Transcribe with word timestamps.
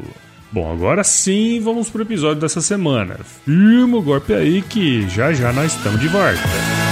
Bom, 0.51 0.71
agora 0.71 1.03
sim 1.03 1.59
vamos 1.61 1.89
para 1.89 1.99
o 1.99 2.03
episódio 2.03 2.41
dessa 2.41 2.59
semana. 2.59 3.19
Firma 3.45 3.97
o 3.97 4.01
golpe 4.01 4.33
aí 4.33 4.63
que 4.63 5.07
já 5.07 5.31
já 5.31 5.53
nós 5.53 5.75
estamos 5.75 6.01
de 6.01 6.07
volta. 6.07 6.88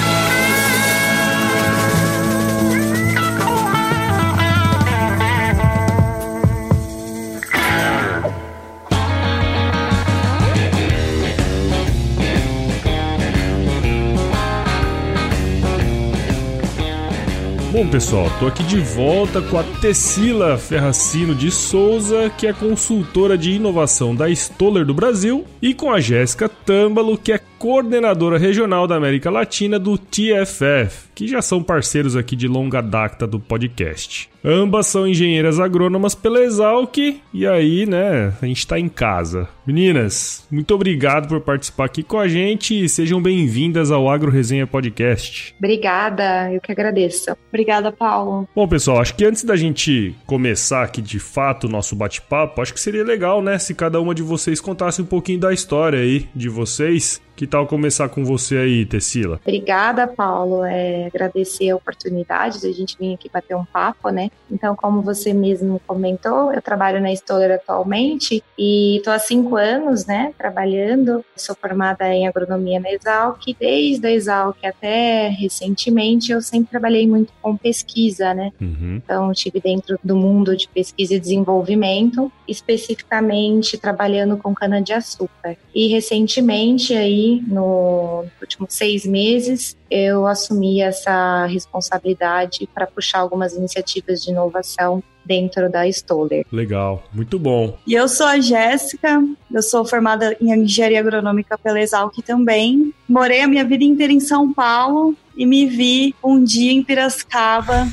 Bom, 17.77 17.88
pessoal, 17.88 18.25
tô 18.39 18.47
aqui 18.47 18.63
de 18.63 18.79
volta 18.79 19.39
com 19.39 19.56
a 19.56 19.63
Tecila 19.63 20.57
Ferracino 20.57 21.35
de 21.35 21.51
Souza, 21.51 22.27
que 22.27 22.47
é 22.47 22.51
consultora 22.51 23.38
de 23.38 23.51
inovação 23.51 24.15
da 24.15 24.27
Stoller 24.31 24.83
do 24.83 24.95
Brasil, 24.95 25.45
e 25.62 25.75
com 25.75 25.91
a 25.91 26.00
Jéssica 26.00 26.50
Tâmbalo, 26.50 27.19
que 27.19 27.31
é 27.31 27.39
coordenadora 27.59 28.39
regional 28.39 28.88
da 28.88 28.95
América 28.95 29.29
Latina 29.29 29.77
do 29.77 29.95
TFF, 29.95 31.06
que 31.18 31.28
já 31.28 31.42
são 31.42 31.64
parceiros 31.64 32.16
aqui 32.16 32.36
de 32.36 32.48
longa 32.48 32.80
data 32.80 33.25
do 33.25 33.40
podcast. 33.40 34.30
Ambas 34.46 34.86
são 34.86 35.08
engenheiras 35.08 35.60
agrônomas 35.60 36.14
pela 36.14 36.44
Exalc 36.44 36.96
e 37.34 37.48
aí, 37.48 37.88
né, 37.88 38.31
a 38.40 38.46
gente 38.46 38.68
tá 38.68 38.80
em 38.80 38.88
casa. 38.88 39.50
Meninas, 39.66 40.46
muito 40.52 40.75
obrigado 40.75 41.28
por 41.28 41.42
participar 41.42 41.86
aqui 41.86 42.04
com 42.04 42.19
a 42.19 42.28
gente 42.28 42.84
e 42.84 42.88
sejam 42.88 43.19
bem-vindas 43.19 43.90
ao 43.90 44.08
Agro 44.08 44.30
Resenha 44.30 44.68
Podcast. 44.68 45.56
Obrigada, 45.58 46.54
eu 46.54 46.62
que 46.62 46.72
agradeço. 46.72 47.36
Obrigada, 47.50 47.92
Paulo. 47.92 48.48
Bom, 48.56 48.68
pessoal, 48.68 49.02
acho 49.02 49.16
que 49.16 49.25
antes 49.25 49.44
da 49.44 49.56
gente 49.56 50.16
começar 50.28 50.84
aqui 50.84 51.02
de 51.02 51.18
fato 51.18 51.64
o 51.66 51.69
nosso 51.69 51.96
bate-papo, 51.96 52.62
acho 52.62 52.75
que 52.75 52.80
seria 52.80 53.04
legal, 53.04 53.42
né, 53.42 53.58
se 53.58 53.74
cada 53.74 54.00
uma 54.00 54.14
de 54.14 54.22
vocês 54.22 54.62
contasse 54.62 55.02
um 55.02 55.06
pouquinho 55.06 55.40
da 55.40 55.52
história 55.52 55.98
aí 55.98 56.30
de 56.36 56.48
vocês 56.48 57.19
que 57.38 57.45
tal 57.45 57.68
começar 57.68 58.10
com 58.10 58.25
você 58.25 58.57
aí, 58.57 58.84
Tessila? 58.84 59.39
Obrigada, 59.45 60.07
Paulo. 60.07 60.63
É, 60.66 61.06
agradecer 61.06 61.69
a 61.69 61.75
oportunidade 61.75 62.60
de 62.60 62.68
a 62.68 62.74
gente 62.74 62.98
vir 63.00 63.13
aqui 63.13 63.30
bater 63.31 63.56
um 63.56 63.63
papo, 63.63 64.10
né? 64.10 64.31
Então, 64.51 64.75
como 64.75 65.04
você 65.04 65.34
mesmo 65.34 65.80
comentou, 65.86 66.51
eu 66.51 66.62
trabalho 66.63 67.00
na 67.00 67.13
Stoller 67.13 67.51
atualmente 67.51 68.44
e 68.57 68.98
estou 68.98 69.13
há 69.13 69.19
cinco 69.19 69.56
anos, 69.56 70.07
né, 70.07 70.34
trabalhando. 70.36 71.24
Sou 71.36 71.56
formada 71.56 72.12
em 72.12 72.28
agronomia 72.28 72.80
na 72.80 72.92
Exalc. 72.92 73.40
Desde 73.60 74.07
a 74.07 74.12
Exalc 74.12 74.57
até 74.66 75.28
recentemente, 75.28 76.31
eu 76.31 76.42
sempre 76.42 76.72
trabalhei 76.72 77.06
muito 77.06 77.31
com 77.40 77.56
pesquisa, 77.56 78.33
né? 78.33 78.51
Uhum. 78.60 79.00
Então, 79.04 79.31
estive 79.31 79.60
dentro 79.60 80.00
do 80.04 80.16
mundo 80.16 80.57
de 80.57 80.68
pesquisa 80.68 81.13
e 81.13 81.19
desenvolvimento, 81.19 82.31
especificamente 82.48 83.78
trabalhando 83.78 84.38
com 84.38 84.56
cana-de-açúcar. 84.56 85.56
E 85.75 85.88
recentemente, 85.88 86.95
aí, 86.95 87.26
no, 87.47 88.24
nos 88.24 88.41
últimos 88.41 88.74
seis 88.74 89.06
meses, 89.06 89.77
eu 89.89 90.25
assumi 90.25 90.81
essa 90.81 91.45
responsabilidade 91.45 92.68
para 92.74 92.88
puxar 92.88 93.19
algumas 93.19 93.53
iniciativas 93.53 94.21
de 94.21 94.31
inovação 94.31 95.03
dentro 95.25 95.69
da 95.69 95.88
Stoller. 95.88 96.45
Legal, 96.51 97.03
muito 97.13 97.38
bom. 97.38 97.77
E 97.85 97.94
eu 97.94 98.07
sou 98.07 98.25
a 98.25 98.39
Jéssica, 98.39 99.21
eu 99.51 99.62
sou 99.62 99.83
formada 99.83 100.35
em 100.39 100.51
engenharia 100.53 101.01
agronômica 101.01 101.57
pela 101.57 101.79
Exalc 101.79 102.15
também. 102.25 102.94
Morei 103.07 103.41
a 103.41 103.47
minha 103.47 103.65
vida 103.65 103.83
inteira 103.83 104.13
em 104.13 104.21
São 104.21 104.53
Paulo 104.53 105.15
e 105.35 105.45
me 105.45 105.65
vi 105.65 106.15
um 106.23 106.41
dia 106.41 106.71
em 106.71 106.81
Piracicaba, 106.81 107.88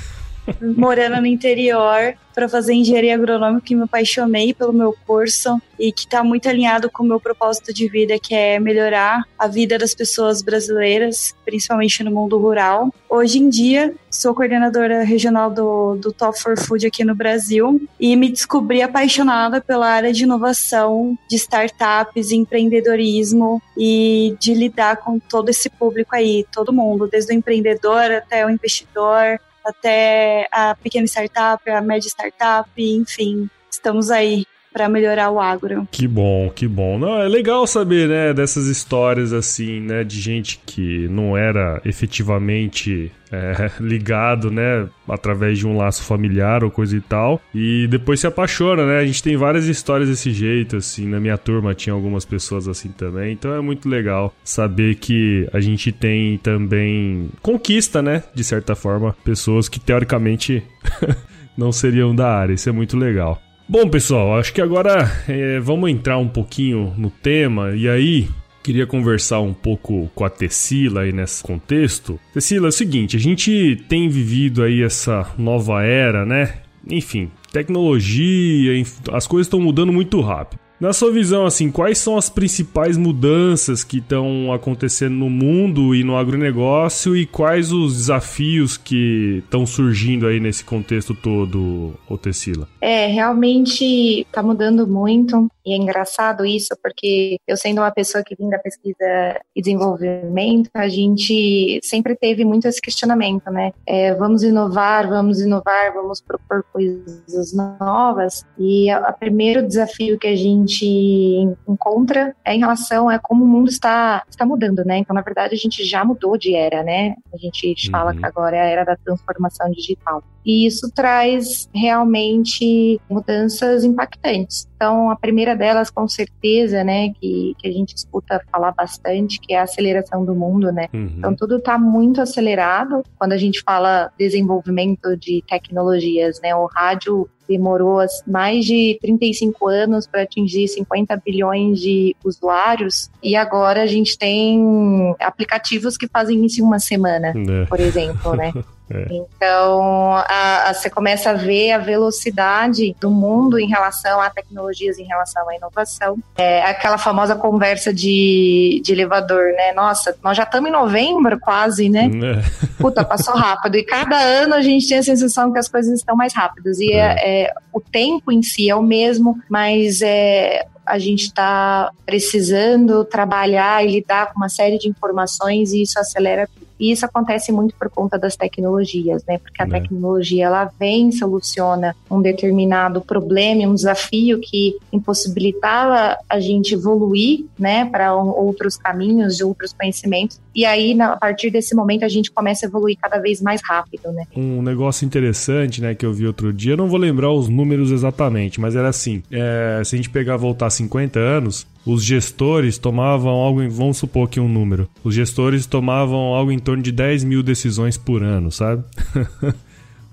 morando 0.77 1.21
no 1.21 1.27
interior, 1.27 2.15
para 2.35 2.49
fazer 2.49 2.75
engenharia 2.75 3.15
agronômica 3.15 3.73
e 3.73 3.77
me 3.77 3.85
apaixonei 3.85 4.53
pelo 4.53 4.73
meu 4.73 4.95
curso 5.07 5.61
e 5.79 5.93
que 5.93 6.01
está 6.01 6.25
muito 6.25 6.49
alinhado 6.49 6.91
com 6.91 7.05
o 7.05 7.07
meu 7.07 7.21
propósito 7.21 7.73
de 7.73 7.89
vida, 7.89 8.19
que 8.19 8.35
é 8.35 8.59
melhorar 8.59 9.23
a 9.39 9.47
vida 9.47 9.79
das 9.79 9.95
pessoas 9.95 10.43
brasileiras, 10.43 11.35
principalmente 11.45 12.03
no 12.03 12.11
mundo 12.11 12.37
rural. 12.39 12.93
Hoje 13.09 13.39
em 13.39 13.49
dia, 13.49 13.95
sou 14.11 14.35
coordenadora 14.35 15.05
regional 15.05 15.49
do, 15.49 15.95
do 15.95 16.13
Top 16.13 16.39
for 16.39 16.59
Food 16.59 16.87
aqui 16.87 17.05
no 17.05 17.15
Brasil 17.15 17.81
e 17.99 18.17
me 18.17 18.29
descobri 18.29 18.83
apaixonada 18.83 19.61
pela 19.61 19.89
área 19.89 20.13
de 20.13 20.25
inovação, 20.25 21.17
de 21.29 21.37
startups, 21.37 22.33
empreendedorismo 22.33 23.63
e 23.79 24.37
de 24.41 24.55
lidar 24.55 24.97
com 24.97 25.21
todo 25.21 25.49
esse 25.49 25.71
público 25.71 26.17
aí, 26.17 26.45
todo 26.53 26.73
mundo, 26.73 27.07
desde 27.07 27.33
o 27.33 27.37
empreendedor 27.37 28.11
até 28.11 28.45
o 28.45 28.51
investidor, 28.51 29.39
até 29.65 30.47
a 30.51 30.75
pequena 30.75 31.07
startup, 31.07 31.69
a 31.69 31.81
média 31.81 32.09
startup, 32.09 32.71
enfim, 32.77 33.49
estamos 33.71 34.11
aí 34.11 34.45
para 34.75 34.89
melhorar 34.89 35.31
o 35.31 35.39
agro. 35.41 35.87
Que 35.89 36.09
bom, 36.09 36.51
que 36.51 36.67
bom. 36.67 36.99
Não, 36.99 37.23
é 37.23 37.29
legal 37.29 37.65
saber, 37.65 38.09
né, 38.09 38.35
dessas 38.35 38.67
histórias 38.67 39.33
assim, 39.33 39.79
né, 39.79 40.03
de 40.03 40.21
gente 40.21 40.61
que 40.67 41.07
não 41.07 41.37
era 41.37 41.81
efetivamente 41.85 43.13
é, 43.31 43.71
ligado, 43.79 44.51
né, 44.51 44.89
através 45.09 45.61
de 45.61 45.67
um 45.67 45.77
laço 45.77 46.03
familiar 46.03 46.65
ou 46.65 46.73
coisa 46.73 46.97
e 46.97 47.01
tal, 47.01 47.41
e 47.55 47.87
depois 47.87 48.19
se 48.19 48.27
apaixona, 48.27 48.85
né? 48.85 48.99
A 48.99 49.07
gente 49.07 49.23
tem 49.23 49.37
várias 49.37 49.67
histórias 49.67 50.09
desse 50.09 50.33
jeito, 50.33 50.77
assim, 50.77 51.07
na 51.07 51.21
minha 51.21 51.39
turma 51.39 51.73
tinha 51.73 51.95
algumas 51.95 52.25
pessoas 52.25 52.67
assim 52.67 52.89
também, 52.89 53.33
então 53.33 53.55
é 53.55 53.61
muito 53.61 53.89
legal 53.89 54.35
saber 54.43 54.97
que 54.97 55.49
a 55.53 55.61
gente 55.61 55.93
tem 55.93 56.37
também 56.39 57.31
conquista, 57.41 58.03
né, 58.03 58.25
de 58.35 58.43
certa 58.43 58.75
forma, 58.75 59.15
pessoas 59.25 59.69
que 59.69 59.79
teoricamente 59.79 60.65
não 61.57 61.71
seriam 61.71 62.13
da 62.13 62.29
área, 62.29 62.55
isso 62.55 62.69
é 62.69 62.73
muito 62.73 62.97
legal. 62.97 63.41
Bom, 63.67 63.89
pessoal, 63.89 64.39
acho 64.39 64.53
que 64.53 64.61
agora 64.61 65.11
é, 65.27 65.59
vamos 65.59 65.91
entrar 65.91 66.19
um 66.19 66.29
pouquinho 66.29 66.93
no 66.99 67.11
tema 67.11 67.75
e 67.75 67.89
aí 67.89 68.29
queria 68.63 68.87
conversar 68.87 69.41
um 69.41 69.55
pouco 69.55 70.11
com 70.15 70.25
a 70.25 70.29
Tessila 70.29 71.01
aí 71.01 71.13
nesse 71.13 71.43
contexto. 71.43 72.21
Tessila, 72.35 72.67
é 72.67 72.69
o 72.69 72.73
seguinte, 72.73 73.17
a 73.17 73.21
gente 73.21 73.83
tem 73.89 74.07
vivido 74.09 74.63
aí 74.63 74.83
essa 74.83 75.27
nova 75.39 75.83
era, 75.83 76.27
né? 76.27 76.57
Enfim, 76.87 77.31
tecnologia, 77.53 78.85
as 79.13 79.27
coisas 79.27 79.47
estão 79.47 79.61
mudando 79.61 79.93
muito 79.93 80.21
rápido. 80.21 80.61
Na 80.81 80.93
sua 80.93 81.13
visão, 81.13 81.47
assim, 81.47 81.71
quais 81.71 81.99
são 81.99 82.17
as 82.17 82.29
principais 82.29 82.97
mudanças 82.97 83.85
que 83.85 83.99
estão 83.99 84.53
acontecendo 84.53 85.15
no 85.15 85.31
mundo 85.31 85.95
e 85.95 86.03
no 86.03 86.17
agronegócio 86.17 87.17
e 87.17 87.25
quais 87.25 87.73
os 87.73 87.97
desafios 87.97 88.77
que 88.77 89.43
estão 89.45 89.65
surgindo 89.65 90.27
aí 90.27 90.41
nesse 90.41 90.65
contexto 90.65 91.15
todo, 91.15 91.95
Otecila? 92.09 92.69
É, 92.81 93.07
realmente 93.07 94.23
está 94.23 94.43
mudando 94.43 94.87
muito 94.87 95.49
e 95.65 95.73
é 95.73 95.77
engraçado 95.77 96.45
isso 96.45 96.77
porque 96.83 97.39
eu 97.47 97.57
sendo 97.57 97.81
uma 97.81 97.91
pessoa 97.91 98.23
que 98.23 98.35
vem 98.35 98.51
da 98.51 98.59
pesquisa 98.59 99.41
e 99.55 99.63
desenvolvimento, 99.63 100.69
a 100.75 100.89
gente 100.89 101.81
sempre 101.83 102.15
teve 102.17 102.45
muito 102.45 102.67
esse 102.69 102.81
questionamento, 102.81 103.51
né? 103.51 103.73
É, 103.87 104.13
vamos 104.15 104.43
inovar, 104.43 105.09
vamos 105.09 105.41
inovar, 105.41 105.95
vamos 105.95 106.21
propor 106.21 106.65
coisas 106.73 107.55
novas 107.81 108.45
e 108.59 108.93
o 108.93 109.13
primeiro 109.19 109.67
desafio 109.67 110.19
que 110.19 110.27
a 110.27 110.37
gente 110.37 110.64
gente 110.65 111.57
encontra 111.69 112.35
é 112.45 112.55
em 112.55 112.59
relação 112.59 113.09
a 113.09 113.19
como 113.19 113.45
o 113.45 113.49
mundo 113.49 113.69
está, 113.69 114.23
está 114.29 114.47
mudando, 114.47 114.85
né? 114.85 114.99
Então, 114.99 115.15
na 115.15 115.23
verdade, 115.23 115.55
a 115.55 115.59
gente 115.59 115.85
já 115.85 116.05
mudou 116.05 116.37
de 116.37 116.55
era, 116.55 116.83
né? 116.83 117.15
A 117.33 117.37
gente 117.37 117.87
uhum. 117.87 117.91
fala 117.93 118.15
que 118.15 118.25
agora 118.25 118.57
é 118.57 118.61
a 118.61 118.65
era 118.65 118.85
da 118.85 118.97
transformação 118.97 119.71
digital. 119.71 120.23
E 120.45 120.67
isso 120.67 120.91
traz 120.95 121.69
realmente 121.75 123.01
mudanças 123.09 123.83
impactantes. 123.83 124.69
Então, 124.77 125.11
a 125.11 125.17
primeira 125.17 125.57
delas, 125.57 125.89
com 125.89 126.07
certeza, 126.07 126.85
né, 126.85 127.11
que, 127.19 127.55
que 127.59 127.67
a 127.67 127.73
gente 127.73 127.97
escuta 127.97 128.43
falar 128.53 128.73
bastante, 128.73 129.41
que 129.41 129.55
é 129.55 129.59
a 129.59 129.63
aceleração 129.63 130.25
do 130.25 130.35
mundo, 130.35 130.71
né? 130.71 130.89
Uhum. 130.93 131.15
Então, 131.17 131.35
tudo 131.35 131.57
está 131.57 131.79
muito 131.79 132.21
acelerado. 132.21 133.03
Quando 133.19 133.33
a 133.33 133.39
gente 133.39 133.63
fala 133.63 134.11
desenvolvimento 134.19 135.17
de 135.17 135.43
tecnologias, 135.49 136.39
né, 136.43 136.55
o 136.55 136.67
rádio 136.67 137.29
demorou 137.49 137.99
mais 138.27 138.65
de 138.65 138.99
35 139.01 139.69
anos 139.69 140.07
para 140.07 140.23
atingir 140.23 140.69
50 140.69 141.17
bilhões 141.25 141.81
de 141.81 142.17
usuários 142.25 143.11
e 143.23 143.37
agora 143.37 143.83
a 143.83 143.87
gente 143.87 144.19
tem 144.19 145.15
aplicativos 145.21 145.97
que 145.97 146.09
fazem 146.09 146.45
isso 146.45 146.61
em 146.61 146.65
uma 146.65 146.79
semana, 146.79 147.33
é. 147.37 147.67
por 147.67 147.81
exemplo, 147.81 148.35
né? 148.35 148.53
É. 148.91 149.07
Então, 149.11 150.13
a, 150.13 150.69
a, 150.69 150.75
você 150.75 150.91
começa 150.91 151.31
a 151.31 151.35
ver 151.35 151.73
a 151.73 151.79
velocidade 151.79 152.95
do 153.01 153.11
mundo 153.11 153.59
em 153.59 153.67
relação 153.67 154.21
a 154.21 154.29
tecnologias, 154.29 154.99
em 154.99 155.05
relação 155.05 155.49
à 155.49 155.57
inovação. 155.57 156.19
É 156.37 156.63
aquela 156.63 156.99
famosa 156.99 157.35
conversa 157.35 157.95
de, 157.95 158.83
de 158.85 158.93
elevador, 158.93 159.53
né? 159.53 159.73
Nossa, 159.73 160.17
nós 160.23 160.37
já 160.37 160.43
estamos 160.43 160.69
em 160.69 160.73
novembro 160.73 161.39
quase, 161.41 161.89
né? 161.89 162.07
É. 162.07 162.67
Puta, 162.79 163.05
passou 163.05 163.35
rápido. 163.35 163.77
E 163.77 163.85
cada 163.85 164.19
ano 164.19 164.55
a 164.55 164.61
gente 164.61 164.87
tem 164.87 164.99
a 164.99 165.03
sensação 165.03 165.53
que 165.53 165.59
as 165.59 165.69
coisas 165.69 165.99
estão 165.99 166.15
mais 166.15 166.35
rápidas. 166.35 166.79
E 166.79 166.93
é. 166.93 167.45
é 167.45 167.55
o 167.73 167.81
tempo 167.81 168.31
em 168.31 168.43
si 168.43 168.69
é 168.69 168.75
o 168.75 168.83
mesmo, 168.83 169.39
mas 169.49 170.03
é, 170.03 170.67
a 170.87 170.99
gente 170.99 171.25
está 171.25 171.91
precisando 172.05 173.05
trabalhar 173.05 173.85
e 173.85 173.91
lidar 173.91 174.33
com 174.33 174.37
uma 174.37 174.49
série 174.49 174.79
de 174.79 174.89
informações 174.89 175.73
e 175.73 175.83
isso 175.83 175.99
acelera 175.99 176.47
tudo. 176.47 176.64
E 176.79 176.91
isso 176.91 177.07
acontece 177.07 177.53
muito 177.53 177.75
por 177.77 177.89
conta 177.89 178.19
das 178.19 178.37
tecnologias, 178.37 179.25
né? 179.27 179.39
Porque 179.39 179.63
a 179.63 179.67
é. 179.67 179.69
tecnologia 179.69 180.47
ela 180.47 180.71
vem, 180.79 181.13
soluciona 181.13 181.95
um 182.11 182.21
determinado 182.21 183.01
problema, 183.01 183.69
um 183.69 183.75
desafio 183.75 184.41
que 184.41 184.77
impossibilitava 184.93 186.19
a 186.29 186.41
gente 186.41 186.75
evoluir, 186.75 187.45
né, 187.59 187.85
para 187.85 188.15
outros 188.15 188.77
caminhos, 188.77 189.37
de 189.37 189.45
outros 189.45 189.73
conhecimentos. 189.73 190.41
E 190.55 190.65
aí, 190.65 190.99
a 191.01 191.17
partir 191.17 191.51
desse 191.51 191.75
momento, 191.75 192.05
a 192.05 192.09
gente 192.09 192.31
começa 192.31 192.67
a 192.67 192.69
evoluir 192.69 192.97
cada 193.01 193.19
vez 193.19 193.43
mais 193.43 193.61
rápido, 193.63 194.13
né? 194.13 194.25
Um 194.37 194.63
negócio 194.63 195.05
interessante, 195.05 195.81
né, 195.81 195.95
que 195.95 196.07
eu 196.07 196.13
vi 196.13 196.27
outro 196.27 196.53
dia, 196.53 196.73
eu 196.73 196.77
não 196.77 196.89
vou 196.89 196.99
lembrar 196.99 197.31
os 197.33 197.49
números 197.49 197.91
exatamente, 197.91 198.61
mas 198.61 198.77
era 198.77 198.89
assim: 198.89 199.23
é, 199.31 199.83
se 199.85 199.95
a 199.95 199.97
gente 199.97 200.11
pegar 200.11 200.37
voltar 200.37 200.71
50 200.71 201.19
anos, 201.19 201.67
os 201.85 202.05
gestores 202.05 202.79
tomavam 202.79 203.33
algo 203.33 203.63
em, 203.63 203.69
vamos 203.69 203.99
supor 203.99 204.29
que 204.29 204.41
um 204.41 204.49
número, 204.49 204.89
os 205.03 205.15
gestores 205.15 205.67
tomavam 205.67 206.19
algo 206.35 206.53
em 206.53 206.59
torno 206.59 206.83
de 206.83 206.93
10 206.93 207.25
mil 207.25 207.43
decisões 207.43 207.97
por 207.97 208.23
ano, 208.23 208.51
sabe? 208.51 208.85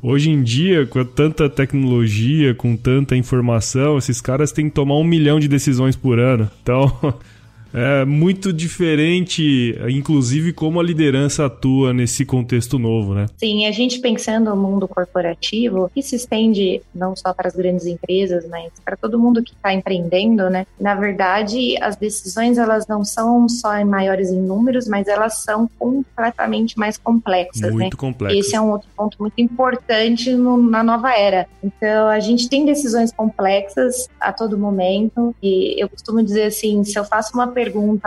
Hoje 0.03 0.31
em 0.31 0.41
dia, 0.41 0.87
com 0.87 1.05
tanta 1.05 1.47
tecnologia, 1.47 2.55
com 2.55 2.75
tanta 2.75 3.15
informação, 3.15 3.99
esses 3.99 4.19
caras 4.19 4.51
têm 4.51 4.67
que 4.67 4.73
tomar 4.73 4.95
um 4.95 5.03
milhão 5.03 5.39
de 5.39 5.47
decisões 5.47 5.95
por 5.95 6.19
ano. 6.19 6.49
Então, 6.63 6.91
é 7.73 8.05
muito 8.05 8.51
diferente, 8.51 9.77
inclusive, 9.89 10.53
como 10.53 10.79
a 10.79 10.83
liderança 10.83 11.45
atua 11.45 11.93
nesse 11.93 12.25
contexto 12.25 12.77
novo, 12.77 13.13
né? 13.13 13.27
Sim, 13.37 13.65
a 13.65 13.71
gente 13.71 13.99
pensando 13.99 14.49
no 14.49 14.55
mundo 14.55 14.87
corporativo, 14.87 15.89
que 15.93 16.01
se 16.01 16.15
estende 16.15 16.81
não 16.93 17.15
só 17.15 17.33
para 17.33 17.47
as 17.47 17.55
grandes 17.55 17.85
empresas, 17.85 18.47
mas 18.49 18.71
para 18.83 18.97
todo 18.97 19.19
mundo 19.19 19.43
que 19.43 19.53
está 19.53 19.73
empreendendo, 19.73 20.49
né? 20.49 20.65
Na 20.79 20.95
verdade, 20.95 21.75
as 21.81 21.95
decisões 21.95 22.57
elas 22.57 22.87
não 22.87 23.03
são 23.03 23.47
só 23.47 23.83
maiores 23.85 24.29
em 24.29 24.41
números, 24.41 24.87
mas 24.87 25.07
elas 25.07 25.41
são 25.41 25.69
completamente 25.79 26.77
mais 26.77 26.97
complexas, 26.97 27.71
muito 27.71 27.95
né? 27.95 27.99
complexas. 27.99 28.45
Esse 28.45 28.55
é 28.55 28.61
um 28.61 28.71
outro 28.71 28.89
ponto 28.95 29.17
muito 29.19 29.39
importante 29.39 30.31
no, 30.33 30.57
na 30.57 30.83
nova 30.83 31.13
era. 31.13 31.47
Então, 31.63 32.07
a 32.07 32.19
gente 32.19 32.49
tem 32.49 32.65
decisões 32.65 33.11
complexas 33.11 34.09
a 34.19 34.33
todo 34.33 34.57
momento 34.57 35.35
e 35.41 35.81
eu 35.81 35.87
costumo 35.87 36.21
dizer 36.23 36.43
assim, 36.43 36.83
se 36.83 36.97
eu 36.97 37.05
faço 37.05 37.33
uma 37.33 37.47
pergunta 37.47 37.60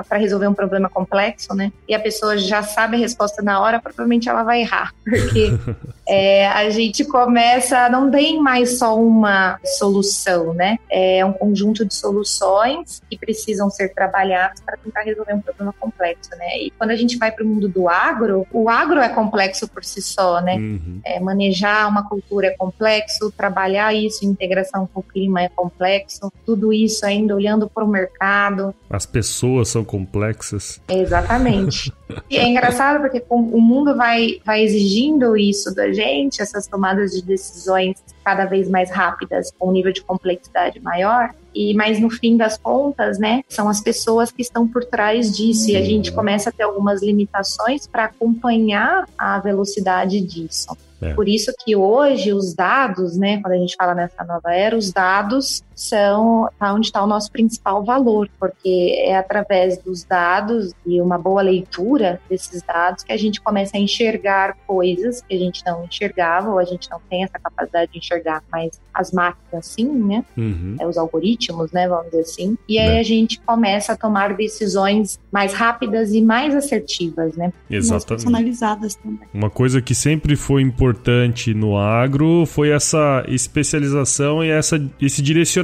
para 0.06 0.18
resolver 0.18 0.48
um 0.48 0.54
problema 0.54 0.88
complexo, 0.88 1.54
né? 1.54 1.72
E 1.88 1.94
a 1.94 2.00
pessoa 2.00 2.36
já 2.36 2.62
sabe 2.62 2.96
a 2.96 2.98
resposta 2.98 3.42
na 3.42 3.60
hora, 3.60 3.80
provavelmente 3.80 4.28
ela 4.28 4.42
vai 4.42 4.60
errar, 4.60 4.92
porque 5.04 5.50
é, 6.08 6.46
a 6.48 6.68
gente 6.70 7.04
começa, 7.04 7.88
não 7.88 8.10
tem 8.10 8.40
mais 8.40 8.78
só 8.78 8.98
uma 8.98 9.58
solução, 9.78 10.54
né? 10.54 10.78
É 10.90 11.24
um 11.24 11.32
conjunto 11.32 11.84
de 11.84 11.94
soluções 11.94 13.02
que 13.08 13.18
precisam 13.18 13.70
ser 13.70 13.92
trabalhadas 13.94 14.60
para 14.60 14.76
tentar 14.76 15.02
resolver 15.02 15.34
um 15.34 15.40
problema 15.40 15.74
complexo, 15.78 16.30
né? 16.36 16.58
E 16.58 16.70
quando 16.70 16.90
a 16.90 16.96
gente 16.96 17.16
vai 17.16 17.30
para 17.30 17.44
o 17.44 17.46
mundo 17.46 17.68
do 17.68 17.88
agro, 17.88 18.46
o 18.52 18.68
agro 18.68 19.00
é 19.00 19.08
complexo 19.08 19.68
por 19.68 19.84
si 19.84 20.02
só, 20.02 20.40
né? 20.40 20.56
Uhum. 20.56 21.00
É, 21.04 21.20
manejar 21.20 21.88
uma 21.88 22.08
cultura 22.08 22.48
é 22.48 22.50
complexo, 22.50 23.30
trabalhar 23.30 23.94
isso 23.94 24.24
em 24.24 24.28
integração 24.28 24.88
com 24.92 25.00
o 25.00 25.02
clima 25.02 25.42
é 25.42 25.48
complexo, 25.48 26.32
tudo 26.44 26.72
isso 26.72 27.04
ainda 27.04 27.34
olhando 27.34 27.68
para 27.68 27.84
o 27.84 27.88
mercado, 27.88 28.74
As 28.90 29.06
pessoas 29.06 29.43
são 29.64 29.84
complexas. 29.84 30.80
Exatamente. 30.88 31.92
e 32.30 32.36
é 32.36 32.46
engraçado 32.46 33.00
porque 33.00 33.22
o 33.28 33.60
mundo 33.60 33.96
vai, 33.96 34.40
vai 34.44 34.62
exigindo 34.62 35.36
isso 35.36 35.74
da 35.74 35.92
gente, 35.92 36.40
essas 36.40 36.66
tomadas 36.66 37.12
de 37.12 37.22
decisões 37.22 38.02
cada 38.24 38.46
vez 38.46 38.68
mais 38.68 38.90
rápidas, 38.90 39.52
com 39.58 39.68
um 39.68 39.72
nível 39.72 39.92
de 39.92 40.02
complexidade 40.02 40.80
maior. 40.80 41.34
E 41.54 41.74
mas 41.74 42.00
no 42.00 42.10
fim 42.10 42.36
das 42.36 42.58
contas, 42.58 43.18
né, 43.18 43.42
são 43.48 43.68
as 43.68 43.80
pessoas 43.80 44.32
que 44.32 44.42
estão 44.42 44.66
por 44.66 44.84
trás 44.84 45.36
disso 45.36 45.70
e 45.70 45.76
a 45.76 45.82
gente 45.82 46.10
começa 46.10 46.50
a 46.50 46.52
ter 46.52 46.64
algumas 46.64 47.02
limitações 47.02 47.86
para 47.86 48.06
acompanhar 48.06 49.06
a 49.16 49.38
velocidade 49.38 50.20
disso. 50.20 50.76
É. 51.00 51.12
Por 51.14 51.28
isso 51.28 51.52
que 51.64 51.76
hoje 51.76 52.32
os 52.32 52.54
dados, 52.54 53.16
né, 53.16 53.40
quando 53.40 53.52
a 53.52 53.58
gente 53.58 53.76
fala 53.76 53.94
nessa 53.94 54.24
nova 54.24 54.54
era, 54.54 54.76
os 54.76 54.92
dados 54.92 55.62
são 55.74 56.48
tá 56.58 56.72
onde 56.72 56.86
está 56.86 57.02
o 57.02 57.06
nosso 57.06 57.30
principal 57.30 57.84
valor, 57.84 58.28
porque 58.38 58.96
é 59.04 59.16
através 59.16 59.78
dos 59.78 60.04
dados 60.04 60.72
e 60.86 61.00
uma 61.00 61.18
boa 61.18 61.42
leitura 61.42 62.20
desses 62.28 62.62
dados 62.62 63.02
que 63.02 63.12
a 63.12 63.16
gente 63.16 63.40
começa 63.40 63.76
a 63.76 63.80
enxergar 63.80 64.56
coisas 64.66 65.22
que 65.22 65.34
a 65.34 65.38
gente 65.38 65.62
não 65.66 65.84
enxergava 65.84 66.50
ou 66.50 66.58
a 66.58 66.64
gente 66.64 66.88
não 66.90 67.00
tem 67.10 67.24
essa 67.24 67.38
capacidade 67.38 67.92
de 67.92 67.98
enxergar, 67.98 68.42
mas 68.50 68.80
as 68.92 69.12
máquinas 69.12 69.66
sim, 69.66 69.86
né? 69.86 70.24
Uhum. 70.36 70.76
é, 70.80 70.86
os 70.86 70.96
algoritmos, 70.96 71.72
né, 71.72 71.88
vamos 71.88 72.06
dizer 72.06 72.20
assim. 72.20 72.58
E 72.68 72.78
aí 72.78 72.96
É. 72.96 73.00
a 73.00 73.02
gente 73.02 73.40
começa 73.40 73.92
a 73.92 73.96
tomar 73.96 74.34
decisões 74.34 75.18
mais 75.32 75.52
rápidas 75.52 76.12
e 76.12 76.20
mais 76.22 76.54
assertivas, 76.54 77.36
né? 77.36 77.52
Mais 77.68 77.84
Exatamente. 77.84 78.06
personalizadas 78.08 78.94
também. 78.96 79.18
Uma 79.32 79.50
coisa 79.50 79.80
que 79.82 79.94
sempre 79.94 80.36
foi 80.36 80.62
importante 80.62 81.52
no 81.54 81.76
agro 81.76 82.44
foi 82.46 82.70
essa 82.70 83.24
especialização 83.28 84.44
e 84.44 84.50
essa, 84.50 84.80
esse 85.00 85.22
direcionamento, 85.22 85.63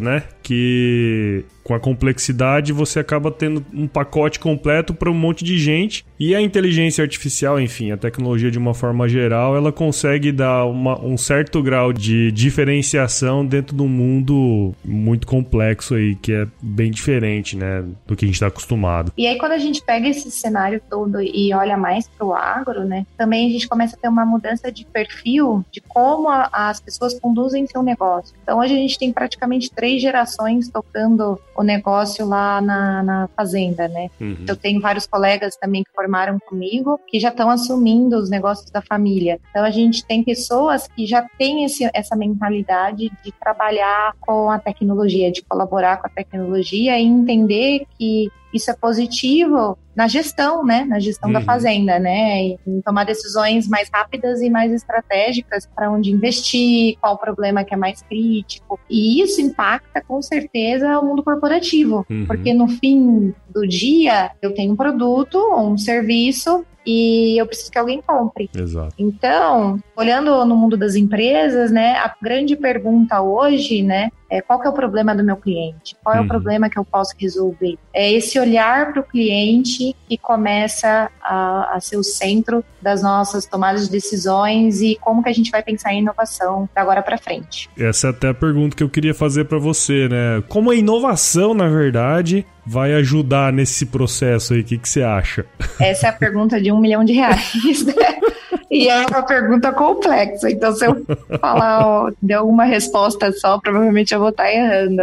né? 0.00 0.22
Que 0.42 1.44
com 1.66 1.74
a 1.74 1.80
complexidade 1.80 2.72
você 2.72 3.00
acaba 3.00 3.28
tendo 3.28 3.64
um 3.74 3.88
pacote 3.88 4.38
completo 4.38 4.94
para 4.94 5.10
um 5.10 5.14
monte 5.14 5.42
de 5.44 5.58
gente 5.58 6.06
e 6.18 6.32
a 6.32 6.40
inteligência 6.40 7.02
artificial, 7.02 7.60
enfim, 7.60 7.90
a 7.90 7.96
tecnologia 7.96 8.52
de 8.52 8.58
uma 8.58 8.72
forma 8.72 9.08
geral, 9.08 9.56
ela 9.56 9.72
consegue 9.72 10.30
dar 10.30 10.64
uma- 10.64 10.98
um 11.04 11.16
certo 11.16 11.60
grau 11.60 11.92
de 11.92 12.30
diferenciação 12.30 13.44
dentro 13.44 13.76
de 13.76 13.82
um 13.82 13.88
mundo 13.88 14.72
muito 14.84 15.26
complexo 15.26 15.96
aí, 15.96 16.14
que 16.14 16.32
é 16.32 16.46
bem 16.62 16.90
diferente, 16.90 17.56
né, 17.56 17.84
do 18.06 18.14
que 18.14 18.24
a 18.24 18.28
gente 18.28 18.36
está 18.36 18.46
acostumado. 18.46 19.12
E 19.18 19.26
aí, 19.26 19.36
quando 19.36 19.52
a 19.52 19.58
gente 19.58 19.82
pega 19.82 20.08
esse 20.08 20.30
cenário 20.30 20.80
todo 20.88 21.20
e 21.20 21.52
olha 21.52 21.76
mais 21.76 22.06
para 22.08 22.26
o 22.26 22.32
agro, 22.32 22.84
né, 22.84 23.04
também 23.18 23.48
a 23.48 23.50
gente 23.50 23.66
começa 23.68 23.96
a 23.96 23.98
ter 23.98 24.08
uma 24.08 24.24
mudança 24.24 24.70
de 24.70 24.84
perfil 24.84 25.64
de 25.72 25.80
como 25.80 26.28
a- 26.28 26.48
as 26.52 26.80
pessoas 26.80 27.18
conduzem 27.18 27.66
seu 27.66 27.82
negócio. 27.82 28.34
Então, 28.42 28.60
hoje 28.60 28.72
a 28.72 28.76
gente 28.78 28.96
tem 28.98 29.12
praticamente 29.12 29.68
três 29.70 30.00
gerações 30.00 30.68
tocando 30.68 31.38
o 31.56 31.62
negócio 31.62 32.26
lá 32.26 32.60
na, 32.60 33.02
na 33.02 33.28
fazenda, 33.36 33.88
né? 33.88 34.08
Uhum. 34.20 34.44
Eu 34.46 34.56
tenho 34.56 34.80
vários 34.80 35.06
colegas 35.06 35.56
também 35.56 35.82
que 35.82 35.90
formaram 35.92 36.38
comigo 36.38 37.00
que 37.06 37.18
já 37.18 37.28
estão 37.28 37.50
assumindo 37.50 38.16
os 38.16 38.30
negócios 38.30 38.70
da 38.70 38.82
família. 38.82 39.40
Então 39.50 39.64
a 39.64 39.70
gente 39.70 40.04
tem 40.04 40.22
pessoas 40.22 40.86
que 40.88 41.06
já 41.06 41.26
têm 41.38 41.64
esse, 41.64 41.88
essa 41.94 42.16
mentalidade 42.16 43.10
de 43.24 43.32
trabalhar 43.32 44.14
com 44.20 44.50
a 44.50 44.58
tecnologia, 44.58 45.30
de 45.30 45.42
colaborar 45.42 45.98
com 45.98 46.06
a 46.06 46.10
tecnologia 46.10 46.98
e 46.98 47.04
entender 47.04 47.86
que 47.98 48.30
isso 48.52 48.70
é 48.70 48.74
positivo 48.74 49.76
na 49.94 50.06
gestão, 50.08 50.64
né? 50.64 50.84
Na 50.84 50.98
gestão 50.98 51.32
da 51.32 51.38
Uhum. 51.40 51.44
fazenda, 51.44 51.98
né? 51.98 52.48
Em 52.66 52.80
tomar 52.84 53.04
decisões 53.04 53.66
mais 53.68 53.88
rápidas 53.92 54.40
e 54.42 54.50
mais 54.50 54.72
estratégicas 54.72 55.66
para 55.74 55.90
onde 55.90 56.10
investir, 56.10 56.96
qual 57.00 57.14
o 57.14 57.18
problema 57.18 57.64
que 57.64 57.72
é 57.74 57.76
mais 57.76 58.02
crítico. 58.02 58.78
E 58.90 59.22
isso 59.22 59.40
impacta 59.40 60.02
com 60.06 60.20
certeza 60.20 60.98
o 60.98 61.04
mundo 61.06 61.22
corporativo, 61.22 62.04
Uhum. 62.10 62.24
porque 62.26 62.52
no 62.52 62.68
fim 62.68 63.34
do 63.52 63.66
dia 63.66 64.30
eu 64.42 64.52
tenho 64.54 64.72
um 64.72 64.76
produto 64.76 65.36
ou 65.38 65.70
um 65.72 65.78
serviço 65.78 66.64
e 66.86 67.36
eu 67.40 67.46
preciso 67.46 67.70
que 67.70 67.78
alguém 67.78 68.00
compre. 68.00 68.48
Exato. 68.56 68.94
Então, 68.98 69.78
olhando 69.96 70.44
no 70.44 70.56
mundo 70.56 70.76
das 70.76 70.94
empresas, 70.94 71.70
né, 71.70 71.96
a 71.96 72.14
grande 72.22 72.54
pergunta 72.56 73.20
hoje, 73.20 73.82
né, 73.82 74.10
é 74.30 74.40
qual 74.40 74.60
que 74.60 74.66
é 74.66 74.70
o 74.70 74.72
problema 74.72 75.14
do 75.14 75.22
meu 75.22 75.36
cliente? 75.36 75.96
Qual 76.02 76.14
é 76.14 76.18
Uhum. 76.18 76.24
o 76.24 76.28
problema 76.28 76.68
que 76.70 76.78
eu 76.78 76.84
posso 76.84 77.14
resolver? 77.18 77.76
É 77.92 78.10
esse 78.12 78.38
olhar 78.38 78.92
para 78.92 79.00
o 79.00 79.04
cliente 79.04 79.94
que 80.08 80.16
começa 80.18 81.10
a, 81.22 81.76
a 81.76 81.80
ser 81.80 81.96
o 81.96 82.02
centro 82.02 82.64
das 82.80 83.02
nossas 83.02 83.46
tomadas 83.46 83.86
de 83.86 83.90
decisões 83.90 84.80
e 84.80 84.96
como 85.00 85.22
que 85.22 85.28
a 85.28 85.32
gente 85.32 85.50
vai 85.50 85.62
pensar 85.62 85.92
em 85.92 85.98
inovação 86.00 86.68
da 86.74 86.82
agora 86.86 87.02
para 87.02 87.18
frente. 87.18 87.68
Essa 87.76 88.08
é 88.08 88.10
até 88.10 88.28
a 88.28 88.34
pergunta 88.34 88.76
que 88.76 88.82
eu 88.82 88.88
queria 88.88 89.12
fazer 89.12 89.44
pra 89.46 89.58
você, 89.58 90.08
né? 90.08 90.42
Como 90.48 90.70
a 90.70 90.74
inovação, 90.76 91.52
na 91.52 91.68
verdade, 91.68 92.46
vai 92.66 92.94
ajudar 92.94 93.52
nesse 93.52 93.86
processo 93.86 94.54
aí? 94.54 94.60
O 94.60 94.64
que, 94.64 94.76
que 94.76 94.88
você 94.88 95.02
acha? 95.02 95.46
Essa 95.78 96.08
é 96.08 96.10
a 96.10 96.12
pergunta 96.12 96.60
de 96.60 96.72
um 96.72 96.80
milhão 96.80 97.04
de 97.04 97.12
reais, 97.12 97.84
né? 97.84 97.94
E 98.70 98.88
é 98.88 99.06
uma 99.06 99.22
pergunta 99.22 99.72
complexa, 99.72 100.50
então 100.50 100.72
se 100.72 100.86
eu 100.86 101.04
falar, 101.40 101.86
ó, 101.86 102.10
der 102.20 102.40
uma 102.40 102.64
resposta 102.64 103.32
só, 103.32 103.58
provavelmente 103.58 104.14
eu 104.14 104.20
vou 104.20 104.30
estar 104.30 104.52
errando. 104.52 105.02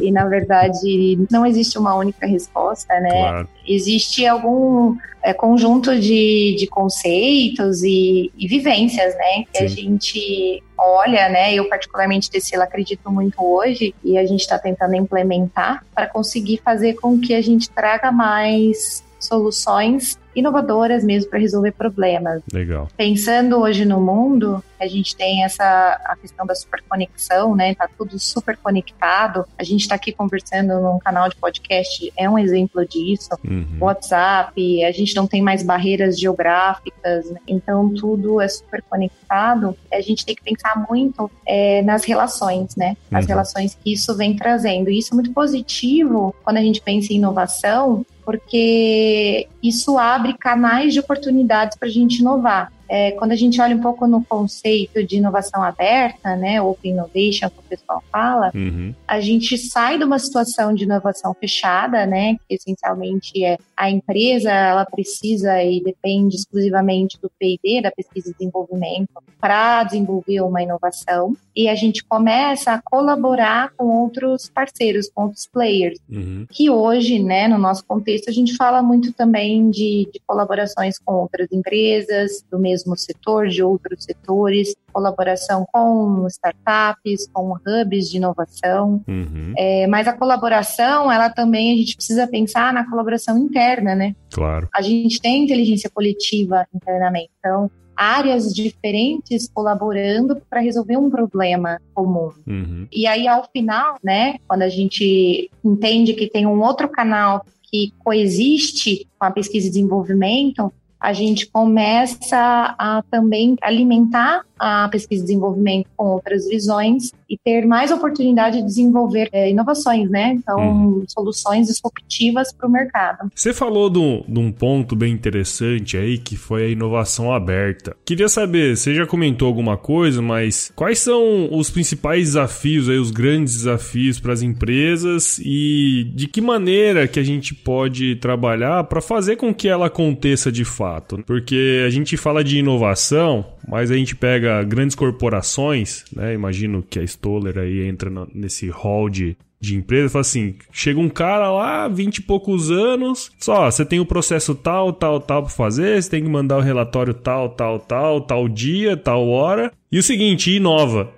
E 0.00 0.12
na 0.12 0.26
verdade, 0.26 1.18
não 1.30 1.44
existe 1.46 1.78
uma 1.78 1.94
única 1.94 2.26
resposta, 2.26 2.98
né? 3.00 3.10
Claro. 3.10 3.48
Existe 3.66 4.26
algum 4.26 4.96
é, 5.26 5.32
conjunto 5.32 5.98
de, 5.98 6.54
de 6.56 6.66
conceitos 6.68 7.82
e, 7.82 8.30
e 8.36 8.46
vivências, 8.46 9.14
né? 9.16 9.44
Que 9.52 9.64
a 9.64 9.68
Sim. 9.68 9.74
gente 9.74 10.62
olha, 10.78 11.28
né? 11.28 11.52
Eu, 11.52 11.68
particularmente, 11.68 12.30
Tecila, 12.30 12.62
acredito 12.62 13.10
muito 13.10 13.42
hoje 13.42 13.92
e 14.04 14.16
a 14.16 14.24
gente 14.24 14.42
está 14.42 14.56
tentando 14.58 14.94
implementar 14.94 15.84
para 15.92 16.06
conseguir 16.06 16.60
fazer 16.64 16.94
com 16.94 17.18
que 17.18 17.34
a 17.34 17.40
gente 17.40 17.68
traga 17.70 18.12
mais 18.12 19.02
soluções 19.18 20.18
inovadoras 20.34 21.02
mesmo 21.02 21.30
para 21.30 21.38
resolver 21.38 21.72
problemas. 21.72 22.42
Legal. 22.52 22.88
Pensando 22.94 23.58
hoje 23.58 23.86
no 23.86 23.98
mundo, 23.98 24.62
a 24.78 24.86
gente 24.86 25.16
tem 25.16 25.42
essa 25.42 25.64
a 26.04 26.14
questão 26.14 26.44
da 26.44 26.54
superconexão, 26.54 27.56
né? 27.56 27.74
Tá 27.74 27.88
tudo 27.96 28.18
super 28.18 28.54
conectado. 28.58 29.46
A 29.58 29.64
gente 29.64 29.80
está 29.80 29.94
aqui 29.94 30.12
conversando 30.12 30.78
num 30.78 30.98
canal 30.98 31.30
de 31.30 31.36
podcast, 31.36 32.12
é 32.18 32.28
um 32.28 32.38
exemplo 32.38 32.86
disso. 32.86 33.30
Uhum. 33.42 33.78
WhatsApp, 33.80 34.84
a 34.84 34.92
gente 34.92 35.16
não 35.16 35.26
tem 35.26 35.40
mais 35.40 35.62
barreiras 35.62 36.18
geográficas, 36.20 37.30
né? 37.30 37.40
então 37.48 37.88
tudo 37.94 38.38
é 38.38 38.48
super 38.48 38.82
conectado. 38.82 39.74
A 39.90 40.02
gente 40.02 40.26
tem 40.26 40.34
que 40.34 40.42
pensar 40.42 40.84
muito 40.88 41.30
é, 41.46 41.80
nas 41.80 42.04
relações, 42.04 42.76
né? 42.76 42.94
As 43.10 43.24
Uhum. 43.24 43.28
relações 43.30 43.74
que 43.82 43.92
isso 43.94 44.14
vem 44.14 44.36
trazendo. 44.36 44.90
E 44.90 44.98
isso 44.98 45.14
é 45.14 45.16
muito 45.16 45.32
positivo 45.32 46.34
quando 46.44 46.58
a 46.58 46.62
gente 46.62 46.82
pensa 46.82 47.12
em 47.12 47.16
inovação, 47.16 48.04
porque 48.26 49.46
isso 49.62 49.96
abre 49.96 50.36
canais 50.36 50.92
de 50.92 50.98
oportunidades 50.98 51.78
para 51.78 51.86
a 51.86 51.90
gente 51.90 52.18
inovar. 52.18 52.72
É, 52.88 53.12
quando 53.12 53.32
a 53.32 53.36
gente 53.36 53.60
olha 53.60 53.76
um 53.76 53.80
pouco 53.80 54.06
no 54.06 54.24
conceito 54.24 55.04
de 55.04 55.16
inovação 55.16 55.62
aberta, 55.62 56.36
né, 56.36 56.60
Open 56.60 56.92
Innovation, 56.92 57.50
que 57.50 57.58
o 57.58 57.68
pessoal 57.68 58.02
fala, 58.10 58.50
uhum. 58.54 58.94
a 59.06 59.20
gente 59.20 59.58
sai 59.58 59.98
de 59.98 60.04
uma 60.04 60.18
situação 60.18 60.74
de 60.74 60.84
inovação 60.84 61.34
fechada, 61.34 62.06
né, 62.06 62.36
que 62.48 62.54
essencialmente 62.54 63.44
é 63.44 63.58
a 63.76 63.90
empresa, 63.90 64.50
ela 64.50 64.84
precisa 64.84 65.62
e 65.62 65.82
depende 65.82 66.36
exclusivamente 66.36 67.18
do 67.20 67.30
P&D, 67.38 67.82
da 67.82 67.90
pesquisa 67.90 68.30
e 68.30 68.32
desenvolvimento, 68.32 69.08
para 69.40 69.84
desenvolver 69.84 70.40
uma 70.40 70.62
inovação, 70.62 71.36
e 71.54 71.68
a 71.68 71.74
gente 71.74 72.04
começa 72.04 72.72
a 72.72 72.82
colaborar 72.82 73.72
com 73.76 73.86
outros 73.86 74.48
parceiros, 74.48 75.10
com 75.12 75.24
outros 75.24 75.46
players, 75.46 75.98
uhum. 76.10 76.46
que 76.50 76.70
hoje, 76.70 77.18
né, 77.18 77.48
no 77.48 77.58
nosso 77.58 77.84
contexto, 77.84 78.28
a 78.28 78.32
gente 78.32 78.56
fala 78.56 78.82
muito 78.82 79.12
também 79.12 79.70
de, 79.70 80.08
de 80.12 80.20
colaborações 80.26 80.98
com 80.98 81.14
outras 81.14 81.48
empresas 81.50 82.44
do 82.50 82.58
mesmo 82.58 82.75
setor, 82.96 83.48
de 83.48 83.62
outros 83.62 84.04
setores, 84.04 84.74
colaboração 84.92 85.66
com 85.72 86.26
startups, 86.28 87.28
com 87.32 87.52
hubs 87.52 88.10
de 88.10 88.16
inovação. 88.16 89.02
Uhum. 89.06 89.52
É, 89.56 89.86
mas 89.86 90.08
a 90.08 90.12
colaboração, 90.12 91.10
ela 91.10 91.30
também, 91.30 91.72
a 91.72 91.76
gente 91.76 91.96
precisa 91.96 92.26
pensar 92.26 92.72
na 92.72 92.88
colaboração 92.88 93.38
interna, 93.38 93.94
né? 93.94 94.14
Claro. 94.30 94.68
A 94.74 94.82
gente 94.82 95.20
tem 95.20 95.44
inteligência 95.44 95.90
coletiva 95.90 96.66
internamente, 96.74 97.30
então 97.38 97.70
áreas 97.96 98.52
diferentes 98.52 99.48
colaborando 99.48 100.36
para 100.50 100.60
resolver 100.60 100.98
um 100.98 101.08
problema 101.08 101.80
comum. 101.94 102.30
Uhum. 102.46 102.86
E 102.92 103.06
aí, 103.06 103.26
ao 103.26 103.48
final, 103.50 103.96
né, 104.04 104.36
quando 104.46 104.62
a 104.62 104.68
gente 104.68 105.50
entende 105.64 106.12
que 106.12 106.28
tem 106.28 106.46
um 106.46 106.60
outro 106.60 106.88
canal 106.88 107.44
que 107.62 107.92
coexiste 108.04 109.08
com 109.18 109.24
a 109.24 109.30
pesquisa 109.30 109.66
e 109.66 109.70
desenvolvimento, 109.70 110.72
a 111.00 111.12
gente 111.12 111.46
começa 111.46 112.74
a 112.78 113.02
também 113.10 113.56
alimentar 113.60 114.42
a 114.58 114.88
pesquisa 114.88 115.22
e 115.22 115.26
desenvolvimento 115.26 115.86
com 115.96 116.06
outras 116.06 116.48
visões 116.48 117.12
e 117.28 117.36
ter 117.36 117.66
mais 117.66 117.90
oportunidade 117.90 118.58
de 118.58 118.64
desenvolver 118.64 119.28
é, 119.32 119.50
inovações, 119.50 120.08
né? 120.08 120.34
Então, 120.34 120.60
hum. 120.60 121.04
soluções 121.08 121.66
disruptivas 121.66 122.52
para 122.52 122.68
o 122.68 122.70
mercado. 122.70 123.30
Você 123.34 123.52
falou 123.52 123.90
de 123.90 123.98
um 123.98 124.52
ponto 124.52 124.94
bem 124.94 125.12
interessante 125.12 125.96
aí, 125.96 126.18
que 126.18 126.36
foi 126.36 126.66
a 126.66 126.68
inovação 126.68 127.32
aberta. 127.32 127.96
Queria 128.04 128.28
saber, 128.28 128.76
você 128.76 128.94
já 128.94 129.06
comentou 129.06 129.48
alguma 129.48 129.76
coisa, 129.76 130.22
mas 130.22 130.72
quais 130.74 130.98
são 130.98 131.48
os 131.52 131.70
principais 131.70 132.24
desafios 132.24 132.88
aí, 132.88 132.98
os 132.98 133.10
grandes 133.10 133.54
desafios 133.54 134.20
para 134.20 134.32
as 134.32 134.42
empresas 134.42 135.38
e 135.42 136.10
de 136.14 136.28
que 136.28 136.40
maneira 136.40 137.08
que 137.08 137.18
a 137.18 137.24
gente 137.24 137.54
pode 137.54 138.16
trabalhar 138.16 138.84
para 138.84 139.00
fazer 139.00 139.36
com 139.36 139.52
que 139.52 139.68
ela 139.68 139.86
aconteça 139.86 140.52
de 140.52 140.64
fato? 140.64 141.22
Porque 141.26 141.82
a 141.86 141.90
gente 141.90 142.16
fala 142.16 142.44
de 142.44 142.58
inovação, 142.58 143.44
mas 143.66 143.90
a 143.90 143.96
gente 143.96 144.14
pega 144.14 144.45
grandes 144.66 144.94
corporações, 144.94 146.04
né? 146.12 146.34
Imagino 146.34 146.82
que 146.82 146.98
a 146.98 147.02
Stoller 147.02 147.58
aí 147.58 147.86
entra 147.86 148.10
nesse 148.34 148.68
hall 148.68 149.08
de, 149.08 149.36
de 149.60 149.76
empresa, 149.76 150.08
fala 150.08 150.20
assim: 150.22 150.54
chega 150.72 151.00
um 151.00 151.08
cara 151.08 151.50
lá, 151.50 151.88
20 151.88 152.18
e 152.18 152.22
poucos 152.22 152.70
anos, 152.70 153.30
só, 153.38 153.70
você 153.70 153.84
tem 153.84 154.00
o 154.00 154.06
processo 154.06 154.54
tal, 154.54 154.92
tal, 154.92 155.20
tal 155.20 155.42
pra 155.42 155.50
fazer, 155.50 156.02
você 156.02 156.10
tem 156.10 156.22
que 156.22 156.28
mandar 156.28 156.58
o 156.58 156.62
relatório 156.62 157.14
tal, 157.14 157.50
tal, 157.50 157.78
tal, 157.78 158.20
tal 158.20 158.48
dia, 158.48 158.96
tal 158.96 159.28
hora. 159.28 159.72
E 159.90 159.98
o 159.98 160.02
seguinte, 160.02 160.50
inova. 160.50 161.10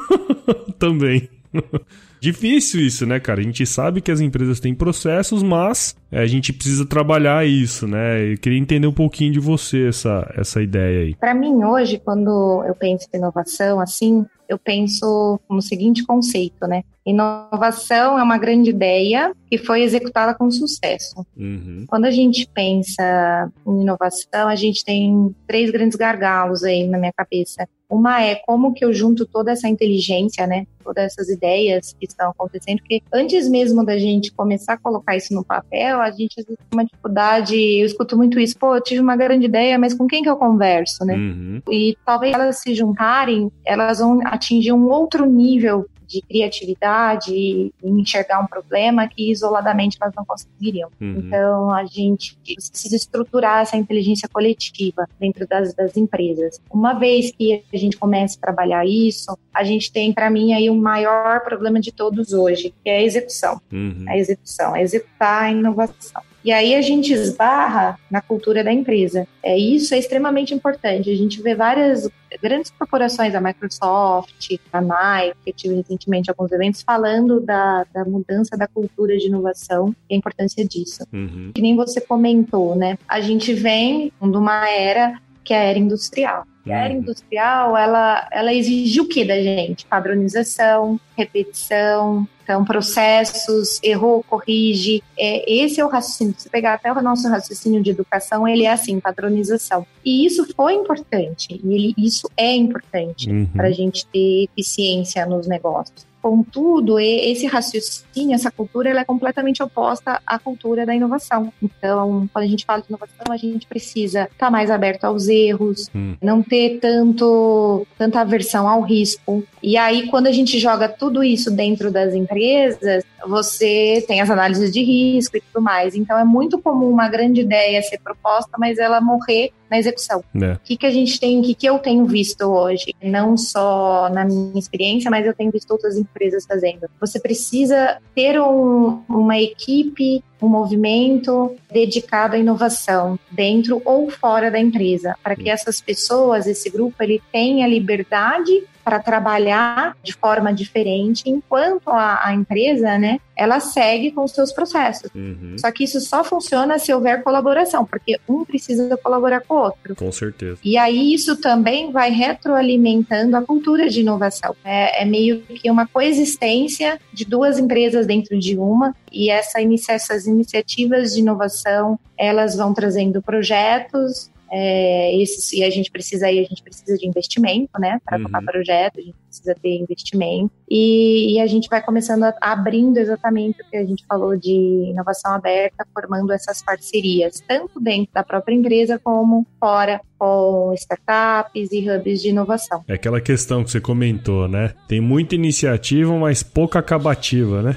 Também. 0.78 1.28
Difícil 2.24 2.80
isso, 2.80 3.04
né, 3.04 3.20
cara? 3.20 3.40
A 3.40 3.44
gente 3.44 3.66
sabe 3.66 4.00
que 4.00 4.10
as 4.10 4.18
empresas 4.18 4.58
têm 4.58 4.74
processos, 4.74 5.42
mas 5.42 5.94
a 6.14 6.26
gente 6.26 6.52
precisa 6.52 6.86
trabalhar 6.86 7.46
isso, 7.46 7.86
né? 7.86 8.32
Eu 8.32 8.38
queria 8.38 8.58
entender 8.58 8.86
um 8.86 8.92
pouquinho 8.92 9.32
de 9.32 9.40
você 9.40 9.88
essa, 9.88 10.30
essa 10.36 10.62
ideia 10.62 11.02
aí. 11.02 11.14
Para 11.14 11.34
mim, 11.34 11.64
hoje, 11.64 12.00
quando 12.02 12.64
eu 12.66 12.74
penso 12.74 13.08
em 13.12 13.16
inovação, 13.16 13.80
assim, 13.80 14.24
eu 14.48 14.58
penso 14.58 15.40
no 15.48 15.62
seguinte 15.62 16.04
conceito, 16.04 16.66
né? 16.66 16.82
Inovação 17.04 18.18
é 18.18 18.22
uma 18.22 18.38
grande 18.38 18.70
ideia 18.70 19.34
que 19.50 19.58
foi 19.58 19.82
executada 19.82 20.34
com 20.34 20.50
sucesso. 20.50 21.24
Uhum. 21.36 21.84
Quando 21.86 22.06
a 22.06 22.10
gente 22.10 22.48
pensa 22.52 23.52
em 23.66 23.82
inovação, 23.82 24.48
a 24.48 24.54
gente 24.54 24.84
tem 24.84 25.34
três 25.46 25.70
grandes 25.70 25.96
gargalos 25.96 26.64
aí 26.64 26.86
na 26.86 26.98
minha 26.98 27.12
cabeça. 27.12 27.68
Uma 27.88 28.22
é 28.22 28.34
como 28.34 28.72
que 28.72 28.84
eu 28.84 28.92
junto 28.92 29.26
toda 29.26 29.52
essa 29.52 29.68
inteligência, 29.68 30.46
né? 30.46 30.66
Todas 30.82 31.04
essas 31.04 31.28
ideias 31.28 31.94
que 31.98 32.06
estão 32.06 32.30
acontecendo, 32.30 32.78
porque 32.78 33.02
antes 33.12 33.48
mesmo 33.48 33.84
da 33.84 33.98
gente 33.98 34.32
começar 34.32 34.74
a 34.74 34.78
colocar 34.78 35.16
isso 35.16 35.34
no 35.34 35.44
papel, 35.44 36.00
a 36.06 36.10
gente 36.10 36.40
às 36.40 36.46
vezes 36.46 36.58
tem 36.58 36.78
uma 36.78 36.84
dificuldade, 36.84 37.56
eu 37.56 37.86
escuto 37.86 38.16
muito 38.16 38.38
isso, 38.38 38.56
pô, 38.58 38.74
eu 38.74 38.82
tive 38.82 39.00
uma 39.00 39.16
grande 39.16 39.46
ideia, 39.46 39.78
mas 39.78 39.94
com 39.94 40.06
quem 40.06 40.22
que 40.22 40.28
eu 40.28 40.36
converso, 40.36 41.04
né? 41.04 41.14
Uhum. 41.14 41.62
E 41.70 41.96
talvez 42.04 42.34
elas 42.34 42.60
se 42.60 42.74
juntarem, 42.74 43.50
elas 43.64 43.98
vão 43.98 44.20
atingir 44.26 44.72
um 44.72 44.88
outro 44.88 45.26
nível 45.26 45.86
de 46.06 46.20
criatividade 46.22 47.32
e 47.34 47.72
enxergar 47.82 48.40
um 48.40 48.46
problema 48.46 49.08
que 49.08 49.30
isoladamente 49.30 49.96
elas 50.00 50.14
não 50.14 50.24
conseguiriam. 50.24 50.90
Uhum. 51.00 51.18
Então, 51.18 51.70
a 51.70 51.84
gente 51.84 52.36
precisa 52.36 52.96
estruturar 52.96 53.62
essa 53.62 53.76
inteligência 53.76 54.28
coletiva 54.28 55.08
dentro 55.18 55.46
das, 55.46 55.74
das 55.74 55.96
empresas. 55.96 56.60
Uma 56.70 56.94
vez 56.94 57.30
que 57.30 57.62
a 57.72 57.76
gente 57.76 57.96
começa 57.96 58.36
a 58.36 58.40
trabalhar 58.40 58.86
isso, 58.86 59.36
a 59.52 59.64
gente 59.64 59.92
tem, 59.92 60.12
para 60.12 60.30
mim, 60.30 60.52
aí 60.52 60.68
o 60.70 60.74
maior 60.74 61.40
problema 61.40 61.80
de 61.80 61.92
todos 61.92 62.32
hoje, 62.32 62.74
que 62.82 62.90
é 62.90 62.98
a 62.98 63.02
execução. 63.02 63.60
Uhum. 63.72 64.04
A 64.08 64.16
execução, 64.16 64.76
é 64.76 64.82
executar 64.82 65.44
a 65.44 65.50
inovação. 65.50 66.22
E 66.44 66.52
aí 66.52 66.74
a 66.74 66.82
gente 66.82 67.12
esbarra 67.12 67.98
na 68.10 68.20
cultura 68.20 68.62
da 68.62 68.72
empresa. 68.72 69.26
É 69.42 69.56
isso 69.56 69.94
é 69.94 69.98
extremamente 69.98 70.52
importante. 70.52 71.10
A 71.10 71.16
gente 71.16 71.40
vê 71.40 71.54
várias 71.54 72.08
grandes 72.42 72.70
corporações, 72.70 73.34
a 73.34 73.40
Microsoft, 73.40 74.58
a 74.72 74.80
Nike, 74.80 75.36
que 75.44 75.52
tive 75.52 75.76
recentemente 75.76 76.30
alguns 76.30 76.52
eventos 76.52 76.82
falando 76.82 77.40
da, 77.40 77.86
da 77.92 78.04
mudança 78.04 78.56
da 78.56 78.66
cultura 78.66 79.16
de 79.16 79.26
inovação 79.26 79.94
e 80.10 80.14
a 80.14 80.18
importância 80.18 80.64
disso. 80.64 81.06
Uhum. 81.12 81.52
Que 81.54 81.62
nem 81.62 81.74
você 81.76 82.00
comentou, 82.00 82.74
né? 82.76 82.98
A 83.08 83.20
gente 83.20 83.54
vem 83.54 84.12
de 84.20 84.36
uma 84.36 84.68
era 84.68 85.20
que 85.44 85.52
é 85.52 85.58
a 85.58 85.62
era 85.64 85.78
industrial. 85.78 86.44
E 86.64 86.72
a 86.72 86.78
era 86.84 86.94
uhum. 86.94 87.00
industrial, 87.00 87.76
ela, 87.76 88.26
ela 88.32 88.54
exigiu 88.54 89.04
o 89.04 89.08
que 89.08 89.24
da 89.24 89.40
gente? 89.40 89.84
Padronização, 89.84 90.98
repetição, 91.16 92.26
então, 92.42 92.64
processos, 92.64 93.78
errou, 93.82 94.22
corrige. 94.22 95.02
É, 95.18 95.50
esse 95.50 95.80
é 95.80 95.84
o 95.84 95.88
raciocínio. 95.88 96.34
Se 96.38 96.48
pegar 96.48 96.74
até 96.74 96.90
o 96.90 97.02
nosso 97.02 97.28
raciocínio 97.28 97.82
de 97.82 97.90
educação, 97.90 98.48
ele 98.48 98.64
é 98.64 98.72
assim, 98.72 98.98
padronização. 98.98 99.86
E 100.04 100.26
isso 100.26 100.46
foi 100.54 100.74
importante, 100.74 101.60
e 101.62 101.74
ele, 101.74 101.94
isso 101.98 102.30
é 102.36 102.54
importante 102.54 103.30
uhum. 103.30 103.46
para 103.46 103.68
a 103.68 103.72
gente 103.72 104.06
ter 104.06 104.44
eficiência 104.44 105.26
nos 105.26 105.46
negócios. 105.46 106.06
Contudo, 106.24 106.98
esse 106.98 107.44
raciocínio, 107.46 108.34
essa 108.34 108.50
cultura, 108.50 108.88
ela 108.88 109.00
é 109.00 109.04
completamente 109.04 109.62
oposta 109.62 110.22
à 110.26 110.38
cultura 110.38 110.86
da 110.86 110.94
inovação. 110.94 111.52
Então, 111.62 112.26
quando 112.32 112.46
a 112.46 112.48
gente 112.48 112.64
fala 112.64 112.80
de 112.80 112.88
inovação, 112.88 113.26
a 113.28 113.36
gente 113.36 113.66
precisa 113.66 114.22
estar 114.22 114.46
tá 114.46 114.50
mais 114.50 114.70
aberto 114.70 115.04
aos 115.04 115.28
erros, 115.28 115.90
hum. 115.94 116.16
não 116.22 116.42
ter 116.42 116.78
tanto 116.80 117.86
tanta 117.98 118.22
aversão 118.22 118.66
ao 118.66 118.80
risco. 118.80 119.44
E 119.62 119.76
aí, 119.76 120.06
quando 120.06 120.26
a 120.26 120.32
gente 120.32 120.58
joga 120.58 120.88
tudo 120.88 121.22
isso 121.22 121.50
dentro 121.50 121.90
das 121.90 122.14
empresas, 122.14 123.04
você 123.26 124.04
tem 124.06 124.20
as 124.20 124.30
análises 124.30 124.72
de 124.72 124.82
risco 124.82 125.36
e 125.36 125.40
tudo 125.40 125.62
mais. 125.62 125.94
Então, 125.94 126.18
é 126.18 126.24
muito 126.24 126.60
comum 126.60 126.90
uma 126.90 127.08
grande 127.08 127.40
ideia 127.40 127.82
ser 127.82 127.98
proposta, 127.98 128.52
mas 128.58 128.78
ela 128.78 129.00
morrer 129.00 129.52
na 129.70 129.78
execução. 129.78 130.22
É. 130.40 130.52
O 130.52 130.58
que, 130.64 130.76
que 130.76 130.86
a 130.86 130.90
gente 130.90 131.18
tem, 131.18 131.40
o 131.40 131.42
que, 131.42 131.54
que 131.54 131.66
eu 131.66 131.78
tenho 131.78 132.04
visto 132.04 132.42
hoje, 132.42 132.94
não 133.02 133.36
só 133.36 134.08
na 134.12 134.24
minha 134.24 134.58
experiência, 134.58 135.10
mas 135.10 135.26
eu 135.26 135.34
tenho 135.34 135.50
visto 135.50 135.70
outras 135.70 135.96
empresas 135.96 136.44
fazendo. 136.46 136.88
Você 137.00 137.18
precisa 137.18 137.98
ter 138.14 138.40
um, 138.40 139.02
uma 139.08 139.38
equipe 139.38 140.22
um 140.44 140.48
movimento 140.48 141.56
dedicado 141.72 142.36
à 142.36 142.38
inovação 142.38 143.18
dentro 143.30 143.80
ou 143.84 144.10
fora 144.10 144.50
da 144.50 144.60
empresa, 144.60 145.16
para 145.22 145.34
que 145.34 145.48
essas 145.48 145.80
pessoas, 145.80 146.46
esse 146.46 146.68
grupo, 146.68 147.02
ele 147.02 147.22
tenha 147.32 147.66
liberdade 147.66 148.62
para 148.84 148.98
trabalhar 148.98 149.96
de 150.02 150.12
forma 150.12 150.52
diferente, 150.52 151.22
enquanto 151.26 151.88
a, 151.88 152.28
a, 152.28 152.34
empresa, 152.34 152.98
né, 152.98 153.18
ela 153.34 153.58
segue 153.58 154.10
com 154.12 154.24
os 154.24 154.32
seus 154.32 154.52
processos. 154.52 155.10
Uhum. 155.14 155.56
Só 155.58 155.72
que 155.72 155.84
isso 155.84 156.00
só 156.00 156.22
funciona 156.22 156.78
se 156.78 156.92
houver 156.92 157.22
colaboração, 157.22 157.84
porque 157.84 158.20
um 158.28 158.44
precisa 158.44 158.96
colaborar 158.98 159.40
com 159.40 159.54
o 159.54 159.62
outro. 159.62 159.96
Com 159.96 160.12
certeza. 160.12 160.58
E 160.62 160.76
aí 160.76 161.14
isso 161.14 161.36
também 161.36 161.90
vai 161.90 162.10
retroalimentando 162.10 163.36
a 163.36 163.42
cultura 163.42 163.88
de 163.88 164.00
inovação. 164.00 164.54
É, 164.64 165.02
é 165.02 165.04
meio 165.04 165.40
que 165.40 165.70
uma 165.70 165.86
coexistência 165.86 167.00
de 167.12 167.24
duas 167.24 167.58
empresas 167.58 168.06
dentro 168.06 168.38
de 168.38 168.56
uma, 168.58 168.94
e 169.10 169.30
essa 169.30 169.58
essas 169.88 170.26
iniciativas 170.26 171.14
de 171.14 171.20
inovação, 171.20 171.98
elas 172.18 172.56
vão 172.56 172.74
trazendo 172.74 173.22
projetos, 173.22 174.30
É, 174.56 175.20
esse, 175.20 175.58
e 175.58 175.64
a 175.64 175.70
gente 175.70 175.90
precisa 175.90 176.26
aí, 176.26 176.38
a 176.38 176.44
gente 176.44 176.62
precisa 176.62 176.96
de 176.96 177.08
investimento, 177.08 177.72
né, 177.76 177.98
para 178.04 178.18
uhum. 178.18 178.24
tocar 178.24 178.40
projeto, 178.40 179.00
a 179.00 179.02
gente 179.02 179.16
precisa 179.26 179.52
ter 179.60 179.80
investimento. 179.80 180.52
E, 180.70 181.34
e, 181.34 181.40
a 181.40 181.46
gente 181.48 181.68
vai 181.68 181.82
começando 181.82 182.22
a, 182.22 182.34
abrindo 182.40 182.96
exatamente 182.98 183.60
o 183.60 183.68
que 183.68 183.76
a 183.76 183.84
gente 183.84 184.06
falou 184.06 184.36
de 184.36 184.52
inovação 184.90 185.32
aberta, 185.32 185.84
formando 185.92 186.32
essas 186.32 186.62
parcerias, 186.62 187.42
tanto 187.48 187.80
dentro 187.80 188.12
da 188.14 188.22
própria 188.22 188.54
empresa 188.54 188.96
como 188.96 189.44
fora 189.58 190.00
com 190.16 190.72
startups 190.74 191.72
e 191.72 191.90
hubs 191.90 192.22
de 192.22 192.28
inovação. 192.28 192.84
É 192.86 192.94
aquela 192.94 193.20
questão 193.20 193.64
que 193.64 193.72
você 193.72 193.80
comentou, 193.80 194.46
né? 194.46 194.72
Tem 194.86 195.00
muita 195.00 195.34
iniciativa, 195.34 196.16
mas 196.16 196.44
pouca 196.44 196.78
acabativa, 196.78 197.60
né? 197.60 197.76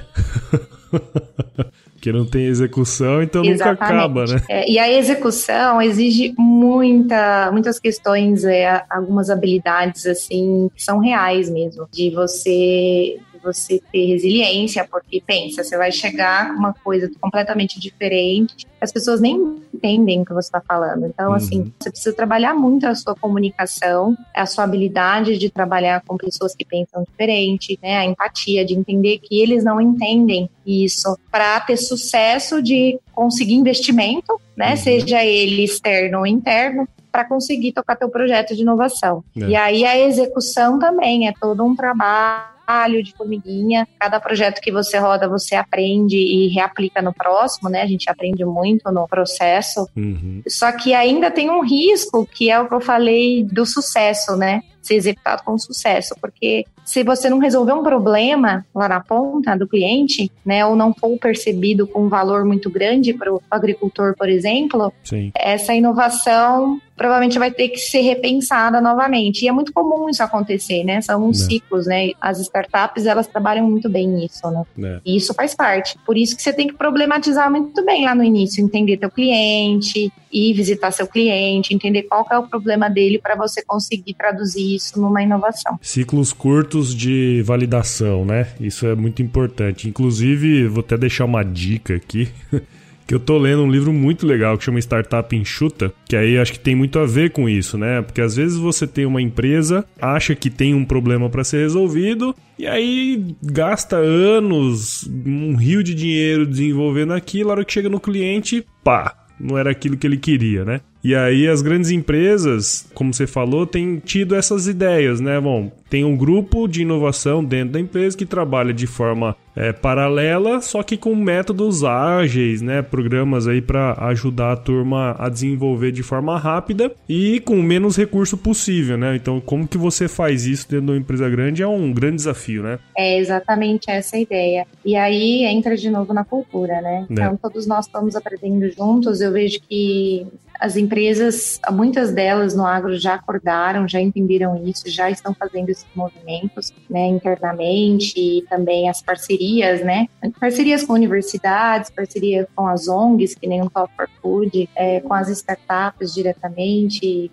Porque 1.97 2.11
não 2.11 2.25
tem 2.25 2.45
execução, 2.45 3.23
então 3.23 3.43
Exatamente. 3.43 3.81
nunca 3.81 3.95
acaba, 3.95 4.25
né? 4.25 4.41
É, 4.47 4.69
e 4.69 4.77
a 4.77 4.91
execução 4.91 5.81
exige 5.81 6.33
muita, 6.37 7.49
muitas 7.51 7.79
questões, 7.79 8.43
é, 8.43 8.83
algumas 8.87 9.31
habilidades, 9.31 10.05
assim, 10.05 10.69
que 10.75 10.83
são 10.83 10.99
reais 10.99 11.49
mesmo. 11.49 11.87
De 11.91 12.11
você 12.11 13.17
você 13.47 13.81
ter 13.91 14.05
resiliência, 14.05 14.85
porque 14.89 15.21
pensa, 15.25 15.63
você 15.63 15.77
vai 15.77 15.91
chegar 15.91 16.53
com 16.53 16.59
uma 16.59 16.73
coisa 16.73 17.09
completamente 17.19 17.79
diferente, 17.79 18.67
as 18.79 18.91
pessoas 18.91 19.21
nem 19.21 19.57
entendem 19.73 20.21
o 20.21 20.25
que 20.25 20.33
você 20.33 20.47
está 20.47 20.61
falando. 20.61 21.05
Então, 21.05 21.33
assim, 21.33 21.59
uhum. 21.59 21.61
assim, 21.61 21.73
você 21.79 21.89
precisa 21.89 22.15
trabalhar 22.15 22.53
muito 22.53 22.85
a 22.85 22.93
sua 22.93 23.15
comunicação, 23.15 24.15
a 24.35 24.45
sua 24.45 24.63
habilidade 24.63 25.37
de 25.37 25.49
trabalhar 25.49 26.03
com 26.05 26.17
pessoas 26.17 26.55
que 26.55 26.65
pensam 26.65 27.03
diferente, 27.03 27.79
né? 27.81 27.97
A 27.97 28.05
empatia, 28.05 28.65
de 28.65 28.73
entender 28.73 29.19
que 29.19 29.41
eles 29.41 29.63
não 29.63 29.79
entendem 29.79 30.49
isso, 30.65 31.17
para 31.31 31.59
ter 31.61 31.77
sucesso 31.77 32.61
de 32.61 32.99
conseguir 33.13 33.53
investimento, 33.53 34.39
né? 34.55 34.71
Uhum. 34.71 34.77
Seja 34.77 35.23
ele 35.23 35.63
externo 35.63 36.19
ou 36.19 36.27
interno, 36.27 36.87
para 37.11 37.25
conseguir 37.25 37.71
tocar 37.71 37.95
teu 37.95 38.09
projeto 38.09 38.55
de 38.55 38.61
inovação. 38.61 39.23
É. 39.35 39.39
E 39.45 39.55
aí 39.55 39.85
a 39.85 39.97
execução 39.97 40.77
também 40.77 41.27
é 41.27 41.33
todo 41.39 41.63
um 41.63 41.75
trabalho 41.75 42.56
trabalho 42.67 43.01
de 43.01 43.13
formiguinha. 43.13 43.87
Cada 43.97 44.19
projeto 44.19 44.59
que 44.59 44.71
você 44.71 44.97
roda, 44.97 45.29
você 45.29 45.55
aprende 45.55 46.17
e 46.17 46.49
reaplica 46.49 47.01
no 47.01 47.13
próximo, 47.13 47.69
né? 47.69 47.81
A 47.81 47.87
gente 47.87 48.09
aprende 48.09 48.43
muito 48.43 48.91
no 48.91 49.07
processo. 49.07 49.87
Uhum. 49.95 50.41
Só 50.47 50.71
que 50.73 50.93
ainda 50.93 51.31
tem 51.31 51.49
um 51.49 51.63
risco, 51.63 52.25
que 52.25 52.51
é 52.51 52.59
o 52.59 52.67
que 52.67 52.75
eu 52.75 52.81
falei 52.81 53.43
do 53.43 53.65
sucesso, 53.65 54.35
né? 54.35 54.61
Ser 54.81 54.95
executado 54.95 55.43
com 55.43 55.57
sucesso, 55.57 56.15
porque 56.21 56.65
se 56.85 57.03
você 57.03 57.29
não 57.29 57.39
resolver 57.39 57.73
um 57.73 57.83
problema 57.83 58.65
lá 58.73 58.87
na 58.87 59.01
ponta 59.01 59.57
do 59.57 59.67
cliente, 59.67 60.31
né, 60.45 60.65
ou 60.65 60.77
não 60.77 60.93
for 60.93 61.17
percebido 61.19 61.85
com 61.85 62.05
um 62.05 62.09
valor 62.09 62.45
muito 62.45 62.69
grande 62.69 63.13
para 63.13 63.33
o 63.33 63.41
agricultor, 63.51 64.15
por 64.17 64.29
exemplo, 64.29 64.93
Sim. 65.03 65.29
essa 65.35 65.73
inovação 65.73 66.79
provavelmente 66.97 67.37
vai 67.37 67.51
ter 67.51 67.69
que 67.69 67.77
ser 67.77 68.01
repensada 68.01 68.81
novamente. 68.81 69.43
E 69.43 69.47
é 69.47 69.51
muito 69.51 69.71
comum 69.71 70.09
isso 70.09 70.23
acontecer, 70.23 70.83
né? 70.83 70.99
São 71.01 71.29
uns 71.29 71.41
é. 71.41 71.45
ciclos, 71.45 71.85
né? 71.85 72.11
As 72.19 72.39
startups, 72.39 73.05
elas 73.05 73.27
trabalham 73.27 73.69
muito 73.69 73.87
bem 73.87 74.07
nisso, 74.07 74.49
né? 74.49 74.63
É. 74.83 74.99
E 75.05 75.15
isso 75.15 75.33
faz 75.33 75.53
parte. 75.53 75.97
Por 76.05 76.17
isso 76.17 76.35
que 76.35 76.41
você 76.41 76.51
tem 76.51 76.67
que 76.67 76.73
problematizar 76.73 77.49
muito 77.51 77.85
bem 77.85 78.03
lá 78.03 78.15
no 78.15 78.23
início, 78.23 78.63
entender 78.63 78.97
teu 78.97 79.11
cliente, 79.11 80.11
ir 80.31 80.53
visitar 80.53 80.91
seu 80.91 81.07
cliente, 81.07 81.73
entender 81.73 82.03
qual 82.03 82.25
é 82.31 82.37
o 82.37 82.47
problema 82.47 82.89
dele 82.89 83.19
para 83.19 83.35
você 83.35 83.63
conseguir 83.63 84.15
traduzir 84.15 84.75
isso 84.75 84.99
numa 84.99 85.21
inovação. 85.21 85.79
Ciclos 85.81 86.33
curtos 86.33 86.95
de 86.95 87.43
validação, 87.45 88.25
né? 88.25 88.47
Isso 88.59 88.87
é 88.87 88.95
muito 88.95 89.21
importante. 89.21 89.87
Inclusive, 89.87 90.67
vou 90.67 90.81
até 90.81 90.97
deixar 90.97 91.25
uma 91.25 91.43
dica 91.43 91.95
aqui. 91.95 92.29
que 93.07 93.15
eu 93.15 93.19
tô 93.19 93.37
lendo 93.37 93.63
um 93.63 93.71
livro 93.71 93.93
muito 93.93 94.27
legal 94.27 94.57
que 94.57 94.65
chama 94.65 94.79
Startup 94.79 95.33
Enxuta, 95.33 95.93
que 96.05 96.15
aí 96.15 96.37
acho 96.37 96.51
que 96.51 96.59
tem 96.59 96.75
muito 96.75 96.99
a 96.99 97.05
ver 97.05 97.31
com 97.31 97.47
isso, 97.47 97.77
né? 97.77 98.01
Porque 98.01 98.19
às 98.19 98.35
vezes 98.35 98.57
você 98.57 98.85
tem 98.85 99.05
uma 99.05 99.21
empresa, 99.21 99.85
acha 99.99 100.35
que 100.35 100.49
tem 100.49 100.75
um 100.75 100.83
problema 100.83 101.29
para 101.29 101.45
ser 101.45 101.59
resolvido 101.59 102.35
e 102.59 102.67
aí 102.67 103.35
gasta 103.41 103.95
anos, 103.95 105.09
um 105.25 105.55
rio 105.55 105.81
de 105.81 105.95
dinheiro 105.95 106.45
desenvolvendo 106.45 107.13
aquilo, 107.13 107.49
a 107.49 107.53
hora 107.53 107.65
que 107.65 107.71
chega 107.71 107.87
no 107.87 107.99
cliente, 107.99 108.65
pá, 108.83 109.15
não 109.39 109.57
era 109.57 109.71
aquilo 109.71 109.95
que 109.95 110.05
ele 110.05 110.17
queria, 110.17 110.65
né? 110.65 110.81
E 111.03 111.15
aí 111.15 111.47
as 111.47 111.61
grandes 111.61 111.91
empresas, 111.91 112.85
como 112.93 113.13
você 113.13 113.25
falou, 113.25 113.65
têm 113.65 114.01
tido 114.03 114.35
essas 114.35 114.67
ideias, 114.67 115.21
né? 115.21 115.39
Bom, 115.39 115.71
tem 115.89 116.03
um 116.03 116.15
grupo 116.15 116.67
de 116.67 116.81
inovação 116.81 117.43
dentro 117.43 117.73
da 117.73 117.79
empresa 117.79 118.17
que 118.17 118.25
trabalha 118.25 118.73
de 118.73 118.87
forma 118.87 119.35
é, 119.55 119.73
paralela, 119.73 120.61
só 120.61 120.83
que 120.83 120.95
com 120.95 121.15
métodos 121.15 121.83
ágeis, 121.83 122.61
né? 122.61 122.83
Programas 122.83 123.47
aí 123.47 123.59
para 123.59 123.93
ajudar 124.07 124.51
a 124.51 124.55
turma 124.55 125.15
a 125.17 125.29
desenvolver 125.29 125.91
de 125.91 126.03
forma 126.03 126.37
rápida 126.37 126.91
e 127.09 127.39
com 127.39 127.55
menos 127.55 127.97
recurso 127.97 128.37
possível, 128.37 128.97
né? 128.97 129.15
Então, 129.15 129.41
como 129.41 129.67
que 129.67 129.77
você 129.77 130.07
faz 130.07 130.45
isso 130.45 130.69
dentro 130.69 130.85
de 130.85 130.91
uma 130.91 130.97
empresa 130.97 131.27
grande 131.27 131.63
é 131.63 131.67
um 131.67 131.91
grande 131.91 132.17
desafio, 132.17 132.61
né? 132.61 132.77
É 132.95 133.17
exatamente 133.17 133.89
essa 133.89 134.15
a 134.15 134.19
ideia. 134.19 134.67
E 134.85 134.95
aí 134.95 135.43
entra 135.45 135.75
de 135.75 135.89
novo 135.89 136.13
na 136.13 136.23
cultura, 136.23 136.79
né? 136.81 137.07
É. 137.09 137.13
Então, 137.13 137.37
todos 137.37 137.65
nós 137.65 137.85
estamos 137.87 138.15
aprendendo 138.15 138.69
juntos. 138.71 139.21
Eu 139.21 139.31
vejo 139.31 139.59
que 139.67 140.27
as 140.59 140.75
empresas, 140.75 141.59
muitas 141.71 142.11
delas 142.11 142.55
no 142.55 142.65
agro 142.65 142.97
já 142.97 143.15
acordaram, 143.15 143.87
já 143.87 144.01
entenderam 144.01 144.63
isso, 144.65 144.83
já 144.89 145.09
estão 145.09 145.33
fazendo 145.33 145.69
esses 145.77 145.95
movimentos, 145.95 146.73
né, 146.89 147.07
internamente 147.07 148.13
e 148.17 148.41
também 148.43 148.89
as 148.89 149.01
parcerias, 149.01 149.83
né, 149.83 150.07
parcerias 150.39 150.83
com 150.83 150.93
universidades, 150.93 151.89
parcerias 151.89 152.47
com 152.55 152.67
as 152.67 152.87
ONGs, 152.87 153.35
que 153.35 153.47
nem 153.47 153.61
o 153.61 153.69
Talk 153.69 153.93
for 153.95 154.09
Food, 154.21 154.69
é, 154.75 154.99
com 155.01 155.13
as 155.13 155.29
startups 155.29 156.13
diretamente, 156.13 157.31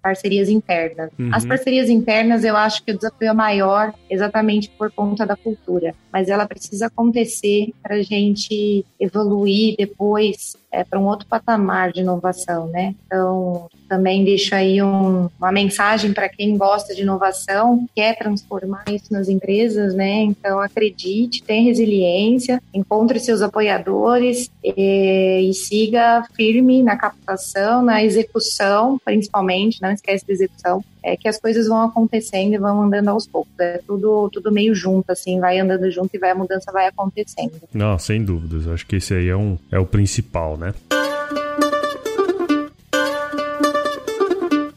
parcerias 0.00 0.48
internas. 0.48 1.10
Uhum. 1.18 1.30
As 1.32 1.44
parcerias 1.44 1.88
internas, 1.88 2.44
eu 2.44 2.56
acho 2.56 2.82
que 2.84 2.92
o 2.92 2.96
desafio 2.96 3.28
é 3.28 3.32
maior 3.32 3.92
exatamente 4.08 4.70
por 4.70 4.90
conta 4.92 5.26
da 5.26 5.36
cultura, 5.36 5.94
mas 6.12 6.28
ela 6.28 6.46
precisa 6.46 6.86
acontecer 6.86 7.72
para 7.82 7.96
a 7.96 8.02
gente 8.02 8.84
evoluir 9.00 9.74
depois 9.76 10.56
é, 10.74 10.82
para 10.82 10.98
um 10.98 11.06
outro 11.06 11.26
patamar 11.26 11.92
de 11.92 12.00
inovação, 12.00 12.66
né? 12.66 12.94
Então, 13.06 13.68
também 13.88 14.24
deixo 14.24 14.54
aí 14.54 14.82
um, 14.82 15.28
uma 15.38 15.52
mensagem 15.52 16.12
para 16.12 16.28
quem 16.28 16.56
gosta 16.56 16.92
de 16.94 17.02
inovação, 17.02 17.86
quer 17.94 18.18
transformar 18.18 18.84
isso 18.88 19.12
nas 19.12 19.28
empresas, 19.28 19.94
né? 19.94 20.22
Então, 20.22 20.58
acredite, 20.58 21.44
tenha 21.44 21.62
resiliência, 21.62 22.60
encontre 22.72 23.20
seus 23.20 23.40
apoiadores 23.40 24.50
e, 24.64 25.48
e 25.48 25.54
siga 25.54 26.24
firme 26.34 26.82
na 26.82 26.96
captação, 26.96 27.82
na 27.82 28.02
execução, 28.02 28.98
principalmente, 29.04 29.80
não 29.80 29.92
esquece 29.92 30.26
da 30.26 30.32
execução, 30.32 30.82
é 31.04 31.16
que 31.16 31.28
as 31.28 31.38
coisas 31.38 31.68
vão 31.68 31.82
acontecendo 31.82 32.54
e 32.54 32.58
vão 32.58 32.82
andando 32.82 33.08
aos 33.08 33.26
poucos. 33.26 33.52
É 33.60 33.78
tudo, 33.86 34.30
tudo 34.30 34.50
meio 34.50 34.74
junto, 34.74 35.10
assim, 35.10 35.38
vai 35.38 35.58
andando 35.58 35.90
junto 35.90 36.10
e 36.14 36.18
vai, 36.18 36.30
a 36.30 36.34
mudança 36.34 36.72
vai 36.72 36.86
acontecendo. 36.86 37.52
Não, 37.74 37.98
sem 37.98 38.24
dúvidas. 38.24 38.66
Acho 38.66 38.86
que 38.86 38.96
esse 38.96 39.12
aí 39.12 39.28
é, 39.28 39.36
um, 39.36 39.58
é 39.70 39.78
o 39.78 39.84
principal, 39.84 40.56
né? 40.56 40.72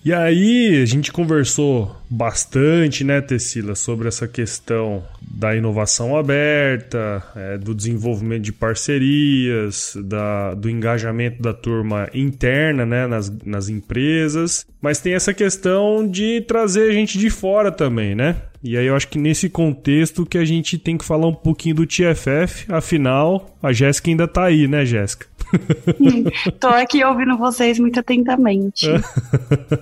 E 0.08 0.14
aí, 0.14 0.82
a 0.82 0.86
gente 0.86 1.12
conversou 1.12 1.94
bastante, 2.10 3.04
né, 3.04 3.20
Tecila, 3.20 3.76
sobre 3.76 4.08
essa 4.08 4.26
questão 4.26 5.04
da 5.22 5.54
inovação 5.54 6.16
aberta, 6.16 7.22
é, 7.36 7.58
do 7.58 7.76
desenvolvimento 7.76 8.44
de 8.44 8.54
parcerias, 8.54 9.98
da, 10.06 10.54
do 10.54 10.70
engajamento 10.70 11.42
da 11.42 11.54
turma 11.54 12.10
interna, 12.14 12.86
né, 12.86 13.06
nas, 13.06 13.30
nas 13.46 13.68
empresas. 13.68 14.66
Mas 14.82 15.02
tem 15.02 15.14
essa 15.14 15.34
questão 15.34 16.08
de 16.08 16.40
trazer 16.48 16.94
gente 16.94 17.18
de 17.18 17.30
fora 17.30 17.70
também, 17.70 18.16
né? 18.16 18.38
E 18.64 18.78
aí 18.78 18.86
eu 18.86 18.96
acho 18.96 19.10
que 19.10 19.20
nesse 19.20 19.50
contexto 19.50 20.26
que 20.26 20.38
a 20.38 20.46
gente 20.46 20.78
tem 20.78 20.98
que 20.98 21.04
falar 21.04 21.28
um 21.28 21.36
pouquinho 21.36 21.76
do 21.76 21.86
TFF, 21.86 22.66
afinal, 22.70 23.58
a 23.62 23.74
Jéssica 23.74 24.10
ainda 24.10 24.26
tá 24.26 24.46
aí, 24.46 24.70
né, 24.70 24.86
Jéssica? 24.86 25.28
Tô 26.60 26.68
aqui 26.68 27.04
ouvindo 27.04 27.38
vocês 27.38 27.80
muito 27.80 28.00
atentamente. 28.00 28.86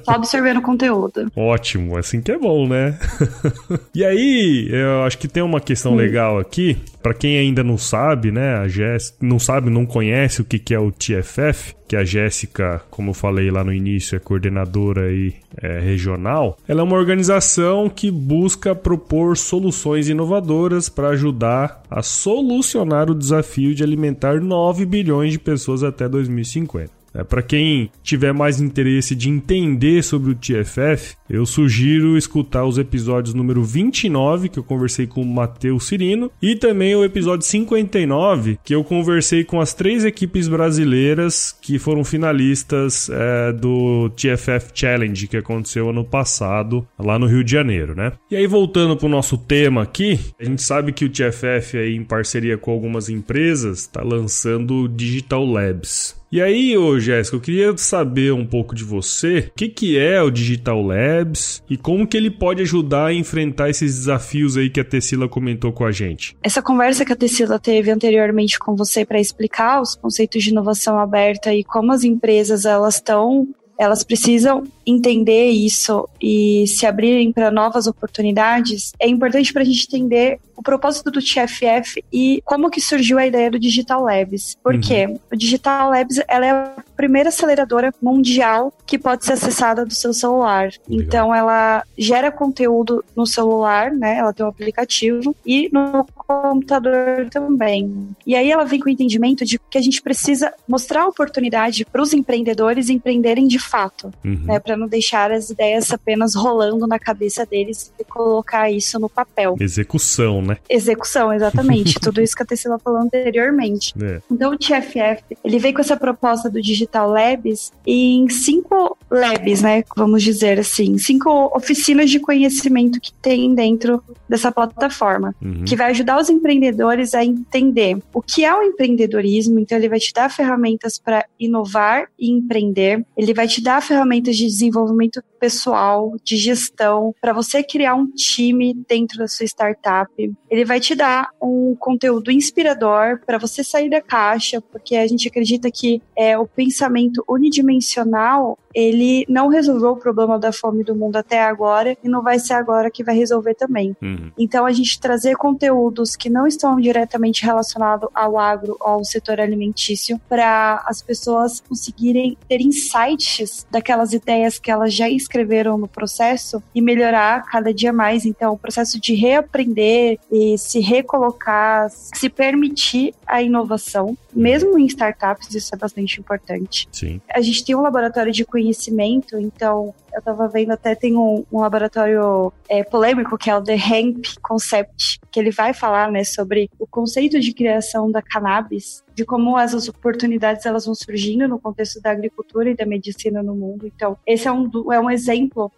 Só 0.04 0.14
observando 0.14 0.58
o 0.58 0.62
conteúdo. 0.62 1.32
Ótimo, 1.36 1.98
assim 1.98 2.22
que 2.22 2.32
é 2.32 2.38
bom, 2.38 2.68
né? 2.68 2.98
e 3.94 4.04
aí, 4.04 4.68
eu 4.72 5.04
acho 5.04 5.18
que 5.18 5.28
tem 5.28 5.44
uma 5.44 5.60
questão 5.60 5.94
hum. 5.94 5.98
legal 5.98 6.40
aqui. 6.40 6.78
Para 7.02 7.14
quem 7.14 7.38
ainda 7.38 7.64
não 7.64 7.78
sabe, 7.78 8.32
né? 8.32 8.56
A 8.56 8.68
Jéssica 8.68 9.18
não 9.22 9.38
sabe, 9.38 9.70
não 9.70 9.86
conhece 9.86 10.42
o 10.42 10.46
que, 10.46 10.58
que 10.58 10.74
é 10.74 10.80
o 10.80 10.92
TFF, 10.92 11.76
que 11.88 11.96
a 11.96 12.04
Jéssica, 12.04 12.82
como 12.90 13.12
eu 13.12 13.14
falei 13.14 13.52
lá 13.52 13.64
no 13.64 13.74
início, 13.74 14.16
é 14.16 14.20
coordenadora 14.20 15.12
e 15.12 15.34
é, 15.62 15.80
regional. 15.80 16.58
Ela 16.68 16.82
é 16.82 16.84
uma 16.84 16.98
organização 16.98 17.90
que 17.90 18.10
busca 18.10 18.74
propor 18.74 19.38
soluções 19.38 20.10
inovadoras 20.10 20.90
para 20.90 21.10
ajudar 21.10 21.84
a 21.90 22.02
solucionar 22.02 23.10
o 23.10 23.16
desafio 23.16 23.76
de 23.76 23.84
alimentar 23.84 24.42
9 24.42 24.86
bilhões 24.86 25.32
de 25.32 25.40
pessoas 25.40 25.84
até 25.84 26.10
2050. 26.10 26.95
É, 27.16 27.24
para 27.24 27.42
quem 27.42 27.90
tiver 28.04 28.34
mais 28.34 28.60
interesse 28.60 29.16
de 29.16 29.30
entender 29.30 30.04
sobre 30.04 30.32
o 30.32 30.36
TFF, 30.36 31.16
eu 31.30 31.46
sugiro 31.46 32.18
escutar 32.18 32.66
os 32.66 32.78
episódios 32.78 33.34
número 33.34 33.64
29, 33.64 34.50
que 34.50 34.60
eu 34.60 34.64
conversei 34.64 35.08
com 35.08 35.22
o 35.22 35.26
Matheus 35.26 35.88
Cirino, 35.88 36.30
e 36.42 36.56
também 36.56 36.94
o 36.96 37.06
episódio 37.06 37.46
59, 37.48 38.60
que 38.64 38.76
eu 38.76 38.84
conversei 38.84 39.44
com 39.44 39.62
as 39.62 39.74
três 39.74 40.04
equipes 40.04 40.48
brasileiras 40.48 41.56
que 41.62 41.80
foram 41.80 42.04
finalistas 42.04 43.10
é, 43.10 43.54
do 43.54 44.10
TFF 44.10 44.72
Challenge, 44.74 45.28
que 45.28 45.38
aconteceu 45.38 45.90
ano 45.90 46.04
passado, 46.04 46.86
lá 47.00 47.18
no 47.18 47.28
Rio 47.28 47.44
de 47.44 47.52
Janeiro, 47.52 47.96
né? 47.96 48.12
E 48.30 48.36
aí, 48.36 48.46
voltando 48.46 48.98
pro 48.98 49.08
nosso 49.08 49.38
tema 49.38 49.84
aqui, 49.84 50.20
a 50.40 50.44
gente 50.44 50.62
sabe 50.62 50.92
que 50.92 51.06
o 51.06 51.10
TFF, 51.10 51.78
aí, 51.78 51.96
em 51.96 52.04
parceria 52.04 52.58
com 52.58 52.72
algumas 52.72 53.08
empresas, 53.08 53.80
está 53.80 54.04
lançando 54.04 54.84
o 54.84 54.90
Digital 54.90 55.46
Labs. 55.46 56.16
E 56.36 56.42
aí, 56.42 56.76
Jéssica, 57.00 57.38
eu 57.38 57.40
queria 57.40 57.78
saber 57.78 58.34
um 58.34 58.46
pouco 58.46 58.76
de 58.76 58.84
você, 58.84 59.50
o 59.50 59.52
que, 59.56 59.70
que 59.70 59.98
é 59.98 60.22
o 60.22 60.30
Digital 60.30 60.82
Labs 60.82 61.64
e 61.70 61.78
como 61.78 62.06
que 62.06 62.18
ele 62.18 62.30
pode 62.30 62.62
ajudar 62.62 63.06
a 63.06 63.14
enfrentar 63.14 63.70
esses 63.70 64.00
desafios 64.00 64.58
aí 64.58 64.70
que 64.70 64.82
a 64.82 64.84
Tessila 64.84 65.30
comentou 65.30 65.72
com 65.72 65.86
a 65.86 65.94
gente. 65.94 66.36
Essa 66.44 66.62
conversa 66.62 67.06
que 67.06 67.14
a 67.14 67.16
Tessila 67.16 67.58
teve 67.58 67.90
anteriormente 67.90 68.60
com 68.60 68.76
você 68.76 69.06
para 69.06 69.18
explicar 69.18 69.82
os 69.82 69.96
conceitos 69.96 70.44
de 70.44 70.50
inovação 70.50 71.00
aberta 71.00 71.54
e 71.54 71.64
como 71.64 71.94
as 71.94 72.04
empresas 72.04 72.66
elas 72.66 72.96
estão 72.96 73.48
elas 73.78 74.04
precisam 74.04 74.64
entender 74.86 75.50
isso 75.50 76.08
e 76.22 76.66
se 76.68 76.86
abrirem 76.86 77.32
para 77.32 77.50
novas 77.50 77.88
oportunidades, 77.88 78.94
é 79.00 79.08
importante 79.08 79.52
para 79.52 79.64
a 79.64 79.66
gente 79.66 79.88
entender 79.88 80.40
o 80.56 80.62
propósito 80.62 81.12
do 81.12 81.20
TFF 81.20 82.04
e 82.12 82.42
como 82.46 82.70
que 82.70 82.80
surgiu 82.80 83.18
a 83.18 83.28
ideia 83.28 83.52
do 83.52 83.60
Digital 83.60 84.04
Labs. 84.04 84.56
Por 84.64 84.80
quê? 84.80 85.06
Uhum. 85.08 85.20
O 85.32 85.36
Digital 85.36 85.90
Labs 85.90 86.22
ela 86.28 86.46
é 86.46 86.52
a 86.52 86.84
primeira 86.96 87.30
aceleradora 87.30 87.94
mundial 88.02 88.72
que 88.86 88.98
pode 88.98 89.26
ser 89.26 89.34
acessada 89.34 89.86
do 89.86 89.94
seu 89.94 90.14
celular. 90.14 90.70
Legal. 90.88 91.06
Então 91.06 91.36
ela 91.36 91.84
gera 91.98 92.32
conteúdo 92.32 93.04
no 93.16 93.26
celular, 93.26 93.92
né? 93.92 94.18
Ela 94.18 94.32
tem 94.32 94.46
um 94.46 94.50
aplicativo 94.50 95.36
e 95.46 95.70
no 95.74 96.06
computador 96.16 97.28
também. 97.30 98.10
E 98.26 98.36
aí 98.36 98.50
ela 98.50 98.64
vem 98.64 98.80
com 98.80 98.88
o 98.88 98.92
entendimento 98.92 99.44
de 99.44 99.60
que 99.60 99.78
a 99.78 99.82
gente 99.82 100.02
precisa 100.02 100.54
mostrar 100.68 101.04
a 101.04 101.08
oportunidade 101.08 101.84
para 101.86 102.02
os 102.02 102.14
empreendedores 102.14 102.90
empreenderem 102.90 103.48
de 103.48 103.60
fato, 103.66 104.12
uhum. 104.24 104.44
né? 104.44 104.60
Para 104.60 104.78
não 104.78 104.88
deixar 104.88 105.32
as 105.32 105.50
ideias 105.50 105.92
apenas 105.92 106.36
rolando 106.36 106.88
na 106.88 107.00
cabeça 107.00 107.46
deles 107.46 107.94
e 108.00 108.04
colocar 108.04 108.72
isso 108.72 109.00
no 109.00 109.10
papel. 109.10 109.56
Execução, 109.60 110.42
né? 110.42 110.58
Execução, 110.70 111.34
exatamente. 111.34 111.96
Tudo 112.00 112.22
isso 112.22 112.36
que 112.36 112.44
a 112.44 112.46
Tessila 112.46 112.80
falou 112.80 113.02
anteriormente. 113.02 113.94
É. 114.02 114.22
Então 114.32 114.54
o 114.54 114.58
TFF, 114.58 115.38
ele 115.44 115.60
veio 115.60 115.74
com 115.74 115.82
essa 115.82 115.98
proposta 115.98 116.50
do 116.50 116.62
Digital 116.62 117.10
Labs 117.10 117.72
em 117.86 118.30
cinco 118.30 118.98
labs, 119.10 119.62
né? 119.62 119.84
Vamos 119.96 120.24
dizer 120.24 120.60
assim, 120.60 120.98
cinco 120.98 121.52
oficinas 121.56 122.10
de 122.10 122.20
conhecimento 122.20 123.00
que 123.00 123.14
tem 123.14 123.54
dentro 123.54 124.04
dessa 124.28 124.52
plataforma, 124.52 125.36
uhum. 125.42 125.64
que 125.64 125.76
vai 125.76 125.92
ajudar 125.92 126.20
os 126.20 126.30
empreendedores 126.30 127.14
a 127.14 127.24
entender 127.24 127.98
o 128.14 128.22
que 128.22 128.44
é 128.44 128.54
o 128.54 128.64
empreendedorismo. 128.64 129.60
Então 129.60 129.78
ele 129.78 129.90
vai 129.90 130.00
te 130.00 130.14
dar 130.14 130.30
ferramentas 130.30 130.98
para 130.98 131.26
inovar 131.40 132.08
e 132.20 132.32
empreender. 132.32 133.06
Ele 133.16 133.34
vai 133.34 133.48
te 133.48 133.55
dar 133.62 133.82
ferramentas 133.82 134.36
de 134.38 134.46
desenvolvimento 134.46 135.22
pessoal, 135.46 136.16
de 136.24 136.38
gestão, 136.38 137.14
para 137.22 137.32
você 137.32 137.62
criar 137.62 137.94
um 137.94 138.08
time 138.08 138.74
dentro 138.90 139.20
da 139.20 139.28
sua 139.28 139.46
startup. 139.46 140.12
Ele 140.50 140.66
vai 140.66 140.80
te 140.80 140.96
dar 140.96 141.30
um 141.40 141.76
conteúdo 141.80 142.32
inspirador 142.32 143.20
para 143.24 143.38
você 143.38 143.64
sair 143.64 143.88
da 143.88 144.02
caixa, 144.02 144.60
porque 144.60 144.96
a 144.96 145.06
gente 145.06 145.28
acredita 145.28 145.70
que 145.70 146.02
é, 146.18 146.36
o 146.36 146.48
pensamento 146.48 147.24
unidimensional 147.30 148.58
ele 148.76 149.26
não 149.30 149.48
resolveu 149.48 149.92
o 149.92 149.96
problema 149.96 150.38
da 150.38 150.52
fome 150.52 150.84
do 150.84 150.94
mundo 150.94 151.16
até 151.16 151.42
agora 151.42 151.98
e 152.04 152.10
não 152.10 152.22
vai 152.22 152.38
ser 152.38 152.54
agora 152.54 152.92
que 152.92 153.06
vai 153.06 153.16
resolver 153.16 153.56
também. 153.56 153.96
Uhum. 154.02 154.32
Então, 154.38 154.66
a 154.66 154.72
gente 154.74 155.00
trazer 155.00 155.38
conteúdos 155.38 156.16
que 156.16 156.30
não 156.30 156.46
estão 156.46 156.76
diretamente 156.76 157.46
relacionados 157.46 158.10
ao 158.14 158.38
agro 158.38 158.76
ou 158.82 158.88
ao 158.96 159.06
setor 159.06 159.40
alimentício 159.40 160.20
para 160.28 160.84
as 160.86 161.02
pessoas 161.02 161.62
conseguirem 161.62 162.38
ter 162.50 162.60
insights 162.60 163.66
daquelas 163.72 164.12
ideias 164.12 164.60
que 164.60 164.70
elas 164.70 164.94
já 164.94 165.10
escreveram 165.10 165.35
no 165.78 165.88
processo 165.88 166.62
e 166.74 166.82
melhorar 166.82 167.44
cada 167.46 167.74
dia 167.74 167.92
mais. 167.92 168.26
Então, 168.26 168.54
o 168.54 168.58
processo 168.58 169.00
de 169.00 169.14
reaprender 169.14 170.20
e 170.32 170.58
se 170.58 170.80
recolocar, 170.80 171.90
se 171.90 172.30
permitir 172.30 173.14
a 173.26 173.42
inovação, 173.42 174.18
mesmo 174.34 174.78
em 174.78 174.86
startups, 174.86 175.54
isso 175.54 175.74
é 175.74 175.78
bastante 175.78 176.20
importante. 176.20 176.88
Sim. 176.92 177.22
A 177.34 177.42
gente 177.42 177.64
tem 177.64 177.76
um 177.76 177.82
laboratório 177.82 178.32
de 178.32 178.44
conhecimento 178.46 178.76
conhecimento, 178.76 179.40
então 179.40 179.94
eu 180.14 180.20
estava 180.20 180.48
vendo 180.48 180.72
até 180.72 180.96
tem 180.96 181.16
um, 181.16 181.46
um 181.52 181.60
laboratório 181.60 182.52
é, 182.70 182.84
polêmico 182.84 183.38
que 183.38 183.50
é 183.50 183.56
o 183.56 183.62
The 183.62 183.76
Hemp 183.76 184.26
Concept, 184.42 185.20
que 185.30 185.40
ele 185.40 185.52
vai 185.52 185.74
falar 185.74 186.10
né, 186.10 186.24
sobre 186.24 186.70
o 186.80 186.88
conceito 186.88 187.40
de 187.40 187.54
criação 187.54 188.10
da 188.10 188.22
cannabis, 188.22 189.04
de 189.14 189.26
como 189.26 189.60
essas 189.60 189.90
oportunidades 189.90 190.66
elas 190.66 190.86
vão 190.86 190.96
surgindo 190.96 191.48
no 191.48 191.60
contexto 191.60 192.02
da 192.02 192.12
agricultura 192.12 192.70
e 192.70 192.76
da 192.76 192.86
medicina 192.86 193.44
no 193.44 193.56
mundo. 193.56 193.86
Então, 193.86 194.18
esse 194.26 194.48
é 194.48 194.52
um, 194.52 194.70
é 194.92 195.00
um 195.00 195.10
exemplo 195.10 195.25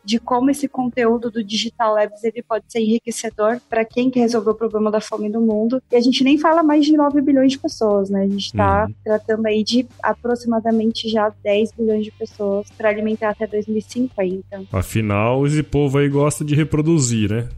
de 0.03 0.19
como 0.19 0.49
esse 0.49 0.67
conteúdo 0.67 1.29
do 1.29 1.43
Digital 1.43 1.93
Labs 1.93 2.23
ele 2.23 2.43
pode 2.43 2.65
ser 2.67 2.79
enriquecedor 2.79 3.60
para 3.69 3.86
quem 3.86 4.10
quer 4.10 4.21
resolver 4.21 4.51
o 4.51 4.55
problema 4.55 4.91
da 4.91 5.01
fome 5.01 5.29
do 5.29 5.41
mundo. 5.41 5.81
E 5.91 5.95
a 5.95 6.01
gente 6.01 6.23
nem 6.23 6.38
fala 6.38 6.63
mais 6.63 6.86
de 6.86 6.93
9 6.93 7.21
bilhões 7.21 7.51
de 7.51 7.60
pessoas, 7.60 8.10
né? 8.10 8.23
A 8.23 8.27
gente 8.27 8.45
está 8.45 8.86
uhum. 8.86 8.93
tratando 9.03 9.45
aí 9.45 9.63
de 9.63 9.88
aproximadamente 10.01 11.10
já 11.10 11.31
10 11.43 11.71
bilhões 11.77 12.03
de 12.03 12.12
pessoas 12.12 12.67
para 12.77 12.89
alimentar 12.89 13.29
até 13.29 13.47
2050. 13.47 14.65
Afinal, 14.71 15.45
esse 15.45 15.63
povo 15.63 15.97
aí 15.97 16.10
gosta 16.10 16.43
de 16.43 16.55
reproduzir, 16.55 17.29
né? 17.29 17.49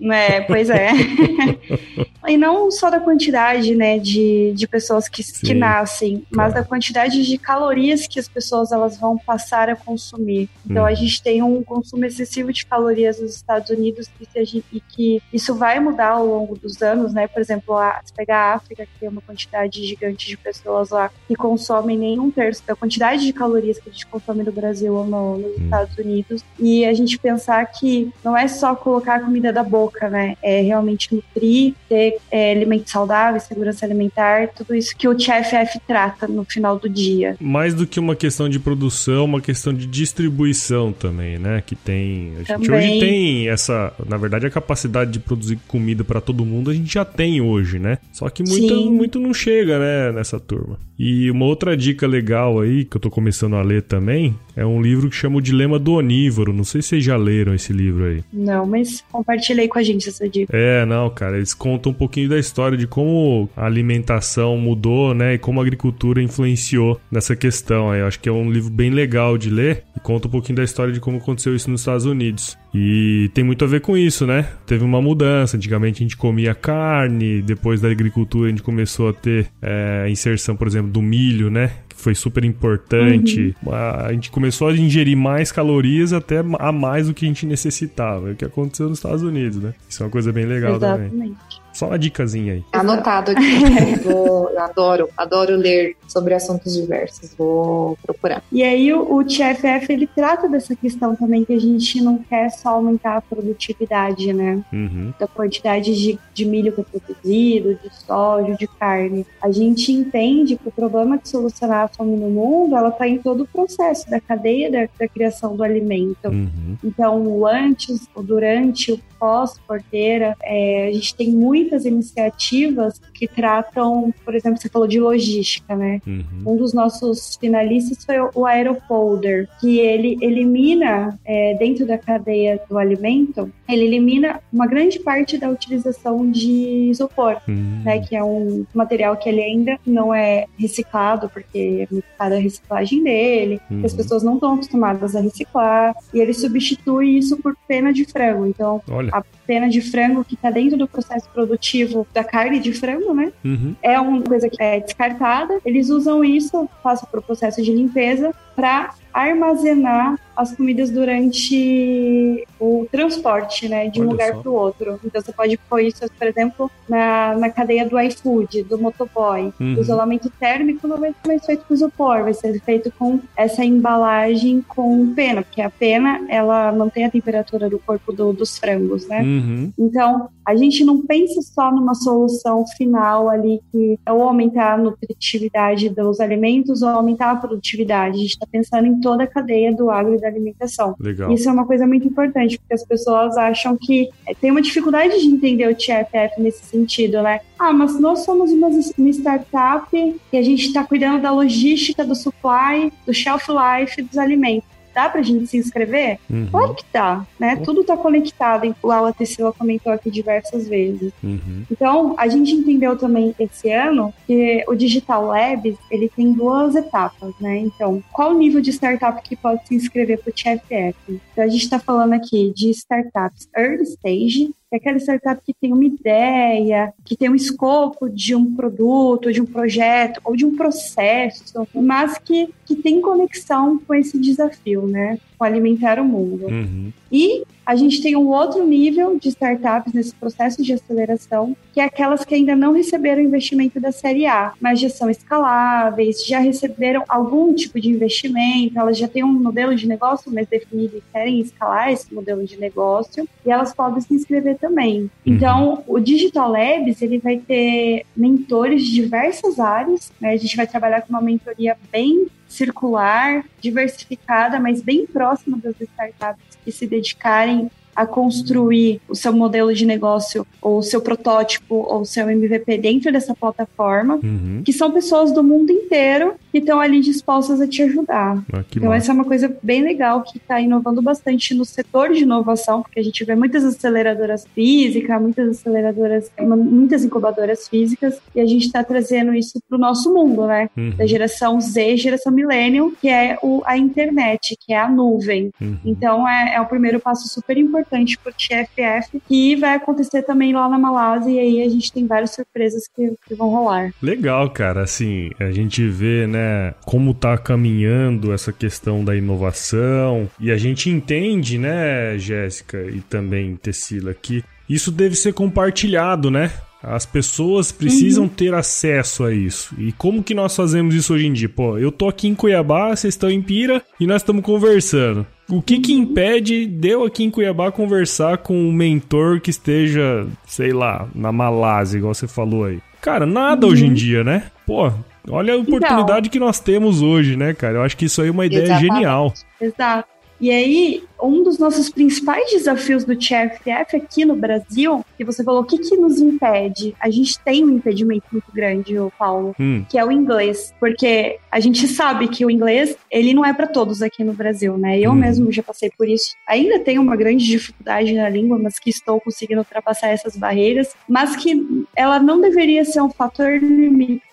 É, 0.00 0.40
pois 0.40 0.70
é. 0.70 0.90
e 2.28 2.36
não 2.36 2.70
só 2.70 2.90
da 2.90 3.00
quantidade, 3.00 3.74
né, 3.74 3.98
de, 3.98 4.52
de 4.54 4.66
pessoas 4.66 5.08
que, 5.08 5.22
que 5.22 5.54
nascem, 5.54 6.24
mas 6.30 6.54
da 6.54 6.62
quantidade 6.62 7.24
de 7.24 7.38
calorias 7.38 8.06
que 8.06 8.18
as 8.18 8.28
pessoas 8.28 8.72
elas 8.72 8.98
vão 8.98 9.18
passar 9.18 9.68
a 9.68 9.76
consumir. 9.76 10.48
Então 10.64 10.84
hum. 10.84 10.86
a 10.86 10.94
gente 10.94 11.22
tem 11.22 11.42
um 11.42 11.62
consumo 11.62 12.04
excessivo 12.04 12.52
de 12.52 12.64
calorias 12.66 13.20
nos 13.20 13.34
Estados 13.34 13.70
Unidos 13.70 14.08
e, 14.20 14.44
gente, 14.44 14.64
e 14.72 14.80
que 14.80 15.22
isso 15.32 15.54
vai 15.54 15.80
mudar 15.80 16.10
ao 16.10 16.26
longo 16.26 16.56
dos 16.56 16.80
anos, 16.82 17.12
né? 17.12 17.26
Por 17.26 17.40
exemplo, 17.40 17.76
a, 17.76 18.00
se 18.04 18.12
pegar 18.12 18.38
a 18.38 18.54
África, 18.54 18.86
que 18.86 19.00
tem 19.00 19.08
uma 19.08 19.20
quantidade 19.20 19.84
gigante 19.84 20.28
de 20.28 20.36
pessoas 20.36 20.90
lá 20.90 21.10
que 21.26 21.34
consomem 21.34 21.98
nem 21.98 22.20
um 22.20 22.30
terço 22.30 22.62
da 22.66 22.74
quantidade 22.74 23.24
de 23.24 23.32
calorias 23.32 23.78
que 23.78 23.88
a 23.88 23.92
gente 23.92 24.06
consome 24.06 24.42
no 24.42 24.52
Brasil 24.52 24.94
ou 24.94 25.04
no, 25.04 25.38
nos 25.38 25.58
hum. 25.58 25.64
Estados 25.64 25.98
Unidos, 25.98 26.44
e 26.58 26.84
a 26.84 26.92
gente 26.92 27.18
pensar 27.18 27.64
que 27.66 28.12
não 28.24 28.36
é 28.36 28.46
só 28.46 28.74
colocar 28.74 29.16
a 29.16 29.20
comida 29.20 29.52
da 29.52 29.62
boca, 29.72 30.10
né? 30.10 30.36
É 30.42 30.60
realmente 30.60 31.14
nutrir, 31.14 31.74
ter 31.88 32.18
é, 32.30 32.52
alimentos 32.52 32.92
saudáveis, 32.92 33.44
segurança 33.44 33.86
alimentar, 33.86 34.48
tudo 34.48 34.74
isso 34.74 34.94
que 34.94 35.08
o 35.08 35.14
TFF 35.14 35.80
trata 35.86 36.28
no 36.28 36.44
final 36.44 36.78
do 36.78 36.88
dia. 36.88 37.36
Mais 37.40 37.72
do 37.72 37.86
que 37.86 37.98
uma 37.98 38.14
questão 38.14 38.50
de 38.50 38.58
produção, 38.58 39.24
uma 39.24 39.40
questão 39.40 39.72
de 39.72 39.86
distribuição 39.86 40.92
também, 40.92 41.38
né? 41.38 41.62
Que 41.64 41.74
tem. 41.74 42.34
A 42.34 42.38
gente 42.38 42.68
também. 42.68 42.70
hoje 42.70 43.00
tem 43.00 43.48
essa. 43.48 43.92
Na 44.06 44.18
verdade, 44.18 44.46
a 44.46 44.50
capacidade 44.50 45.10
de 45.10 45.18
produzir 45.18 45.58
comida 45.66 46.04
para 46.04 46.20
todo 46.20 46.44
mundo 46.44 46.70
a 46.70 46.74
gente 46.74 46.92
já 46.92 47.04
tem 47.04 47.40
hoje, 47.40 47.78
né? 47.78 47.98
Só 48.12 48.28
que 48.28 48.42
muito, 48.42 48.90
muito 48.90 49.18
não 49.18 49.32
chega, 49.32 49.78
né, 49.78 50.12
nessa 50.12 50.38
turma. 50.38 50.78
E 50.98 51.30
uma 51.30 51.46
outra 51.46 51.76
dica 51.76 52.06
legal 52.06 52.60
aí, 52.60 52.84
que 52.84 52.96
eu 52.96 53.00
tô 53.00 53.10
começando 53.10 53.56
a 53.56 53.62
ler 53.62 53.82
também, 53.82 54.36
é 54.56 54.64
um 54.64 54.80
livro 54.80 55.08
que 55.08 55.16
chama 55.16 55.38
O 55.38 55.40
Dilema 55.40 55.78
do 55.78 55.94
Onívoro. 55.94 56.52
Não 56.52 56.64
sei 56.64 56.82
se 56.82 56.88
vocês 56.88 57.04
já 57.04 57.16
leram 57.16 57.54
esse 57.54 57.72
livro 57.72 58.04
aí. 58.04 58.22
Não, 58.32 58.66
mas 58.66 59.04
compartilhei 59.10 59.68
com 59.68 59.78
a 59.78 59.82
gente 59.82 60.08
essa 60.08 60.28
dica. 60.28 60.54
É, 60.56 60.84
não, 60.84 61.08
cara, 61.10 61.36
eles 61.36 61.54
contam 61.54 61.92
um 61.92 61.94
pouquinho 61.94 62.28
da 62.28 62.38
história 62.38 62.76
de 62.76 62.86
como 62.86 63.48
a 63.56 63.66
alimentação 63.66 64.56
mudou, 64.56 65.14
né, 65.14 65.34
e 65.34 65.38
como 65.38 65.60
a 65.60 65.62
agricultura 65.62 66.22
influenciou 66.22 67.00
nessa 67.10 67.34
questão. 67.34 67.94
Eu 67.94 68.06
acho 68.06 68.20
que 68.20 68.28
é 68.28 68.32
um 68.32 68.50
livro 68.50 68.70
bem 68.70 68.90
legal 68.90 69.38
de 69.38 69.50
ler 69.50 69.84
e 69.96 70.00
conta 70.00 70.28
um 70.28 70.30
pouquinho 70.30 70.56
da 70.56 70.64
história 70.64 70.92
de 70.92 71.00
como 71.00 71.18
aconteceu 71.18 71.54
isso 71.54 71.70
nos 71.70 71.80
Estados 71.80 72.04
Unidos. 72.04 72.56
E 72.74 73.30
tem 73.34 73.44
muito 73.44 73.64
a 73.64 73.68
ver 73.68 73.80
com 73.80 73.96
isso, 73.96 74.26
né? 74.26 74.48
Teve 74.66 74.82
uma 74.84 75.00
mudança. 75.02 75.56
Antigamente 75.56 76.02
a 76.02 76.04
gente 76.04 76.16
comia 76.16 76.54
carne, 76.54 77.42
depois 77.42 77.80
da 77.80 77.90
agricultura 77.90 78.46
a 78.46 78.50
gente 78.50 78.62
começou 78.62 79.08
a 79.10 79.12
ter 79.12 79.46
é, 79.60 80.04
a 80.06 80.10
inserção, 80.10 80.56
por 80.56 80.66
exemplo, 80.66 80.90
do 80.90 81.02
milho, 81.02 81.50
né? 81.50 81.70
Foi 82.02 82.16
super 82.16 82.44
importante. 82.44 83.54
Uhum. 83.64 83.72
A 83.72 84.12
gente 84.12 84.28
começou 84.28 84.66
a 84.66 84.72
ingerir 84.74 85.16
mais 85.16 85.52
calorias 85.52 86.12
até 86.12 86.42
a 86.58 86.72
mais 86.72 87.06
do 87.06 87.14
que 87.14 87.24
a 87.24 87.28
gente 87.28 87.46
necessitava. 87.46 88.30
É 88.30 88.32
o 88.32 88.34
que 88.34 88.44
aconteceu 88.44 88.88
nos 88.88 88.98
Estados 88.98 89.22
Unidos, 89.22 89.58
né? 89.62 89.72
Isso 89.88 90.02
é 90.02 90.06
uma 90.06 90.10
coisa 90.10 90.32
bem 90.32 90.44
legal 90.44 90.74
Exatamente. 90.74 91.10
também. 91.12 91.36
Só 91.82 91.88
uma 91.88 91.98
dicasinha 91.98 92.52
aí. 92.52 92.64
Anotado 92.72 93.32
aqui. 93.32 93.42
eu 94.06 94.56
adoro, 94.56 95.08
adoro 95.16 95.56
ler 95.56 95.96
sobre 96.06 96.32
assuntos 96.32 96.74
diversos. 96.74 97.34
Vou 97.36 97.98
procurar. 98.00 98.40
E 98.52 98.62
aí 98.62 98.92
o, 98.94 99.16
o 99.16 99.24
TFF 99.24 99.90
ele 99.92 100.06
trata 100.06 100.48
dessa 100.48 100.76
questão 100.76 101.16
também 101.16 101.44
que 101.44 101.52
a 101.52 101.58
gente 101.58 102.00
não 102.00 102.18
quer 102.18 102.50
só 102.50 102.70
aumentar 102.70 103.16
a 103.16 103.20
produtividade, 103.20 104.32
né? 104.32 104.62
Uhum. 104.72 105.12
Da 105.18 105.26
quantidade 105.26 105.92
de, 106.00 106.18
de 106.32 106.44
milho 106.44 106.72
que 106.72 106.82
é 106.82 106.84
produzido, 106.84 107.74
de 107.74 107.90
soja, 108.06 108.54
de 108.54 108.68
carne. 108.68 109.26
A 109.42 109.50
gente 109.50 109.90
entende 109.90 110.56
que 110.56 110.68
o 110.68 110.72
problema 110.72 111.18
de 111.18 111.28
solucionar 111.28 111.84
a 111.84 111.88
fome 111.88 112.14
no 112.14 112.30
mundo, 112.30 112.76
ela 112.76 112.90
está 112.90 113.08
em 113.08 113.18
todo 113.18 113.42
o 113.42 113.48
processo 113.48 114.08
da 114.08 114.20
cadeia 114.20 114.70
da, 114.70 114.88
da 115.00 115.08
criação 115.08 115.56
do 115.56 115.64
alimento. 115.64 116.28
Uhum. 116.28 116.76
Então, 116.84 117.26
o 117.26 117.44
antes, 117.44 118.08
o 118.14 118.22
durante, 118.22 118.92
o 118.92 119.00
pós-porteira, 119.18 120.36
é, 120.42 120.88
a 120.88 120.92
gente 120.92 121.14
tem 121.14 121.30
muitas 121.72 121.84
iniciativas 121.86 123.00
que 123.14 123.26
tratam, 123.26 124.12
por 124.24 124.34
exemplo, 124.34 124.60
você 124.60 124.68
falou 124.68 124.86
de 124.86 125.00
logística, 125.00 125.74
né? 125.74 126.00
Uhum. 126.06 126.24
Um 126.52 126.56
dos 126.56 126.74
nossos 126.74 127.36
finalistas 127.36 128.04
foi 128.04 128.16
o 128.34 128.46
Aerofolder, 128.46 129.48
que 129.60 129.78
ele 129.80 130.18
elimina, 130.20 131.18
é, 131.24 131.54
dentro 131.54 131.86
da 131.86 131.96
cadeia 131.96 132.60
do 132.68 132.76
alimento, 132.78 133.50
ele 133.68 133.84
elimina 133.86 134.40
uma 134.52 134.66
grande 134.66 134.98
parte 135.00 135.38
da 135.38 135.48
utilização 135.48 136.30
de 136.30 136.90
isopor, 136.90 137.38
Uhum. 137.48 137.82
né? 137.84 138.00
Que 138.00 138.14
é 138.16 138.22
um 138.22 138.66
material 138.74 139.16
que 139.16 139.28
ele 139.28 139.40
ainda 139.42 139.78
não 139.86 140.12
é 140.14 140.44
reciclado, 140.58 141.28
porque 141.30 141.86
é 141.88 141.92
muito 141.92 142.04
cara 142.18 142.36
a 142.36 142.38
reciclagem 142.40 143.02
dele, 143.02 143.60
Uhum. 143.70 143.82
as 143.84 143.94
pessoas 143.94 144.22
não 144.22 144.34
estão 144.34 144.54
acostumadas 144.54 145.16
a 145.16 145.20
reciclar, 145.20 145.94
e 146.12 146.20
ele 146.20 146.34
substitui 146.34 147.16
isso 147.18 147.36
por 147.38 147.56
pena 147.66 147.92
de 147.92 148.04
frango. 148.04 148.46
Então, 148.46 148.82
Olha. 148.90 149.10
a 149.12 149.22
pena 149.46 149.68
de 149.68 149.80
frango 149.80 150.24
que 150.24 150.34
está 150.34 150.50
dentro 150.50 150.76
do 150.76 150.88
processo 150.88 151.28
produtivo 151.30 152.06
da 152.12 152.24
carne 152.24 152.58
de 152.58 152.72
frango, 152.72 153.14
né? 153.14 153.32
Uhum. 153.44 153.74
é 153.82 153.98
uma 154.00 154.22
coisa 154.22 154.48
que 154.48 154.62
é 154.62 154.80
descartada. 154.80 155.58
Eles 155.64 155.90
usam 155.90 156.24
isso, 156.24 156.68
passam 156.82 157.08
para 157.10 157.20
o 157.20 157.22
processo 157.22 157.62
de 157.62 157.72
limpeza, 157.72 158.34
para 158.54 158.94
armazenar 159.12 160.18
as 160.36 160.54
comidas 160.56 160.90
durante 160.90 162.46
o 162.58 162.86
transporte, 162.90 163.68
né, 163.68 163.88
de 163.88 164.00
um 164.00 164.04
Olha 164.04 164.10
lugar 164.12 164.42
para 164.42 164.50
o 164.50 164.54
outro. 164.54 165.00
Então 165.04 165.20
você 165.20 165.32
pode 165.32 165.56
pôr 165.68 165.80
isso, 165.80 166.00
por 166.18 166.26
exemplo, 166.26 166.70
na, 166.88 167.34
na 167.36 167.50
cadeia 167.50 167.88
do 167.88 167.98
iFood, 167.98 168.62
do 168.64 168.78
motoboy. 168.78 169.52
Uhum. 169.60 169.74
O 169.76 169.80
isolamento 169.80 170.30
térmico 170.38 170.86
não 170.86 170.98
vai 170.98 171.10
ser 171.10 171.28
mais 171.28 171.44
feito 171.44 171.64
com 171.66 171.74
isopor, 171.74 172.22
vai 172.22 172.34
ser 172.34 172.60
feito 172.60 172.92
com 172.98 173.20
essa 173.36 173.64
embalagem 173.64 174.62
com 174.66 175.12
pena, 175.14 175.42
porque 175.42 175.60
a 175.60 175.70
pena 175.70 176.24
ela 176.28 176.72
mantém 176.72 177.04
a 177.04 177.10
temperatura 177.10 177.68
do 177.68 177.78
corpo 177.78 178.12
do- 178.12 178.32
dos 178.32 178.58
frangos, 178.58 179.06
né? 179.08 179.22
Uhum. 179.22 179.72
Então, 179.78 180.28
a 180.46 180.54
gente 180.56 180.84
não 180.84 181.02
pensa 181.02 181.40
só 181.42 181.70
numa 181.70 181.94
solução 181.94 182.64
final 182.76 183.28
ali 183.28 183.60
que 183.70 183.98
é 184.04 184.12
ou 184.12 184.22
aumentar 184.22 184.74
a 184.74 184.76
nutritividade 184.76 185.88
dos 185.88 186.20
alimentos 186.20 186.82
ou 186.82 186.88
aumentar 186.88 187.30
a 187.32 187.36
produtividade. 187.36 188.16
A 188.16 188.20
gente 188.20 188.30
está 188.32 188.46
pensando 188.50 188.86
em 188.86 189.00
toda 189.00 189.24
a 189.24 189.26
cadeia 189.26 189.74
do 189.74 189.90
agro 189.90 190.18
e 190.22 190.22
da 190.22 190.28
alimentação. 190.28 190.94
Legal. 190.98 191.32
Isso 191.32 191.48
é 191.48 191.52
uma 191.52 191.66
coisa 191.66 191.86
muito 191.86 192.06
importante, 192.06 192.58
porque 192.58 192.74
as 192.74 192.84
pessoas 192.84 193.36
acham 193.36 193.76
que 193.76 194.08
é, 194.26 194.34
tem 194.34 194.50
uma 194.50 194.62
dificuldade 194.62 195.20
de 195.20 195.26
entender 195.26 195.68
o 195.68 195.74
TFF 195.74 196.40
nesse 196.40 196.64
sentido, 196.64 197.22
né? 197.22 197.40
Ah, 197.58 197.72
mas 197.72 197.98
nós 198.00 198.20
somos 198.20 198.50
uma, 198.50 198.68
uma 198.68 199.08
startup 199.10 199.88
e 199.94 200.36
a 200.36 200.42
gente 200.42 200.66
está 200.66 200.84
cuidando 200.84 201.20
da 201.22 201.30
logística, 201.30 202.04
do 202.04 202.14
supply, 202.14 202.92
do 203.06 203.12
shelf 203.12 203.46
life 203.48 204.00
dos 204.02 204.18
alimentos. 204.18 204.71
Dá 204.94 205.08
pra 205.08 205.22
gente 205.22 205.46
se 205.46 205.56
inscrever? 205.56 206.18
Uhum. 206.28 206.48
Claro 206.50 206.74
que 206.74 206.84
dá, 206.92 207.26
né? 207.38 207.56
Tudo 207.56 207.84
tá 207.84 207.96
conectado, 207.96 208.66
igual 208.66 209.06
a 209.06 209.12
Tecila 209.12 209.52
comentou 209.52 209.92
aqui 209.92 210.10
diversas 210.10 210.68
vezes. 210.68 211.12
Uhum. 211.22 211.64
Então, 211.70 212.14
a 212.18 212.28
gente 212.28 212.52
entendeu 212.52 212.96
também 212.96 213.34
esse 213.38 213.70
ano 213.70 214.12
que 214.26 214.64
o 214.68 214.74
Digital 214.74 215.26
Labs, 215.26 215.76
ele 215.90 216.08
tem 216.08 216.32
duas 216.32 216.74
etapas, 216.74 217.32
né? 217.40 217.58
Então, 217.58 218.02
qual 218.12 218.30
o 218.30 218.38
nível 218.38 218.60
de 218.60 218.70
startup 218.70 219.22
que 219.22 219.36
pode 219.36 219.66
se 219.66 219.74
inscrever 219.74 220.20
para 220.20 220.30
o 220.30 220.32
TFF? 220.32 221.20
Então, 221.32 221.44
a 221.44 221.48
gente 221.48 221.64
está 221.64 221.78
falando 221.78 222.12
aqui 222.12 222.52
de 222.54 222.70
startups 222.70 223.48
early 223.56 223.84
stage, 223.84 224.54
é 224.72 224.76
aquela 224.76 224.98
startup 224.98 225.40
que 225.44 225.52
tem 225.52 225.72
uma 225.72 225.84
ideia, 225.84 226.94
que 227.04 227.14
tem 227.14 227.28
um 227.28 227.34
escopo 227.34 228.08
de 228.08 228.34
um 228.34 228.54
produto, 228.54 229.30
de 229.30 229.40
um 229.40 229.44
projeto 229.44 230.20
ou 230.24 230.34
de 230.34 230.46
um 230.46 230.56
processo, 230.56 231.68
mas 231.74 232.16
que, 232.16 232.48
que 232.64 232.74
tem 232.74 233.00
conexão 233.00 233.78
com 233.78 233.94
esse 233.94 234.18
desafio, 234.18 234.86
né? 234.86 235.18
Com 235.42 235.46
alimentar 235.46 235.98
o 235.98 236.04
mundo. 236.04 236.46
Uhum. 236.46 236.92
E 237.10 237.42
a 237.66 237.74
gente 237.74 238.00
tem 238.00 238.14
um 238.16 238.28
outro 238.28 238.64
nível 238.64 239.18
de 239.18 239.28
startups 239.28 239.92
nesse 239.92 240.14
processo 240.14 240.62
de 240.62 240.72
aceleração, 240.72 241.56
que 241.72 241.80
é 241.80 241.84
aquelas 241.84 242.24
que 242.24 242.32
ainda 242.32 242.54
não 242.54 242.72
receberam 242.72 243.20
investimento 243.20 243.80
da 243.80 243.90
série 243.90 244.24
A, 244.24 244.52
mas 244.60 244.78
já 244.78 244.88
são 244.88 245.10
escaláveis, 245.10 246.24
já 246.24 246.38
receberam 246.38 247.02
algum 247.08 247.52
tipo 247.52 247.80
de 247.80 247.90
investimento, 247.90 248.78
elas 248.78 248.96
já 248.96 249.08
têm 249.08 249.24
um 249.24 249.32
modelo 249.32 249.74
de 249.74 249.88
negócio 249.88 250.32
mais 250.32 250.46
definido 250.46 250.98
e 250.98 251.02
querem 251.12 251.40
escalar 251.40 251.92
esse 251.92 252.14
modelo 252.14 252.44
de 252.44 252.56
negócio, 252.56 253.28
e 253.44 253.50
elas 253.50 253.74
podem 253.74 254.00
se 254.00 254.14
inscrever 254.14 254.56
também. 254.58 255.10
Então, 255.26 255.82
o 255.88 255.98
Digital 255.98 256.52
Labs, 256.52 257.02
ele 257.02 257.18
vai 257.18 257.36
ter 257.38 258.04
mentores 258.16 258.84
de 258.84 258.92
diversas 258.92 259.58
áreas, 259.58 260.12
né? 260.20 260.34
A 260.34 260.36
gente 260.36 260.56
vai 260.56 260.68
trabalhar 260.68 261.02
com 261.02 261.10
uma 261.10 261.20
mentoria 261.20 261.76
bem 261.90 262.28
circular, 262.52 263.44
diversificada, 263.60 264.60
mas 264.60 264.82
bem 264.82 265.06
próxima 265.06 265.58
das 265.58 265.80
startups 265.80 266.58
que 266.64 266.70
se 266.70 266.86
dedicarem 266.86 267.70
a 267.94 268.06
construir 268.06 269.00
o 269.08 269.14
seu 269.14 269.32
modelo 269.32 269.74
de 269.74 269.84
negócio, 269.86 270.46
ou 270.60 270.78
o 270.78 270.82
seu 270.82 271.00
protótipo, 271.00 271.74
ou 271.74 272.00
o 272.00 272.04
seu 272.04 272.28
MVP 272.28 272.78
dentro 272.78 273.12
dessa 273.12 273.34
plataforma, 273.34 274.18
Uhum. 274.22 274.62
que 274.64 274.72
são 274.72 274.90
pessoas 274.90 275.32
do 275.32 275.42
mundo 275.42 275.70
inteiro 275.70 276.34
que 276.50 276.58
estão 276.58 276.80
ali 276.80 277.00
dispostas 277.00 277.60
a 277.60 277.66
te 277.66 277.82
ajudar. 277.82 278.42
Ah, 278.52 278.62
Então, 278.70 278.88
massa. 278.90 278.96
essa 278.96 279.12
é 279.12 279.14
uma 279.14 279.24
coisa 279.24 279.56
bem 279.62 279.82
legal 279.82 280.22
que 280.22 280.36
está 280.38 280.60
inovando 280.60 281.00
bastante 281.02 281.54
no 281.54 281.64
setor 281.64 282.10
de 282.12 282.22
inovação, 282.22 282.82
porque 282.82 283.00
a 283.00 283.02
gente 283.02 283.24
vê 283.24 283.34
muitas 283.34 283.64
aceleradoras 283.64 284.44
físicas, 284.54 285.20
muitas 285.20 285.48
aceleradoras, 285.48 286.30
muitas 286.40 287.04
incubadoras 287.04 287.68
físicas, 287.68 288.18
e 288.34 288.40
a 288.40 288.46
gente 288.46 288.66
está 288.66 288.84
trazendo 288.84 289.34
isso 289.34 289.58
para 289.68 289.76
o 289.76 289.80
nosso 289.80 290.12
mundo, 290.12 290.46
né? 290.46 290.68
Uhum. 290.76 290.90
Da 290.96 291.06
geração 291.06 291.60
Z, 291.60 291.96
geração 291.96 292.32
millennial, 292.32 292.90
que 293.00 293.08
é 293.08 293.38
o, 293.42 293.62
a 293.64 293.76
internet, 293.76 294.56
que 294.60 294.72
é 294.72 294.78
a 294.78 294.88
nuvem. 294.88 295.50
Uhum. 295.60 295.78
Então, 295.84 296.28
é, 296.28 296.54
é 296.56 296.60
o 296.60 296.66
primeiro 296.66 297.00
passo 297.00 297.28
super 297.28 297.56
importante 297.56 297.81
para 297.84 298.30
o 298.30 298.34
TFF, 298.34 299.20
que 299.28 299.56
vai 299.56 299.76
acontecer 299.76 300.22
também 300.22 300.52
lá 300.52 300.68
na 300.68 300.78
Malásia, 300.78 301.30
e 301.30 301.38
aí 301.38 301.62
a 301.62 301.68
gente 301.68 301.92
tem 301.92 302.06
várias 302.06 302.34
surpresas 302.34 302.84
que, 302.94 303.14
que 303.26 303.34
vão 303.34 303.48
rolar. 303.48 303.92
Legal, 304.02 304.50
cara. 304.50 304.82
Assim, 304.82 305.30
a 305.38 305.50
gente 305.50 305.86
vê, 305.88 306.26
né, 306.26 306.74
como 306.84 307.14
tá 307.14 307.36
caminhando 307.38 308.32
essa 308.32 308.52
questão 308.52 309.04
da 309.04 309.16
inovação 309.16 310.28
e 310.40 310.50
a 310.50 310.56
gente 310.56 310.90
entende, 310.90 311.58
né, 311.58 312.18
Jéssica 312.18 312.82
e 312.82 313.00
também 313.00 313.56
Tecila, 313.56 314.14
que 314.14 314.44
isso 314.68 314.90
deve 314.90 315.14
ser 315.14 315.32
compartilhado, 315.32 316.30
né? 316.30 316.50
As 316.82 317.06
pessoas 317.06 317.70
precisam 317.70 318.26
ter 318.26 318.52
acesso 318.54 319.22
a 319.22 319.32
isso. 319.32 319.72
E 319.78 319.92
como 319.92 320.22
que 320.22 320.34
nós 320.34 320.56
fazemos 320.56 320.94
isso 320.94 321.14
hoje 321.14 321.26
em 321.28 321.32
dia? 321.32 321.48
Pô, 321.48 321.78
eu 321.78 321.92
tô 321.92 322.08
aqui 322.08 322.26
em 322.26 322.34
Cuiabá, 322.34 322.88
vocês 322.88 323.14
estão 323.14 323.30
em 323.30 323.40
Pira 323.40 323.80
e 324.00 324.06
nós 324.06 324.22
estamos 324.22 324.42
conversando. 324.42 325.24
O 325.50 325.60
que 325.60 325.80
que 325.80 325.92
impede 325.92 326.66
de 326.66 326.88
eu 326.88 327.04
aqui 327.04 327.24
em 327.24 327.30
Cuiabá 327.30 327.70
conversar 327.70 328.38
com 328.38 328.54
um 328.54 328.72
mentor 328.72 329.40
que 329.40 329.50
esteja, 329.50 330.26
sei 330.46 330.72
lá, 330.72 331.06
na 331.14 331.30
Malásia, 331.32 331.98
igual 331.98 332.14
você 332.14 332.26
falou 332.26 332.64
aí? 332.64 332.80
Cara, 333.00 333.26
nada 333.26 333.66
hoje 333.66 333.84
em 333.84 333.92
dia, 333.92 334.22
né? 334.22 334.44
Pô, 334.64 334.90
olha 335.28 335.54
a 335.54 335.58
oportunidade 335.58 336.30
que 336.30 336.38
nós 336.38 336.60
temos 336.60 337.02
hoje, 337.02 337.36
né, 337.36 337.52
cara? 337.52 337.78
Eu 337.78 337.82
acho 337.82 337.96
que 337.96 338.04
isso 338.04 338.22
aí 338.22 338.28
é 338.28 338.30
uma 338.30 338.46
ideia 338.46 338.78
genial. 338.78 339.34
Exato. 339.60 340.11
E 340.42 340.50
aí, 340.50 341.04
um 341.22 341.44
dos 341.44 341.56
nossos 341.56 341.88
principais 341.88 342.50
desafios 342.50 343.04
do 343.04 343.14
TFF 343.14 343.96
aqui 343.96 344.24
no 344.24 344.34
Brasil, 344.34 345.06
que 345.16 345.24
você 345.24 345.44
falou, 345.44 345.60
o 345.60 345.64
que, 345.64 345.78
que 345.78 345.96
nos 345.96 346.20
impede? 346.20 346.96
A 346.98 347.08
gente 347.10 347.38
tem 347.38 347.64
um 347.64 347.70
impedimento 347.76 348.24
muito 348.32 348.50
grande, 348.52 348.94
Paulo, 349.16 349.54
Hum, 349.60 349.84
que 349.88 349.96
é 349.96 350.04
o 350.04 350.10
inglês. 350.10 350.74
Porque 350.80 351.38
a 351.48 351.60
gente 351.60 351.86
sabe 351.86 352.26
que 352.26 352.44
o 352.44 352.50
inglês, 352.50 352.96
ele 353.08 353.32
não 353.34 353.44
é 353.46 353.54
para 353.54 353.68
todos 353.68 354.02
aqui 354.02 354.24
no 354.24 354.32
Brasil, 354.32 354.76
né? 354.76 354.98
Eu 354.98 355.10
Uhum. 355.12 355.16
mesmo 355.16 355.52
já 355.52 355.62
passei 355.62 355.92
por 355.96 356.08
isso. 356.08 356.34
Ainda 356.48 356.80
tenho 356.80 357.00
uma 357.00 357.14
grande 357.14 357.44
dificuldade 357.46 358.12
na 358.12 358.28
língua, 358.28 358.58
mas 358.58 358.80
que 358.80 358.90
estou 358.90 359.20
conseguindo 359.20 359.60
ultrapassar 359.60 360.08
essas 360.08 360.36
barreiras. 360.36 360.92
Mas 361.08 361.36
que 361.36 361.86
ela 361.94 362.18
não 362.18 362.40
deveria 362.40 362.84
ser 362.84 363.00
um 363.00 363.10
fator 363.10 363.58
limitante 363.62 364.31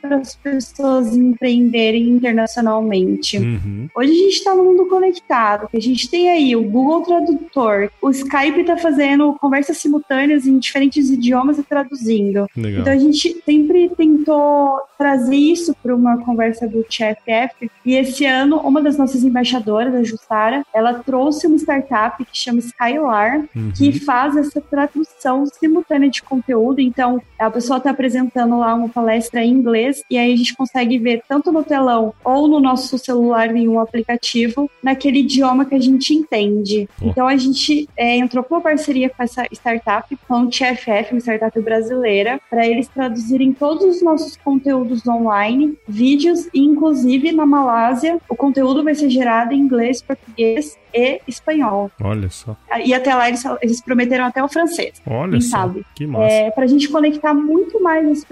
para 0.00 0.16
as 0.16 0.34
pessoas 0.36 1.14
empreenderem 1.14 2.08
internacionalmente. 2.08 3.38
uhum. 3.38 3.88
Hoje 3.94 4.10
a 4.10 4.14
gente 4.14 4.34
está 4.34 4.54
no 4.54 4.64
mundo 4.64 4.86
conectado, 4.86 5.68
a 5.72 5.80
gente 5.80 6.08
tem 6.10 6.30
aí 6.30 6.56
o 6.56 6.62
Google 6.62 7.02
Tradutor, 7.02 7.90
o 8.00 8.10
Skype 8.10 8.60
está 8.60 8.76
fazendo 8.76 9.34
conversas 9.34 9.78
simultâneas 9.78 10.46
em 10.46 10.58
diferentes 10.58 11.10
idiomas 11.10 11.58
e 11.58 11.62
traduzindo. 11.62 12.46
Legal. 12.56 12.80
Então 12.80 12.92
a 12.92 12.98
gente 12.98 13.42
sempre 13.44 13.90
tentou 13.96 14.80
trazer 14.98 15.36
isso 15.36 15.74
para 15.82 15.94
uma 15.94 16.18
conversa 16.18 16.66
do 16.66 16.82
TFF 16.82 17.70
e 17.84 17.94
esse 17.94 18.24
ano 18.24 18.56
uma 18.58 18.80
das 18.80 18.96
nossas 18.96 19.22
embaixadoras, 19.24 19.94
a 19.94 20.02
Jussara, 20.02 20.64
ela 20.72 20.94
trouxe 20.94 21.46
uma 21.46 21.56
startup 21.56 22.24
que 22.24 22.36
chama 22.36 22.60
Skylar, 22.60 23.44
uhum. 23.54 23.72
que 23.76 23.98
faz 24.00 24.36
essa 24.36 24.60
tradução 24.60 25.46
simultânea 25.46 26.08
de 26.08 26.22
conteúdo. 26.22 26.80
Então, 26.80 27.20
a 27.38 27.50
pessoa 27.50 27.78
está 27.78 27.90
apresentando 27.90 28.58
lá 28.58 28.74
uma 28.74 28.88
palestra 28.94 29.44
em 29.44 29.50
inglês 29.50 30.02
e 30.08 30.16
aí 30.16 30.32
a 30.32 30.36
gente 30.36 30.54
consegue 30.54 30.98
ver 30.98 31.22
tanto 31.28 31.50
no 31.50 31.64
telão 31.64 32.14
ou 32.24 32.46
no 32.46 32.60
nosso 32.60 32.96
celular 32.98 33.54
em 33.54 33.68
um 33.68 33.80
aplicativo 33.80 34.70
naquele 34.82 35.20
idioma 35.20 35.64
que 35.64 35.74
a 35.74 35.80
gente 35.80 36.14
entende. 36.14 36.88
Então, 37.02 37.26
a 37.26 37.36
gente 37.36 37.88
é, 37.96 38.16
entrou 38.16 38.44
com 38.44 38.54
uma 38.54 38.60
parceria 38.60 39.10
com 39.10 39.22
essa 39.22 39.44
startup, 39.52 40.16
com 40.28 40.42
o 40.42 40.48
TFF, 40.48 41.12
uma 41.12 41.20
startup 41.20 41.60
brasileira, 41.60 42.40
para 42.48 42.66
eles 42.66 42.88
traduzirem 42.88 43.52
todos 43.52 43.96
os 43.96 44.02
nossos 44.02 44.36
conteúdos 44.36 45.06
online, 45.06 45.76
vídeos 45.88 46.48
e 46.54 46.60
inclusive 46.60 47.32
na 47.32 47.44
Malásia 47.44 48.18
o 48.28 48.36
conteúdo 48.36 48.84
vai 48.84 48.94
ser 48.94 49.10
gerado 49.10 49.52
em 49.52 49.58
inglês, 49.58 50.02
português 50.02 50.78
e 50.94 51.20
espanhol. 51.26 51.90
Olha 52.00 52.30
só. 52.30 52.56
E 52.84 52.94
até 52.94 53.14
lá 53.14 53.28
eles, 53.28 53.42
eles 53.60 53.82
prometeram 53.82 54.24
até 54.24 54.42
o 54.42 54.48
francês. 54.48 55.02
Olha 55.06 55.40
só. 55.40 55.54
Sabe? 55.54 55.84
Que 55.94 56.06
massa. 56.06 56.32
É, 56.32 56.50
pra 56.50 56.66
gente 56.66 56.88
conectar 56.88 57.34
muito 57.34 57.82
mais 57.82 58.08
as 58.08 58.24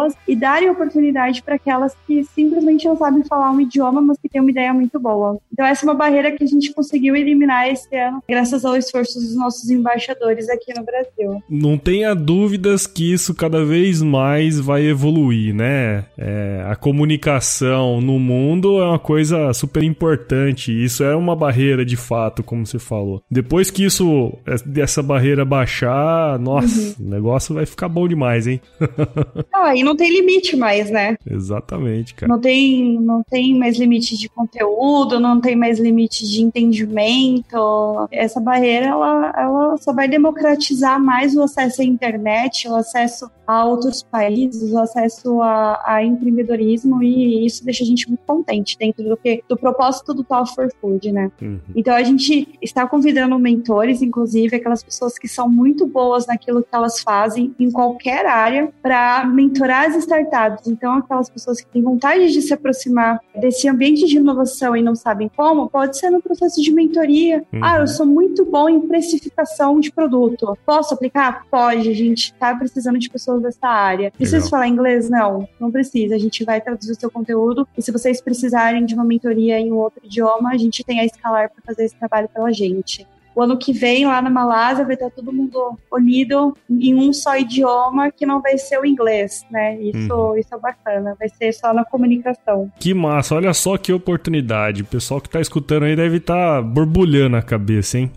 pessoas 0.00 0.14
e 0.26 0.34
darem 0.34 0.70
oportunidade 0.70 1.42
para 1.42 1.56
aquelas 1.56 1.94
que 2.06 2.24
simplesmente 2.24 2.86
não 2.86 2.96
sabem 2.96 3.22
falar 3.24 3.50
um 3.50 3.60
idioma, 3.60 4.00
mas 4.00 4.18
que 4.18 4.28
têm 4.28 4.40
uma 4.40 4.50
ideia 4.50 4.72
muito 4.72 4.98
boa. 4.98 5.38
Então 5.52 5.66
essa 5.66 5.84
é 5.84 5.88
uma 5.88 5.94
barreira 5.94 6.32
que 6.32 6.44
a 6.44 6.46
gente 6.46 6.72
conseguiu 6.72 7.14
eliminar 7.14 7.68
esse 7.68 7.94
ano, 7.96 8.22
graças 8.28 8.64
ao 8.64 8.76
esforço 8.76 9.18
dos 9.18 9.34
nossos 9.34 9.68
embaixadores 9.70 10.48
aqui 10.48 10.72
no 10.76 10.84
Brasil. 10.84 11.42
Não 11.48 11.76
tenha 11.76 12.14
dúvidas 12.14 12.86
que 12.86 13.12
isso 13.12 13.34
cada 13.34 13.64
vez 13.64 14.02
mais 14.02 14.58
vai 14.58 14.84
evoluir, 14.84 15.54
né? 15.54 16.04
É, 16.16 16.64
a 16.66 16.76
comunicação 16.76 18.00
no 18.00 18.18
mundo 18.18 18.80
é 18.80 18.86
uma 18.86 18.98
coisa 18.98 19.52
super 19.52 19.82
importante. 19.82 20.72
Isso 20.72 21.02
é 21.04 21.14
uma 21.14 21.34
barreira 21.34 21.84
de 21.84 21.96
fato, 21.96 22.42
como 22.42 22.66
você 22.66 22.78
falou. 22.78 23.22
Depois 23.30 23.70
que 23.70 23.84
isso, 23.84 24.32
dessa 24.64 25.02
barreira 25.02 25.44
baixar, 25.44 26.38
nossa, 26.38 27.00
uhum. 27.00 27.06
o 27.06 27.10
negócio 27.10 27.54
vai 27.54 27.66
ficar 27.66 27.88
bom 27.88 28.06
demais, 28.06 28.46
hein? 28.46 28.60
ah, 29.52 29.74
e 29.74 29.82
não 29.90 29.96
tem 29.96 30.10
limite 30.10 30.56
mais, 30.56 30.88
né? 30.88 31.16
Exatamente, 31.28 32.14
cara. 32.14 32.32
Não 32.32 32.40
tem, 32.40 32.98
não 33.00 33.22
tem 33.22 33.58
mais 33.58 33.76
limite 33.76 34.16
de 34.16 34.28
conteúdo, 34.28 35.18
não 35.18 35.40
tem 35.40 35.56
mais 35.56 35.80
limite 35.80 36.28
de 36.28 36.42
entendimento. 36.42 38.08
Essa 38.10 38.40
barreira, 38.40 38.86
ela, 38.86 39.32
ela 39.36 39.76
só 39.78 39.92
vai 39.92 40.08
democratizar 40.08 41.02
mais 41.02 41.34
o 41.34 41.42
acesso 41.42 41.82
à 41.82 41.84
internet, 41.84 42.68
o 42.68 42.74
acesso 42.76 43.28
a 43.50 43.64
outros 43.64 44.00
países, 44.00 44.70
o 44.72 44.78
acesso 44.78 45.42
a, 45.42 45.82
a 45.84 46.04
empreendedorismo 46.04 47.02
e 47.02 47.44
isso 47.44 47.64
deixa 47.64 47.82
a 47.82 47.86
gente 47.86 48.06
muito 48.06 48.20
contente 48.24 48.78
dentro 48.78 49.02
do 49.02 49.16
que 49.16 49.42
do 49.48 49.56
propósito 49.56 50.14
do 50.14 50.22
Talk 50.22 50.54
for 50.54 50.68
Food, 50.80 51.10
né? 51.10 51.32
Uhum. 51.42 51.58
Então 51.74 51.92
a 51.92 52.02
gente 52.04 52.48
está 52.62 52.86
convidando 52.86 53.36
mentores, 53.40 54.02
inclusive 54.02 54.54
aquelas 54.54 54.84
pessoas 54.84 55.18
que 55.18 55.26
são 55.26 55.48
muito 55.48 55.84
boas 55.84 56.28
naquilo 56.28 56.62
que 56.62 56.68
elas 56.72 57.00
fazem 57.00 57.52
em 57.58 57.72
qualquer 57.72 58.24
área 58.24 58.72
para 58.80 59.24
mentorar 59.24 59.79
as 59.86 59.96
startups. 59.96 60.66
Então 60.66 60.94
aquelas 60.94 61.28
pessoas 61.28 61.60
que 61.60 61.66
têm 61.68 61.82
vontade 61.82 62.32
de 62.32 62.42
se 62.42 62.52
aproximar 62.52 63.20
desse 63.34 63.68
ambiente 63.68 64.06
de 64.06 64.16
inovação 64.16 64.76
e 64.76 64.82
não 64.82 64.94
sabem 64.94 65.30
como, 65.34 65.68
pode 65.68 65.98
ser 65.98 66.10
no 66.10 66.22
processo 66.22 66.60
de 66.62 66.72
mentoria. 66.72 67.44
Uhum. 67.52 67.60
Ah, 67.62 67.78
eu 67.78 67.86
sou 67.86 68.06
muito 68.06 68.44
bom 68.44 68.68
em 68.68 68.80
precificação 68.80 69.80
de 69.80 69.90
produto. 69.92 70.56
Posso 70.64 70.94
aplicar? 70.94 71.46
Pode. 71.50 71.88
A 71.88 71.94
gente 71.94 72.32
está 72.32 72.54
precisando 72.54 72.98
de 72.98 73.08
pessoas 73.08 73.42
dessa 73.42 73.68
área. 73.68 74.10
Precisa 74.10 74.48
falar 74.48 74.68
inglês? 74.68 75.08
Não, 75.08 75.48
não 75.58 75.70
precisa. 75.70 76.14
A 76.14 76.18
gente 76.18 76.44
vai 76.44 76.60
traduzir 76.60 76.92
o 76.92 77.00
seu 77.00 77.10
conteúdo 77.10 77.66
e 77.76 77.82
se 77.82 77.90
vocês 77.90 78.20
precisarem 78.20 78.84
de 78.84 78.94
uma 78.94 79.04
mentoria 79.04 79.58
em 79.58 79.72
um 79.72 79.76
outro 79.76 80.04
idioma, 80.04 80.50
a 80.50 80.56
gente 80.56 80.84
tem 80.84 81.00
a 81.00 81.04
Escalar 81.04 81.50
para 81.50 81.62
fazer 81.64 81.84
esse 81.84 81.96
trabalho 81.96 82.28
pela 82.28 82.52
gente 82.52 83.06
o 83.34 83.42
ano 83.42 83.56
que 83.56 83.72
vem, 83.72 84.06
lá 84.06 84.20
na 84.20 84.30
Malásia, 84.30 84.84
vai 84.84 84.94
estar 84.94 85.10
todo 85.10 85.32
mundo 85.32 85.78
unido 85.90 86.56
em 86.68 86.94
um 86.94 87.12
só 87.12 87.36
idioma 87.36 88.10
que 88.10 88.26
não 88.26 88.40
vai 88.40 88.58
ser 88.58 88.78
o 88.78 88.84
inglês, 88.84 89.44
né? 89.50 89.80
Isso, 89.80 90.12
uhum. 90.12 90.36
isso 90.36 90.54
é 90.54 90.58
bacana, 90.58 91.16
vai 91.18 91.28
ser 91.28 91.52
só 91.52 91.72
na 91.72 91.84
comunicação. 91.84 92.70
Que 92.78 92.92
massa, 92.92 93.34
olha 93.34 93.54
só 93.54 93.76
que 93.76 93.92
oportunidade. 93.92 94.82
O 94.82 94.86
pessoal 94.86 95.20
que 95.20 95.28
tá 95.28 95.40
escutando 95.40 95.84
aí 95.84 95.94
deve 95.94 96.18
estar 96.18 96.56
tá 96.56 96.62
borbulhando 96.62 97.36
a 97.36 97.42
cabeça, 97.42 97.98
hein? 97.98 98.10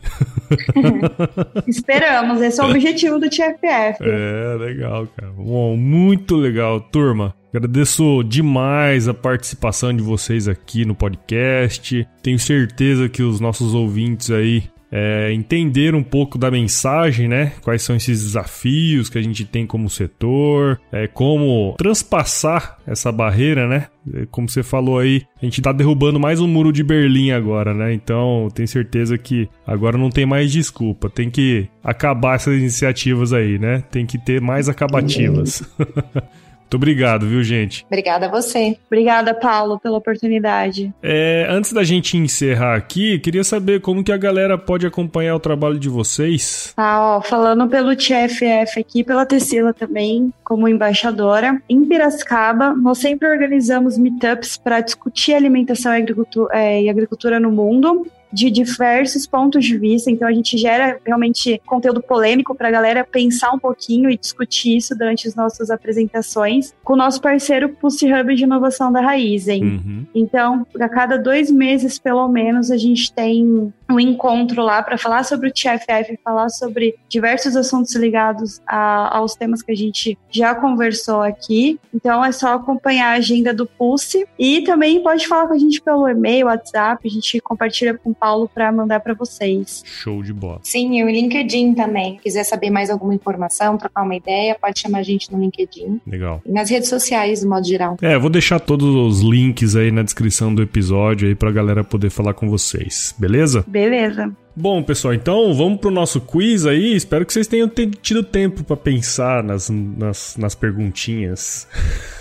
Esperamos, 1.68 2.42
esse 2.42 2.60
é 2.60 2.64
o 2.64 2.70
objetivo 2.70 3.20
do 3.20 3.30
TFF. 3.30 4.02
É, 4.02 4.58
legal, 4.60 5.08
cara. 5.16 5.32
Bom, 5.32 5.78
muito 5.78 6.36
legal, 6.36 6.80
turma. 6.80 7.36
Agradeço 7.54 8.24
demais 8.24 9.08
a 9.08 9.14
participação 9.14 9.96
de 9.96 10.02
vocês 10.02 10.48
aqui 10.48 10.86
no 10.86 10.96
podcast. 10.96 12.08
Tenho 12.24 12.40
certeza 12.40 13.08
que 13.08 13.22
os 13.22 13.40
nossos 13.40 13.76
ouvintes 13.76 14.32
aí 14.32 14.64
é, 14.96 15.34
entender 15.34 15.96
um 15.96 16.04
pouco 16.04 16.38
da 16.38 16.52
mensagem, 16.52 17.28
né? 17.28 17.54
Quais 17.64 17.82
são 17.82 17.96
esses 17.96 18.22
desafios 18.22 19.10
que 19.10 19.18
a 19.18 19.22
gente 19.24 19.44
tem 19.44 19.66
como 19.66 19.90
setor, 19.90 20.80
é, 20.92 21.08
como 21.08 21.74
transpassar 21.80 22.78
essa 22.86 23.12
barreira, 23.12 23.68
né? 23.68 23.88
É, 24.14 24.28
como 24.30 24.48
você 24.48 24.62
falou 24.62 25.00
aí, 25.00 25.24
a 25.42 25.46
gente 25.46 25.64
tá 25.64 25.72
derrubando 25.72 26.20
mais 26.20 26.40
um 26.40 26.48
muro 26.48 26.72
de 26.72 26.84
Berlim 26.84 27.32
agora, 27.32 27.74
né? 27.74 27.92
Então, 27.92 28.50
tenho 28.54 28.68
certeza 28.68 29.18
que 29.18 29.50
agora 29.66 29.98
não 29.98 30.12
tem 30.12 30.28
mais 30.28 30.52
desculpa. 30.52 31.10
Tem 31.10 31.28
que 31.28 31.68
acabar 31.84 32.36
essas 32.36 32.56
iniciativas 32.56 33.34
aí, 33.34 33.58
né? 33.58 33.84
Tem 33.90 34.06
que 34.06 34.20
ter 34.20 34.40
mais 34.40 34.70
acabativas. 34.70 35.64
Muito 36.74 36.78
obrigado, 36.78 37.28
viu, 37.28 37.44
gente? 37.44 37.86
Obrigada 37.86 38.26
a 38.26 38.30
você. 38.30 38.76
Obrigada, 38.88 39.32
Paulo, 39.32 39.80
pela 39.80 40.00
oportunidade. 40.00 40.92
É, 41.04 41.46
antes 41.48 41.72
da 41.72 41.84
gente 41.84 42.18
encerrar 42.18 42.76
aqui, 42.76 43.20
queria 43.20 43.44
saber 43.44 43.80
como 43.80 44.04
que 44.04 44.12
a 44.12 44.18
galera 44.18 44.58
pode 44.58 44.88
acompanhar 44.88 45.36
o 45.36 45.40
trabalho 45.40 45.78
de 45.78 45.88
vocês. 45.88 46.74
Ah, 46.76 47.18
ó, 47.18 47.22
falando 47.22 47.68
pelo 47.68 47.96
TFF 47.96 48.80
aqui, 48.80 49.04
pela 49.04 49.24
Tecila 49.24 49.72
também, 49.72 50.34
como 50.44 50.68
embaixadora. 50.68 51.62
Em 51.70 51.86
Piracicaba, 51.86 52.74
nós 52.74 52.98
sempre 52.98 53.28
organizamos 53.28 53.96
meetups 53.96 54.58
para 54.58 54.82
discutir 54.82 55.36
alimentação 55.36 55.94
e 55.94 55.98
agricultura, 55.98 56.58
é, 56.58 56.82
e 56.82 56.90
agricultura 56.90 57.40
no 57.40 57.52
mundo 57.52 58.08
de 58.34 58.50
diversos 58.50 59.28
pontos 59.28 59.64
de 59.64 59.78
vista, 59.78 60.10
então 60.10 60.28
a 60.28 60.34
gente 60.34 60.58
gera 60.58 61.00
realmente 61.06 61.62
conteúdo 61.66 62.02
polêmico 62.02 62.56
para 62.56 62.68
a 62.68 62.72
galera 62.72 63.04
pensar 63.04 63.52
um 63.52 63.60
pouquinho 63.60 64.10
e 64.10 64.18
discutir 64.18 64.78
isso 64.78 64.98
durante 64.98 65.28
as 65.28 65.36
nossas 65.36 65.70
apresentações 65.70 66.74
com 66.84 66.94
o 66.94 66.98
nosso 66.98 67.22
parceiro 67.22 67.70
Pulse 67.70 68.12
Hub 68.12 68.36
de 68.36 68.44
Inovação 68.44 68.92
da 68.92 69.02
Raizen. 69.02 69.64
Uhum. 69.64 70.06
Então, 70.14 70.66
a 70.80 70.90
cada 70.90 71.18
dois 71.18 71.52
meses, 71.52 72.00
pelo 72.00 72.28
menos, 72.28 72.72
a 72.72 72.78
gente 72.78 73.14
tem 73.14 73.72
um 73.90 74.00
encontro 74.00 74.62
lá 74.62 74.82
para 74.82 74.98
falar 74.98 75.24
sobre 75.24 75.50
o 75.50 75.54
TFF, 75.54 76.18
falar 76.24 76.50
sobre 76.50 76.96
diversos 77.08 77.56
assuntos 77.56 77.96
ligados 77.96 78.62
a, 78.66 79.18
aos 79.18 79.36
temas 79.36 79.62
que 79.62 79.72
a 79.72 79.76
gente 79.76 80.18
já 80.30 80.56
conversou 80.56 81.22
aqui. 81.22 81.80
Então 81.94 82.24
é 82.24 82.32
só 82.32 82.54
acompanhar 82.54 83.12
a 83.12 83.18
agenda 83.18 83.54
do 83.54 83.66
Pulse 83.66 84.28
e 84.38 84.62
também 84.62 85.02
pode 85.04 85.28
falar 85.28 85.48
com 85.48 85.54
a 85.54 85.60
gente 85.60 85.82
pelo 85.82 86.08
e-mail, 86.08 86.48
WhatsApp, 86.48 87.08
a 87.08 87.12
gente 87.12 87.40
compartilha 87.42 87.94
com 87.98 88.14
Paulo 88.24 88.48
para 88.48 88.72
mandar 88.72 89.02
para 89.02 89.14
vocês. 89.14 89.84
Show 89.86 90.24
de 90.24 90.32
bola. 90.32 90.62
Sim, 90.64 90.98
e 90.98 91.04
o 91.04 91.10
LinkedIn 91.10 91.74
também. 91.74 92.16
Se 92.16 92.24
quiser 92.24 92.46
saber 92.46 92.70
mais 92.70 92.90
alguma 92.90 93.14
informação, 93.14 93.78
trocar 93.78 94.04
uma 94.04 94.16
ideia, 94.16 94.56
pode 94.56 94.80
chamar 94.80 95.00
a 95.00 95.04
gente 95.04 95.30
no 95.30 95.38
LinkedIn. 95.42 96.00
Legal. 96.08 96.42
E 96.46 96.50
nas 96.50 96.70
redes 96.70 96.88
sociais, 96.88 97.42
de 97.42 97.46
modo 97.46 97.68
geral. 97.68 97.98
É, 98.02 98.18
vou 98.18 98.30
deixar 98.30 98.62
todos 98.62 98.88
os 98.88 99.22
links 99.22 99.76
aí 99.76 99.92
na 99.92 100.04
descrição 100.04 100.56
do 100.56 100.62
episódio 100.62 101.28
aí 101.28 101.36
pra 101.36 101.52
galera 101.52 101.84
poder 101.84 102.10
falar 102.10 102.34
com 102.34 102.50
vocês, 102.50 103.14
beleza? 103.20 103.66
Beleza. 103.68 104.34
Bom, 104.56 104.84
pessoal, 104.84 105.16
então 105.16 105.52
vamos 105.56 105.80
pro 105.80 105.90
nosso 105.90 106.22
quiz 106.22 106.66
aí. 106.68 106.96
Espero 106.96 107.26
que 107.26 107.34
vocês 107.34 107.48
tenham 107.48 107.68
tido 108.02 108.24
tempo 108.24 108.64
para 108.64 108.78
pensar 108.78 109.44
nas, 109.44 109.68
nas, 109.68 110.38
nas 110.38 110.54
perguntinhas. 110.54 111.68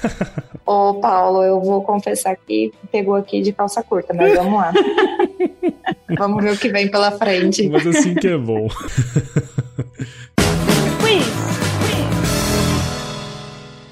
Ô, 0.64 0.94
Paulo, 0.94 1.42
eu 1.42 1.60
vou 1.60 1.82
confessar 1.82 2.34
que 2.36 2.72
pegou 2.90 3.16
aqui 3.16 3.42
de 3.42 3.52
calça 3.52 3.82
curta, 3.82 4.14
mas 4.14 4.34
vamos 4.34 4.54
lá. 4.54 4.72
vamos 6.16 6.42
ver 6.42 6.52
o 6.52 6.58
que 6.58 6.70
vem 6.70 6.90
pela 6.90 7.12
frente. 7.12 7.68
Mas 7.68 7.86
assim 7.86 8.14
que 8.14 8.28
é 8.28 8.38
bom. 8.38 8.66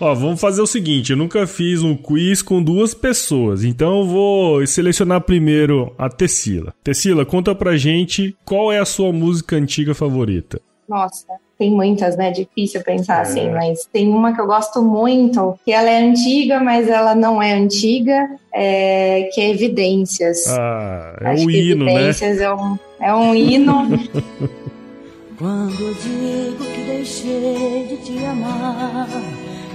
Ó, 0.01 0.15
vamos 0.15 0.41
fazer 0.41 0.63
o 0.63 0.67
seguinte: 0.67 1.13
eu 1.13 1.17
nunca 1.17 1.47
fiz 1.47 1.83
um 1.83 1.95
quiz 1.95 2.41
com 2.41 2.63
duas 2.63 2.95
pessoas, 2.95 3.63
então 3.63 4.01
eu 4.01 4.07
vou 4.07 4.67
selecionar 4.67 5.21
primeiro 5.21 5.95
a 5.99 6.09
Tessila. 6.09 6.73
Tessila, 6.83 7.27
conta 7.27 7.55
pra 7.55 7.77
gente 7.77 8.35
qual 8.45 8.73
é 8.73 8.79
a 8.79 8.87
sua 8.87 9.13
música 9.13 9.57
antiga 9.57 9.95
favorita. 9.95 10.61
Nossa, 10.89 11.27
tem 11.59 11.71
muitas, 11.71 12.17
né? 12.17 12.31
Difícil 12.31 12.83
pensar 12.83 13.19
é. 13.19 13.21
assim, 13.21 13.51
mas 13.51 13.87
tem 13.93 14.09
uma 14.09 14.35
que 14.35 14.41
eu 14.41 14.47
gosto 14.47 14.83
muito, 14.83 15.59
que 15.65 15.71
ela 15.71 15.91
é 15.91 16.03
antiga, 16.03 16.59
mas 16.59 16.89
ela 16.89 17.15
não 17.15 17.41
é 17.41 17.53
antiga, 17.53 18.29
é... 18.53 19.29
que 19.35 19.41
é 19.41 19.51
Evidências. 19.51 20.49
Ah, 20.49 21.17
é 21.21 21.29
Acho 21.29 21.45
um 21.45 21.51
hino, 21.51 21.85
né? 21.85 21.93
Evidências 21.93 22.39
né? 22.39 22.45
é 22.45 22.55
um, 22.55 22.79
é 23.01 23.15
um 23.15 23.35
hino. 23.35 23.87
Quando 25.39 25.81
eu 25.81 25.95
digo 25.95 26.65
que 26.65 26.85
deixei 26.87 27.87
de 27.89 27.97
te 27.99 28.25
amar 28.25 29.09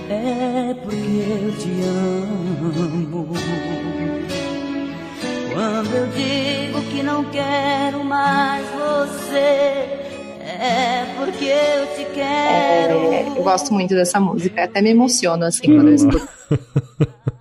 é 0.10 0.74
porque 0.84 1.51
te 1.60 1.82
amo. 1.84 3.28
Quando 5.53 5.95
eu 5.95 6.08
digo 6.08 6.82
que 6.91 7.03
não 7.03 7.24
quero 7.26 8.03
mais 8.03 8.66
você, 8.72 9.38
é 10.41 11.16
porque 11.18 11.45
eu 11.45 11.88
te 11.95 12.06
quero. 12.14 13.14
É, 13.14 13.28
eu 13.28 13.43
gosto 13.43 13.74
muito 13.74 13.95
dessa 13.95 14.20
música, 14.20 14.64
até 14.64 14.82
me 14.82 14.91
emociono 14.91 15.45
assim 15.45 15.68
quando 15.76 15.88
eu 15.89 15.95
escuto. 15.95 16.28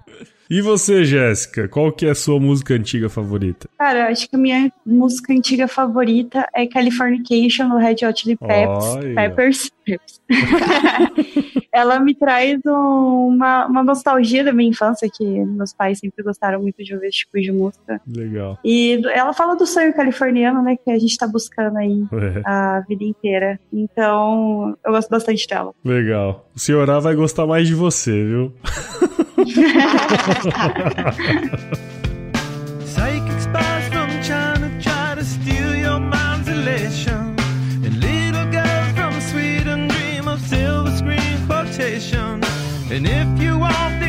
E 0.51 0.61
você, 0.61 1.05
Jéssica, 1.05 1.66
qual 1.68 1.90
que 1.90 2.07
é 2.07 2.11
a 2.11 2.14
sua 2.14 2.38
música 2.38 2.74
antiga 2.74 3.09
favorita? 3.09 3.68
Cara, 3.78 4.09
acho 4.11 4.28
que 4.28 4.36
a 4.36 4.38
minha 4.38 4.70
música 4.84 5.32
antiga 5.32 5.66
favorita 5.66 6.47
é 6.55 6.66
Californication, 6.66 7.68
do 7.68 7.78
Red 7.78 8.07
Hot 8.07 8.20
Chili 8.20 8.36
Peppers. 8.36 9.14
Peppers. 9.14 9.70
Peppers. 9.84 10.20
Ela 11.72 11.99
me 11.99 12.14
traz 12.14 12.61
um- 12.66 13.28
uma, 13.34 13.66
uma 13.66 13.82
nostalgia 13.82 14.45
da 14.45 14.53
minha 14.53 14.70
infância, 14.70 15.09
que 15.12 15.24
meus 15.24 15.72
pais 15.72 15.99
sempre 15.99 16.22
gostaram 16.22 16.62
muito 16.62 16.82
de 16.84 16.95
ouvir 16.95 17.09
esse 17.09 17.18
tipo 17.18 17.40
de 17.40 17.51
música. 17.51 18.01
Legal. 18.07 18.59
E 18.64 19.01
ela 19.12 19.32
fala 19.32 19.57
do 19.57 19.66
sonho 19.66 19.92
californiano, 19.92 20.62
né, 20.62 20.76
que 20.76 20.90
a 20.90 20.99
gente 20.99 21.16
tá 21.18 21.26
buscando 21.26 21.76
aí 21.78 22.05
É, 22.12 22.42
a 22.45 22.80
vida 22.88 23.03
inteira. 23.05 23.59
Então, 23.72 24.76
eu 24.84 24.92
gosto 24.92 25.09
bastante 25.11 25.47
dela. 25.49 25.72
legal. 25.84 26.49
O 26.55 26.59
senhorá 26.61 27.01
vai 27.01 27.14
gostar 27.14 27.47
mais 27.47 27.66
de 27.66 27.74
você, 27.74 28.12
viu? 28.24 28.53
Psychic 32.86 33.40
spies 33.40 33.88
from 33.92 34.09
China 34.22 34.70
try 34.80 35.14
to 35.14 35.24
steal 35.24 35.76
your 35.76 36.01
mind's 36.01 36.49
elation. 36.49 37.36
And 37.84 38.01
little 38.01 38.51
girls 38.51 38.92
from 38.92 39.20
Sweden 39.20 39.88
dream 39.88 40.28
of 40.28 40.40
silver 40.40 40.97
screen 40.97 41.47
quotation. 41.47 42.42
And 42.90 43.07
if 43.07 43.38
you 43.42 43.59
want 43.59 44.04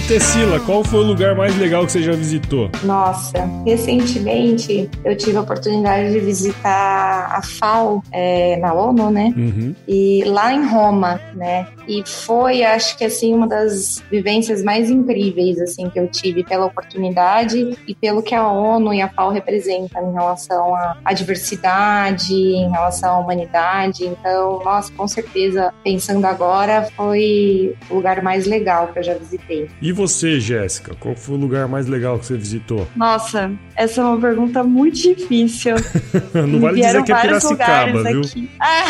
E 0.00 0.02
Tessila, 0.02 0.58
qual 0.60 0.82
foi 0.82 1.00
o 1.00 1.02
lugar 1.02 1.34
mais 1.34 1.54
legal 1.58 1.84
que 1.84 1.92
você 1.92 2.02
já 2.02 2.12
visitou? 2.12 2.70
Nossa, 2.84 3.46
recentemente 3.66 4.88
eu 5.04 5.14
tive 5.14 5.36
a 5.36 5.42
oportunidade 5.42 6.10
de 6.10 6.20
visitar 6.20 7.36
a 7.36 7.42
FAO 7.42 8.02
é, 8.10 8.56
na 8.56 8.72
ONU, 8.72 9.10
né? 9.10 9.34
Uhum. 9.36 9.74
E 9.86 10.24
lá 10.24 10.54
em 10.54 10.64
Roma, 10.64 11.20
né? 11.34 11.66
E 11.86 12.02
foi, 12.06 12.62
acho 12.62 12.96
que 12.96 13.04
assim, 13.04 13.34
uma 13.34 13.46
das 13.46 14.02
vivências 14.10 14.62
mais 14.62 14.88
incríveis 14.88 15.60
assim 15.60 15.90
que 15.90 16.00
eu 16.00 16.08
tive 16.08 16.44
pela 16.44 16.64
oportunidade 16.64 17.76
e 17.86 17.94
pelo 17.94 18.22
que 18.22 18.34
a 18.34 18.48
ONU 18.48 18.94
e 18.94 19.02
a 19.02 19.08
FAO 19.08 19.30
representam 19.30 20.10
em 20.10 20.14
relação 20.14 20.74
à, 20.74 20.96
à 21.04 21.12
diversidade, 21.12 22.32
em 22.32 22.70
relação 22.70 23.16
à 23.16 23.18
humanidade. 23.18 24.06
Então, 24.06 24.62
nossa, 24.64 24.90
com 24.92 25.06
certeza, 25.06 25.74
pensando 25.84 26.24
agora, 26.24 26.88
foi 26.96 27.76
o 27.90 27.96
lugar 27.96 28.22
mais 28.22 28.46
legal 28.46 28.88
que 28.88 28.98
eu 28.98 29.02
já 29.02 29.14
visitei. 29.14 29.68
E 29.82 29.89
você, 29.92 30.40
Jéssica, 30.40 30.94
qual 30.98 31.14
foi 31.14 31.36
o 31.36 31.38
lugar 31.38 31.68
mais 31.68 31.86
legal 31.86 32.18
que 32.18 32.26
você 32.26 32.36
visitou? 32.36 32.86
Nossa, 32.96 33.50
essa 33.76 34.00
é 34.00 34.04
uma 34.04 34.20
pergunta 34.20 34.62
muito 34.62 34.96
difícil. 34.96 35.74
Não 36.34 36.60
vale 36.60 36.80
dizer 36.80 37.02
que 37.04 37.12
é 37.12 37.20
Piracicaba, 37.20 38.02
viu? 38.04 38.20
Ah, 38.60 38.84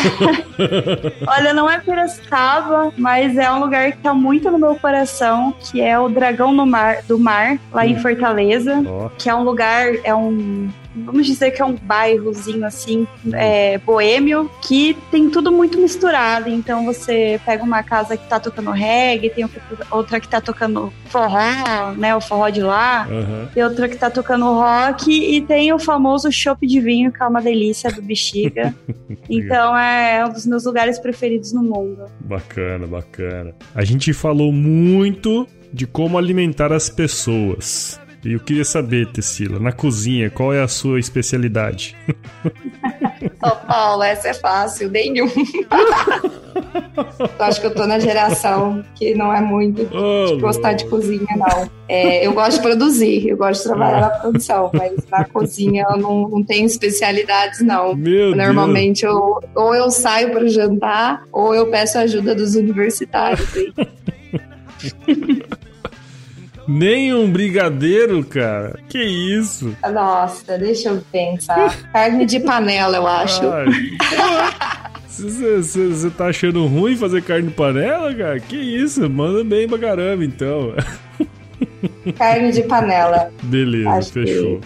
Olha, 1.27 1.53
não 1.53 1.71
é 1.71 1.79
Piracicaba, 1.79 2.93
mas 2.97 3.37
é 3.37 3.51
um 3.53 3.61
lugar 3.61 3.93
que 3.93 3.99
tá 3.99 4.13
muito 4.15 4.51
no 4.51 4.59
meu 4.59 4.75
coração, 4.77 5.55
que 5.61 5.81
é 5.81 5.99
o 5.99 6.09
Dragão 6.09 6.53
no 6.53 6.67
Mar, 6.67 7.03
do 7.07 7.19
Mar, 7.19 7.59
lá 7.73 7.87
em 7.87 7.99
Fortaleza. 8.01 8.83
Ó, 8.87 9.09
Que 9.19 9.29
é 9.29 9.35
um 9.35 9.43
lugar, 9.43 9.93
é 10.05 10.15
um. 10.15 10.69
Vamos 10.95 11.27
dizer 11.27 11.53
que 11.53 11.63
é 11.63 11.65
um 11.65 11.75
bairrozinho 11.75 12.65
assim, 12.65 13.07
é, 13.33 13.79
boêmio, 13.79 14.51
que 14.63 14.97
tem 15.11 15.31
tudo 15.31 15.53
muito 15.53 15.79
misturado. 15.79 16.49
Então 16.49 16.85
você 16.85 17.41
pega 17.45 17.63
uma 17.63 17.83
casa 17.83 18.17
que 18.17 18.29
tá 18.29 18.41
tocando 18.41 18.71
reggae, 18.71 19.31
tem 19.31 19.49
outra 19.91 20.21
que 20.21 20.29
tá 20.29 20.41
tocando 20.41 20.93
forró, 21.07 21.93
né? 21.97 22.15
O 22.15 22.21
forró 22.21 22.49
de 22.49 22.61
lá. 22.61 23.05
aham. 23.05 23.49
Tem 23.55 23.63
outra 23.63 23.89
que 23.89 23.97
tá 23.97 24.11
tocando 24.11 24.45
rock 24.47 25.11
e 25.11 25.41
tem 25.43 25.73
o 25.73 25.79
famoso 25.79 26.31
chopp 26.31 26.67
de 26.67 26.81
vinho, 26.81 27.13
que 27.13 27.23
é 27.23 27.27
uma 27.27 27.41
delícia 27.41 27.91
do 27.91 28.03
Bexiga. 28.03 28.75
então 29.29 29.77
é 29.77 30.25
um 30.25 30.33
dos 30.33 30.47
meus 30.47 30.65
lugares 30.65 30.99
preferidos 30.99 31.53
no 31.53 31.63
mundo. 31.63 32.07
Bacana, 32.21 32.87
bacana. 32.87 33.55
A 33.75 33.85
gente 33.85 34.13
falou 34.13 34.53
muito 34.53 35.47
de 35.73 35.87
como 35.87 36.19
alimentar 36.19 36.73
as 36.73 36.89
pessoas. 36.89 38.00
E 38.23 38.35
eu 38.35 38.41
queria 38.41 38.67
saber, 38.67 39.07
Tessila, 39.07 39.59
na 39.59 39.73
cozinha, 39.73 40.29
qual 40.29 40.53
é 40.53 40.63
a 40.63 40.69
sua 40.69 41.01
especialidade? 41.01 41.97
Ô, 43.43 43.51
Paulo, 43.67 44.03
essa 44.03 44.29
é 44.29 44.35
fácil, 44.35 44.91
nenhum. 44.91 45.27
eu 47.19 47.31
acho 47.39 47.61
que 47.61 47.67
eu 47.67 47.75
tô 47.75 47.87
na 47.87 47.99
geração 47.99 48.85
que 48.95 49.15
não 49.15 49.35
é 49.35 49.41
muito 49.41 49.89
Oh, 49.91 50.27
de 50.27 50.41
gostar 50.41 50.75
de 50.75 50.85
cozinha, 50.87 51.27
não. 51.35 51.71
É, 51.89 52.27
eu 52.27 52.35
gosto 52.35 52.59
de 52.59 52.63
produzir, 52.63 53.27
eu 53.27 53.39
gosto 53.39 53.63
de 53.63 53.69
trabalhar 53.69 54.01
na 54.01 54.11
produção, 54.11 54.71
mas 54.75 54.93
na 55.11 55.25
cozinha 55.25 55.87
eu 55.91 55.97
não, 55.97 56.29
não 56.29 56.45
tenho 56.45 56.67
especialidades, 56.67 57.63
não. 57.63 57.97
Meu 57.97 58.37
Normalmente 58.37 59.07
eu, 59.07 59.41
ou 59.55 59.75
eu 59.75 59.91
saio 59.91 60.31
para 60.31 60.47
jantar, 60.47 61.23
ou 61.33 61.55
eu 61.55 61.71
peço 61.71 61.99
ajuda 61.99 62.35
dos 62.35 62.55
universitários. 62.55 63.49
Nem 66.73 67.13
um 67.13 67.29
brigadeiro, 67.31 68.25
cara. 68.25 68.79
Que 68.89 69.03
isso? 69.03 69.77
Nossa, 69.93 70.57
deixa 70.57 70.91
eu 70.91 71.03
pensar. 71.11 71.77
Carne 71.93 72.25
de 72.25 72.39
panela, 72.39 72.97
eu 72.97 73.07
acho. 73.09 73.43
Você 75.09 76.11
tá 76.17 76.27
achando 76.29 76.65
ruim 76.67 76.97
fazer 76.97 77.23
carne 77.23 77.49
de 77.49 77.55
panela, 77.55 78.15
cara? 78.15 78.39
Que 78.41 78.57
isso? 78.57 79.09
Manda 79.11 79.43
bem 79.43 79.69
pra 79.69 79.79
caramba, 79.79 80.25
então. 80.25 80.75
Carne 82.17 82.53
de 82.53 82.63
panela. 82.63 83.31
Beleza, 83.43 83.91
Acho 83.91 84.13
que- 84.13 84.27
fechou. 84.27 84.61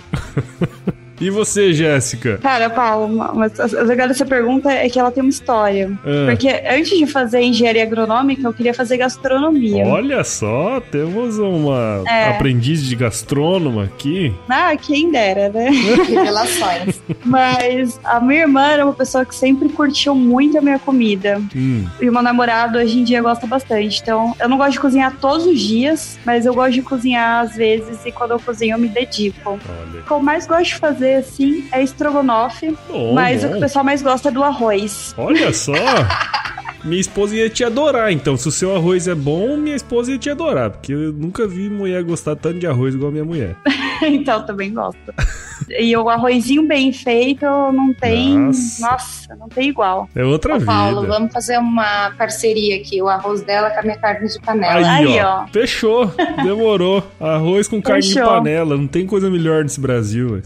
E 1.24 1.30
você, 1.30 1.72
Jéssica? 1.72 2.38
Cara, 2.42 2.68
Paulo, 2.68 3.08
mas 3.34 3.58
o 3.72 3.82
legal 3.84 4.06
dessa 4.08 4.26
pergunta 4.26 4.70
é 4.70 4.88
que 4.88 4.98
ela 4.98 5.10
tem 5.10 5.22
uma 5.22 5.30
história. 5.30 5.90
Ah, 6.04 6.26
Porque 6.30 6.48
antes 6.48 6.98
de 6.98 7.06
fazer 7.06 7.40
engenharia 7.40 7.82
agronômica, 7.82 8.42
eu 8.46 8.52
queria 8.52 8.74
fazer 8.74 8.98
gastronomia. 8.98 9.86
olha 9.86 10.22
só, 10.24 10.80
temos 10.80 11.38
uma 11.38 12.02
É. 12.06 12.28
aprendiz 12.30 12.82
de 12.84 12.94
gastrônoma 12.94 13.84
aqui. 13.84 14.34
Ah, 14.48 14.76
quem 14.76 15.10
dera, 15.10 15.48
né? 15.48 15.70
Revelações. 16.06 17.00
Mas 17.24 17.98
a 18.04 18.20
minha 18.20 18.42
irmã 18.42 18.66
era 18.66 18.84
uma 18.84 18.94
pessoa 18.94 19.24
que 19.24 19.34
sempre 19.34 19.68
curtiu 19.68 20.14
muito 20.14 20.58
a 20.58 20.60
minha 20.60 20.78
comida. 20.78 21.40
Hum, 21.54 21.86
E 22.00 22.08
o 22.08 22.12
meu 22.12 22.22
namorado 22.22 22.78
hoje 22.78 22.98
em 22.98 23.04
dia 23.04 23.22
gosta 23.22 23.46
bastante. 23.46 24.00
Então, 24.02 24.34
eu 24.38 24.48
não 24.48 24.56
gosto 24.56 24.72
de 24.72 24.80
cozinhar 24.80 25.16
todos 25.20 25.46
os 25.46 25.58
dias, 25.60 26.18
mas 26.24 26.44
eu 26.46 26.54
gosto 26.54 26.72
de 26.72 26.82
cozinhar 26.82 27.44
às 27.44 27.54
vezes 27.56 28.04
e 28.04 28.12
quando 28.12 28.32
eu 28.32 28.40
cozinho 28.40 28.74
eu 28.74 28.78
me 28.78 28.88
dedico. 28.88 29.50
olha. 29.52 30.00
O 30.00 30.04
que 30.04 30.10
eu 30.10 30.20
mais 30.20 30.46
gosto 30.46 30.64
de 30.66 30.74
fazer, 30.76 31.13
assim, 31.16 31.64
é 31.72 31.82
estrogonofe, 31.82 32.76
Bom, 32.88 33.14
mas 33.14 33.42
o 33.42 33.46
bom. 33.46 33.52
que 33.52 33.58
o 33.58 33.60
pessoal 33.60 33.84
mais 33.84 34.02
gosta 34.02 34.28
é 34.28 34.32
do 34.32 34.42
arroz. 34.42 35.14
Olha 35.16 35.52
só. 35.52 35.72
Minha 36.84 37.00
esposa 37.00 37.34
ia 37.34 37.48
te 37.48 37.64
adorar, 37.64 38.12
então. 38.12 38.36
Se 38.36 38.46
o 38.46 38.50
seu 38.52 38.76
arroz 38.76 39.08
é 39.08 39.14
bom, 39.14 39.56
minha 39.56 39.74
esposa 39.74 40.12
ia 40.12 40.18
te 40.18 40.28
adorar. 40.28 40.70
Porque 40.70 40.92
eu 40.92 41.14
nunca 41.14 41.46
vi 41.46 41.70
mulher 41.70 42.02
gostar 42.04 42.36
tanto 42.36 42.58
de 42.58 42.66
arroz 42.66 42.94
igual 42.94 43.08
a 43.08 43.12
minha 43.12 43.24
mulher. 43.24 43.56
então, 44.02 44.40
eu 44.40 44.46
também 44.46 44.72
gosto. 44.72 44.98
E 45.68 45.96
o 45.96 46.08
arrozinho 46.08 46.66
bem 46.66 46.92
feito 46.92 47.44
não 47.46 47.92
tem. 47.94 48.38
Nossa. 48.38 48.90
Nossa, 48.90 49.36
não 49.36 49.48
tem 49.48 49.68
igual. 49.70 50.08
É 50.14 50.24
outra 50.24 50.56
Ô, 50.56 50.60
Paulo, 50.60 51.02
vida. 51.02 51.12
vamos 51.14 51.32
fazer 51.32 51.58
uma 51.58 52.10
parceria 52.18 52.76
aqui. 52.76 53.00
O 53.00 53.08
arroz 53.08 53.42
dela 53.42 53.70
com 53.70 53.80
a 53.80 53.82
minha 53.82 53.98
carne 53.98 54.28
de 54.28 54.40
panela. 54.40 54.74
Aí, 54.76 54.84
Aí, 54.84 55.20
ó. 55.20 55.42
ó. 55.42 55.46
Fechou. 55.48 56.12
Demorou. 56.42 57.02
Arroz 57.18 57.66
com 57.68 57.80
carne 57.80 58.02
de 58.02 58.14
Fechou. 58.14 58.28
panela. 58.28 58.76
Não 58.76 58.86
tem 58.86 59.06
coisa 59.06 59.30
melhor 59.30 59.62
nesse 59.62 59.80
Brasil, 59.80 60.28
velho. 60.30 60.44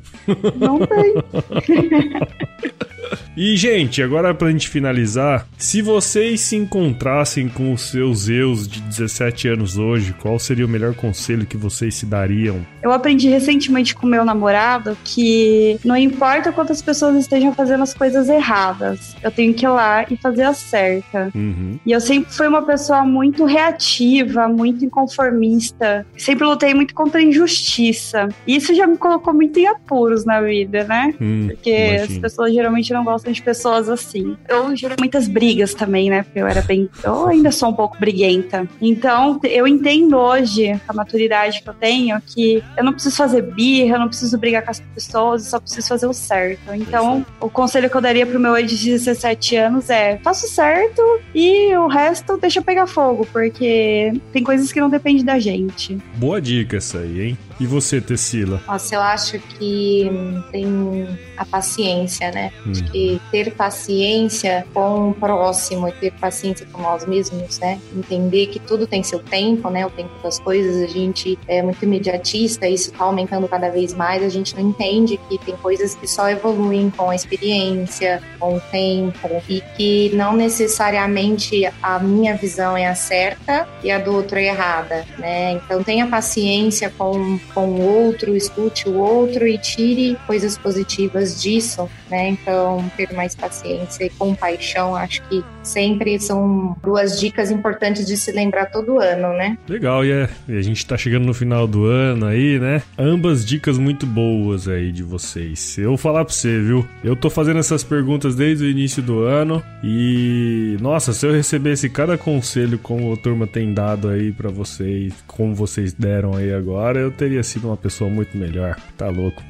Não 0.56 0.78
tem. 0.78 1.14
E, 3.40 3.56
gente, 3.56 4.02
agora 4.02 4.34
pra 4.34 4.50
gente 4.50 4.68
finalizar, 4.68 5.46
se 5.56 5.80
vocês 5.80 6.40
se 6.40 6.56
encontrassem 6.56 7.48
com 7.48 7.72
os 7.72 7.82
seus 7.82 8.28
eus 8.28 8.66
de 8.66 8.80
17 8.80 9.46
anos 9.46 9.78
hoje, 9.78 10.12
qual 10.20 10.40
seria 10.40 10.66
o 10.66 10.68
melhor 10.68 10.92
conselho 10.92 11.46
que 11.46 11.56
vocês 11.56 11.94
se 11.94 12.04
dariam? 12.04 12.66
Eu 12.82 12.90
aprendi 12.90 13.28
recentemente 13.28 13.94
com 13.94 14.08
meu 14.08 14.24
namorado 14.24 14.98
que 15.04 15.78
não 15.84 15.96
importa 15.96 16.50
quantas 16.50 16.82
pessoas 16.82 17.14
estejam 17.14 17.54
fazendo 17.54 17.84
as 17.84 17.94
coisas 17.94 18.28
erradas, 18.28 19.14
eu 19.22 19.30
tenho 19.30 19.54
que 19.54 19.64
ir 19.64 19.68
lá 19.68 20.04
e 20.10 20.16
fazer 20.16 20.42
a 20.42 20.52
certa. 20.52 21.30
Uhum. 21.32 21.78
E 21.86 21.92
eu 21.92 22.00
sempre 22.00 22.34
fui 22.34 22.48
uma 22.48 22.62
pessoa 22.62 23.04
muito 23.04 23.44
reativa, 23.44 24.48
muito 24.48 24.84
inconformista. 24.84 26.04
Sempre 26.16 26.44
lutei 26.44 26.74
muito 26.74 26.92
contra 26.92 27.20
a 27.20 27.22
injustiça. 27.22 28.28
E 28.44 28.56
isso 28.56 28.74
já 28.74 28.84
me 28.84 28.96
colocou 28.96 29.32
muito 29.32 29.60
em 29.60 29.66
apuros 29.68 30.24
na 30.24 30.40
vida, 30.40 30.82
né? 30.82 31.14
Hum, 31.20 31.46
Porque 31.46 32.00
as 32.02 32.18
pessoas 32.18 32.52
geralmente 32.52 32.92
não 32.92 33.04
gostam 33.04 33.27
bastante 33.28 33.42
pessoas 33.42 33.88
assim. 33.88 34.36
Eu 34.48 34.74
gerei 34.74 34.96
muitas 34.98 35.28
brigas 35.28 35.74
também, 35.74 36.10
né? 36.10 36.22
Porque 36.22 36.38
eu 36.38 36.46
era 36.46 36.62
bem. 36.62 36.88
Eu 37.02 37.28
ainda 37.28 37.50
sou 37.50 37.68
um 37.68 37.74
pouco 37.74 37.98
briguenta. 37.98 38.66
Então, 38.80 39.38
eu 39.44 39.66
entendo 39.66 40.16
hoje, 40.16 40.72
com 40.86 40.92
a 40.92 40.94
maturidade 40.94 41.62
que 41.62 41.68
eu 41.68 41.74
tenho, 41.74 42.20
que 42.26 42.62
eu 42.76 42.84
não 42.84 42.92
preciso 42.92 43.16
fazer 43.16 43.42
birra, 43.42 43.96
eu 43.96 44.00
não 44.00 44.08
preciso 44.08 44.38
brigar 44.38 44.64
com 44.64 44.70
as 44.70 44.80
pessoas, 44.80 45.44
eu 45.44 45.50
só 45.50 45.60
preciso 45.60 45.88
fazer 45.88 46.06
o 46.06 46.12
certo. 46.12 46.74
Então, 46.74 47.24
o 47.40 47.50
conselho 47.50 47.90
que 47.90 47.96
eu 47.96 48.00
daria 48.00 48.26
pro 48.26 48.40
meu 48.40 48.52
hoje 48.52 48.76
de 48.76 48.90
17 48.90 49.56
anos 49.56 49.90
é: 49.90 50.18
faça 50.22 50.46
o 50.46 50.48
certo 50.48 51.02
e 51.34 51.74
o 51.76 51.86
resto 51.86 52.36
deixa 52.38 52.62
pegar 52.62 52.86
fogo, 52.86 53.26
porque 53.32 54.12
tem 54.32 54.42
coisas 54.42 54.72
que 54.72 54.80
não 54.80 54.88
dependem 54.88 55.24
da 55.24 55.38
gente. 55.38 55.98
Boa 56.16 56.40
dica 56.40 56.76
essa 56.76 56.98
aí, 56.98 57.28
hein? 57.28 57.38
E 57.60 57.66
você, 57.66 58.00
Tessila? 58.00 58.62
Nossa, 58.66 58.94
eu 58.94 59.00
acho 59.00 59.38
que 59.38 60.08
hum, 60.10 60.42
tem 60.52 61.18
a 61.36 61.44
paciência, 61.44 62.30
né? 62.30 62.52
Acho 62.68 62.84
que 62.84 63.20
ter 63.30 63.52
paciência 63.54 64.66
com 64.72 65.10
o 65.10 65.14
próximo 65.14 65.88
e 65.88 65.92
ter 65.92 66.12
paciência 66.12 66.66
com 66.72 66.80
nós 66.82 67.04
mesmos, 67.06 67.58
né? 67.58 67.80
Entender 67.96 68.46
que 68.46 68.60
tudo 68.60 68.86
tem 68.86 69.02
seu 69.02 69.18
tempo, 69.18 69.70
né? 69.70 69.84
O 69.86 69.90
tempo 69.90 70.10
das 70.22 70.38
coisas, 70.38 70.82
a 70.82 70.86
gente 70.86 71.38
é 71.48 71.60
muito 71.62 71.82
imediatista, 71.84 72.68
isso 72.68 72.92
tá 72.92 73.04
aumentando 73.04 73.48
cada 73.48 73.70
vez 73.70 73.92
mais, 73.92 74.22
a 74.22 74.28
gente 74.28 74.54
não 74.54 74.70
entende 74.70 75.18
que 75.28 75.38
tem 75.38 75.56
coisas 75.56 75.94
que 75.94 76.06
só 76.06 76.28
evoluem 76.28 76.90
com 76.90 77.10
a 77.10 77.14
experiência, 77.14 78.22
com 78.38 78.56
o 78.56 78.60
tempo, 78.60 79.42
e 79.48 79.60
que 79.76 80.10
não 80.14 80.36
necessariamente 80.36 81.68
a 81.82 81.98
minha 81.98 82.36
visão 82.36 82.76
é 82.76 82.86
a 82.86 82.94
certa 82.94 83.68
e 83.82 83.90
a 83.90 83.98
do 83.98 84.14
outro 84.14 84.38
é 84.38 84.44
errada, 84.44 85.04
né? 85.18 85.52
Então 85.52 85.82
tenha 85.82 86.06
paciência 86.06 86.92
com 86.96 87.38
com 87.54 87.66
o 87.66 87.80
outro, 87.80 88.36
escute 88.36 88.88
o 88.88 88.98
outro 88.98 89.46
e 89.46 89.58
tire 89.58 90.16
coisas 90.26 90.56
positivas 90.56 91.40
disso, 91.40 91.88
né? 92.10 92.28
Então, 92.28 92.90
ter 92.96 93.12
mais 93.12 93.34
paciência 93.34 94.04
e 94.04 94.10
compaixão, 94.10 94.94
acho 94.94 95.22
que 95.28 95.44
sempre 95.68 96.18
são 96.18 96.76
duas 96.82 97.18
dicas 97.20 97.50
importantes 97.50 98.06
de 98.06 98.16
se 98.16 98.32
lembrar 98.32 98.66
todo 98.66 99.00
ano, 99.00 99.28
né? 99.36 99.56
Legal, 99.68 100.04
e, 100.04 100.10
é, 100.10 100.28
e 100.48 100.56
a 100.56 100.62
gente 100.62 100.84
tá 100.86 100.96
chegando 100.96 101.26
no 101.26 101.34
final 101.34 101.66
do 101.66 101.84
ano 101.84 102.26
aí, 102.26 102.58
né? 102.58 102.82
Ambas 102.98 103.44
dicas 103.44 103.78
muito 103.78 104.06
boas 104.06 104.66
aí 104.68 104.90
de 104.90 105.02
vocês. 105.02 105.78
Eu 105.78 105.90
vou 105.90 105.96
falar 105.96 106.24
pra 106.24 106.34
você, 106.34 106.60
viu? 106.60 106.86
Eu 107.04 107.14
tô 107.14 107.30
fazendo 107.30 107.58
essas 107.58 107.84
perguntas 107.84 108.34
desde 108.34 108.64
o 108.64 108.68
início 108.68 109.02
do 109.02 109.20
ano 109.20 109.62
e, 109.82 110.76
nossa, 110.80 111.12
se 111.12 111.26
eu 111.26 111.32
recebesse 111.32 111.88
cada 111.88 112.16
conselho 112.16 112.78
como 112.78 113.12
a 113.12 113.16
turma 113.16 113.46
tem 113.46 113.72
dado 113.72 114.08
aí 114.08 114.32
pra 114.32 114.50
vocês, 114.50 115.12
como 115.26 115.54
vocês 115.54 115.92
deram 115.92 116.34
aí 116.34 116.52
agora, 116.52 116.98
eu 116.98 117.10
teria 117.10 117.42
sido 117.42 117.68
uma 117.68 117.76
pessoa 117.76 118.10
muito 118.10 118.36
melhor. 118.36 118.76
Tá 118.96 119.08
louco. 119.08 119.42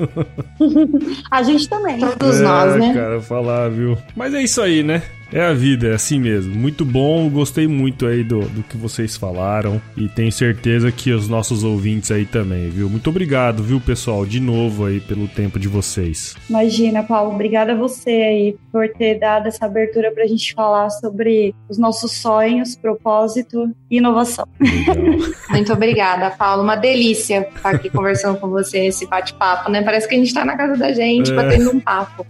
A 1.30 1.42
gente 1.42 1.68
também. 1.68 1.98
Todos 1.98 2.40
é, 2.40 2.42
nós, 2.42 2.76
né? 2.76 2.94
cara, 2.94 3.20
falar, 3.20 3.68
viu? 3.70 3.96
Mas 4.14 4.34
é 4.34 4.42
isso 4.42 4.60
aí, 4.60 4.82
né? 4.82 5.02
É 5.32 5.40
a 5.42 5.52
vida, 5.52 5.88
é 5.88 5.94
assim 5.94 6.20
mesmo. 6.20 6.54
Muito 6.54 6.84
bom, 6.84 7.28
gostei 7.28 7.66
muito 7.66 8.06
aí 8.06 8.22
do, 8.22 8.40
do 8.40 8.62
que 8.62 8.76
vocês 8.76 9.16
falaram 9.16 9.80
e 9.96 10.08
tenho 10.08 10.30
certeza 10.30 10.90
que 10.92 11.10
os 11.12 11.28
nossos 11.28 11.64
ouvintes 11.64 12.10
aí 12.10 12.24
também, 12.24 12.68
viu? 12.70 12.88
Muito 12.88 13.10
obrigado, 13.10 13.62
viu, 13.62 13.80
pessoal, 13.80 14.24
de 14.24 14.38
novo 14.40 14.84
aí 14.86 15.00
pelo 15.00 15.26
tempo 15.28 15.58
de 15.58 15.66
vocês. 15.68 16.34
Imagina, 16.48 17.02
Paulo, 17.02 17.32
obrigada 17.34 17.72
a 17.72 17.74
você 17.76 18.10
aí 18.10 18.56
por 18.70 18.88
ter 18.90 19.18
dado 19.18 19.48
essa 19.48 19.66
abertura 19.66 20.12
pra 20.12 20.26
gente 20.26 20.54
falar 20.54 20.90
sobre 20.90 21.54
os 21.68 21.76
nossos 21.78 22.12
sonhos, 22.12 22.76
propósito 22.76 23.68
e 23.90 23.96
inovação. 23.98 24.46
Legal. 24.60 24.96
Muito 25.50 25.72
obrigada, 25.72 26.30
Paulo. 26.30 26.62
Uma 26.62 26.76
delícia 26.76 27.48
estar 27.56 27.70
aqui 27.70 27.90
conversando 27.90 28.38
com 28.38 28.48
você 28.48 28.80
nesse 28.80 29.06
bate-papo, 29.06 29.70
né? 29.70 29.82
Parece 29.82 30.06
que 30.08 30.14
a 30.14 30.18
gente 30.18 30.32
tá 30.32 30.44
na 30.44 30.56
casa 30.56 30.76
da 30.76 30.92
gente, 30.92 31.32
É. 31.32 31.34
batendo 31.34 31.70
um 31.70 31.80
papo. 31.80 32.24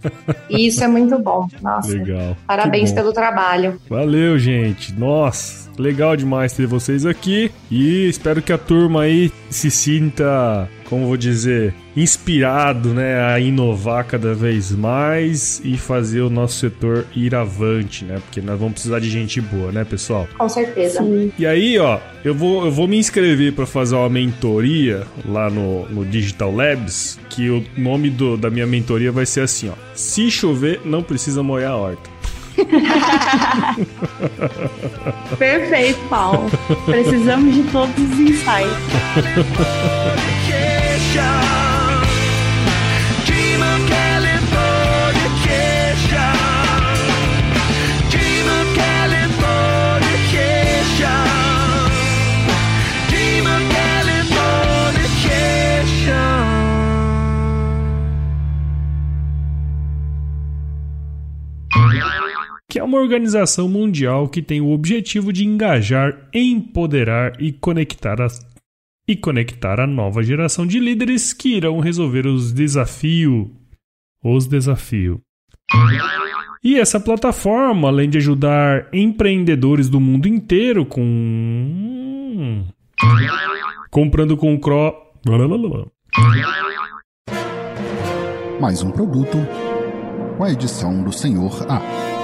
E 0.49 0.67
isso 0.67 0.83
é 0.83 0.87
muito 0.87 1.17
bom. 1.19 1.47
Nossa, 1.61 1.91
Legal. 1.93 2.35
parabéns 2.47 2.86
Bom. 2.89 2.95
pelo 2.95 3.13
trabalho. 3.13 3.79
Valeu, 3.89 4.37
gente. 4.37 4.93
Nossa, 4.93 5.69
legal 5.77 6.15
demais 6.15 6.53
ter 6.53 6.65
vocês 6.67 7.05
aqui. 7.05 7.51
E 7.69 8.07
espero 8.07 8.41
que 8.41 8.51
a 8.51 8.57
turma 8.57 9.03
aí 9.03 9.31
se 9.49 9.71
sinta, 9.71 10.69
como 10.85 11.07
vou 11.07 11.17
dizer, 11.17 11.73
inspirado, 11.95 12.93
né, 12.93 13.19
a 13.23 13.39
inovar 13.39 14.05
cada 14.05 14.33
vez 14.33 14.71
mais 14.71 15.61
e 15.63 15.77
fazer 15.77 16.21
o 16.21 16.29
nosso 16.29 16.59
setor 16.59 17.05
ir 17.15 17.33
avante, 17.33 18.05
né? 18.05 18.19
Porque 18.25 18.41
nós 18.41 18.59
vamos 18.59 18.73
precisar 18.73 18.99
de 18.99 19.09
gente 19.09 19.41
boa, 19.41 19.71
né, 19.71 19.83
pessoal? 19.83 20.27
Com 20.37 20.49
certeza. 20.49 20.99
E 21.37 21.45
aí, 21.45 21.77
ó, 21.79 21.99
eu 22.23 22.35
vou, 22.35 22.65
eu 22.65 22.71
vou 22.71 22.87
me 22.87 22.97
inscrever 22.97 23.53
para 23.53 23.65
fazer 23.65 23.95
uma 23.95 24.09
mentoria 24.09 25.03
lá 25.25 25.49
no, 25.49 25.87
no 25.89 26.05
Digital 26.05 26.53
Labs, 26.53 27.19
que 27.29 27.49
o 27.49 27.63
nome 27.77 28.09
do, 28.09 28.37
da 28.37 28.49
minha 28.49 28.67
mentoria 28.67 29.11
vai 29.11 29.25
ser 29.25 29.41
assim, 29.41 29.69
ó. 29.69 29.73
Se 29.93 30.29
chover, 30.29 30.81
não 30.85 31.01
precisa 31.01 31.41
molhar 31.41 31.71
a 31.71 31.77
horta. 31.77 32.16
Perfeito, 35.37 35.99
Paulo. 36.09 36.49
Precisamos 36.85 37.55
de 37.55 37.63
todos 37.63 37.97
os 37.97 38.19
insights. 38.19 38.77
Uma 62.87 62.99
organização 62.99 63.67
mundial 63.67 64.29
que 64.29 64.41
tem 64.41 64.61
o 64.61 64.71
objetivo 64.71 65.33
de 65.33 65.45
engajar, 65.45 66.29
empoderar 66.33 67.39
e 67.39 67.51
conectar 67.51 68.21
as 68.21 68.45
e 69.09 69.15
conectar 69.15 69.79
a 69.79 69.87
nova 69.87 70.21
geração 70.21 70.67
de 70.67 70.79
líderes 70.79 71.31
que 71.31 71.55
irão 71.55 71.79
resolver 71.79 72.27
os 72.27 72.51
desafios 72.51 73.47
os 74.23 74.47
desafios. 74.47 75.19
E 76.63 76.77
essa 76.77 76.99
plataforma, 76.99 77.87
além 77.87 78.09
de 78.09 78.17
ajudar 78.17 78.87
empreendedores 78.91 79.89
do 79.89 79.99
mundo 79.99 80.27
inteiro 80.27 80.85
com 80.85 82.65
comprando 83.89 84.35
com 84.35 84.59
cro 84.59 84.93
Mais 88.59 88.81
um 88.81 88.91
produto 88.91 89.37
com 90.37 90.43
a 90.43 90.51
edição 90.51 91.03
do 91.03 91.11
Senhor 91.11 91.65
A. 91.69 92.16